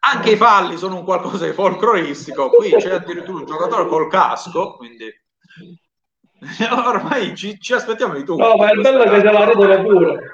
[0.00, 4.76] Anche i falli sono un qualcosa di folcloristico, qui c'è addirittura un giocatore col casco,
[4.76, 5.08] quindi
[6.70, 8.42] ormai ci, ci aspettiamo di tutto.
[8.42, 10.30] No, ma il bello è che se la ridono pure.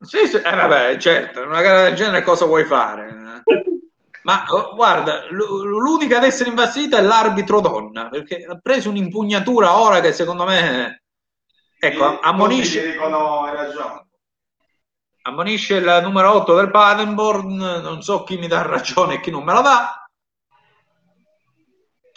[0.00, 3.42] Sì, sì, eh, vabbè, certo, in una gara del genere cosa vuoi fare?
[4.22, 10.00] Ma oh, guarda, l'unica ad essere imbastita è l'arbitro donna, perché ha preso un'impugnatura ora
[10.00, 11.02] che secondo me,
[11.78, 14.06] ecco, ammonisce, Tutti dicono hai ragione.
[15.22, 19.44] ammonisce il numero 8 del Padenborn, non so chi mi dà ragione e chi non
[19.44, 20.08] me la dà.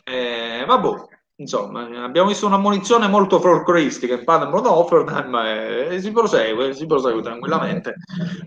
[0.03, 0.90] Eh, vabbè,
[1.36, 5.36] insomma, abbiamo visto un'ammonizione molto folcloristica in Paderborn Offenheim
[5.91, 7.95] e si prosegue, si prosegue tranquillamente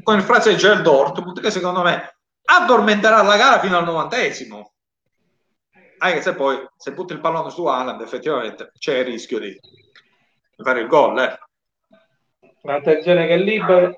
[0.02, 2.13] con il fraseggio del Dortmund che secondo me
[2.44, 4.72] addormenterà la gara fino al novantesimo.
[5.98, 9.58] Anche se poi, se butti il pallone su Alan, effettivamente c'è il rischio di
[10.56, 11.18] fare il gol.
[11.18, 11.38] Eh.
[12.62, 13.96] Attenzione che è libero.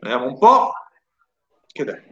[0.00, 0.72] Vediamo un po'.
[1.66, 2.07] Che dai.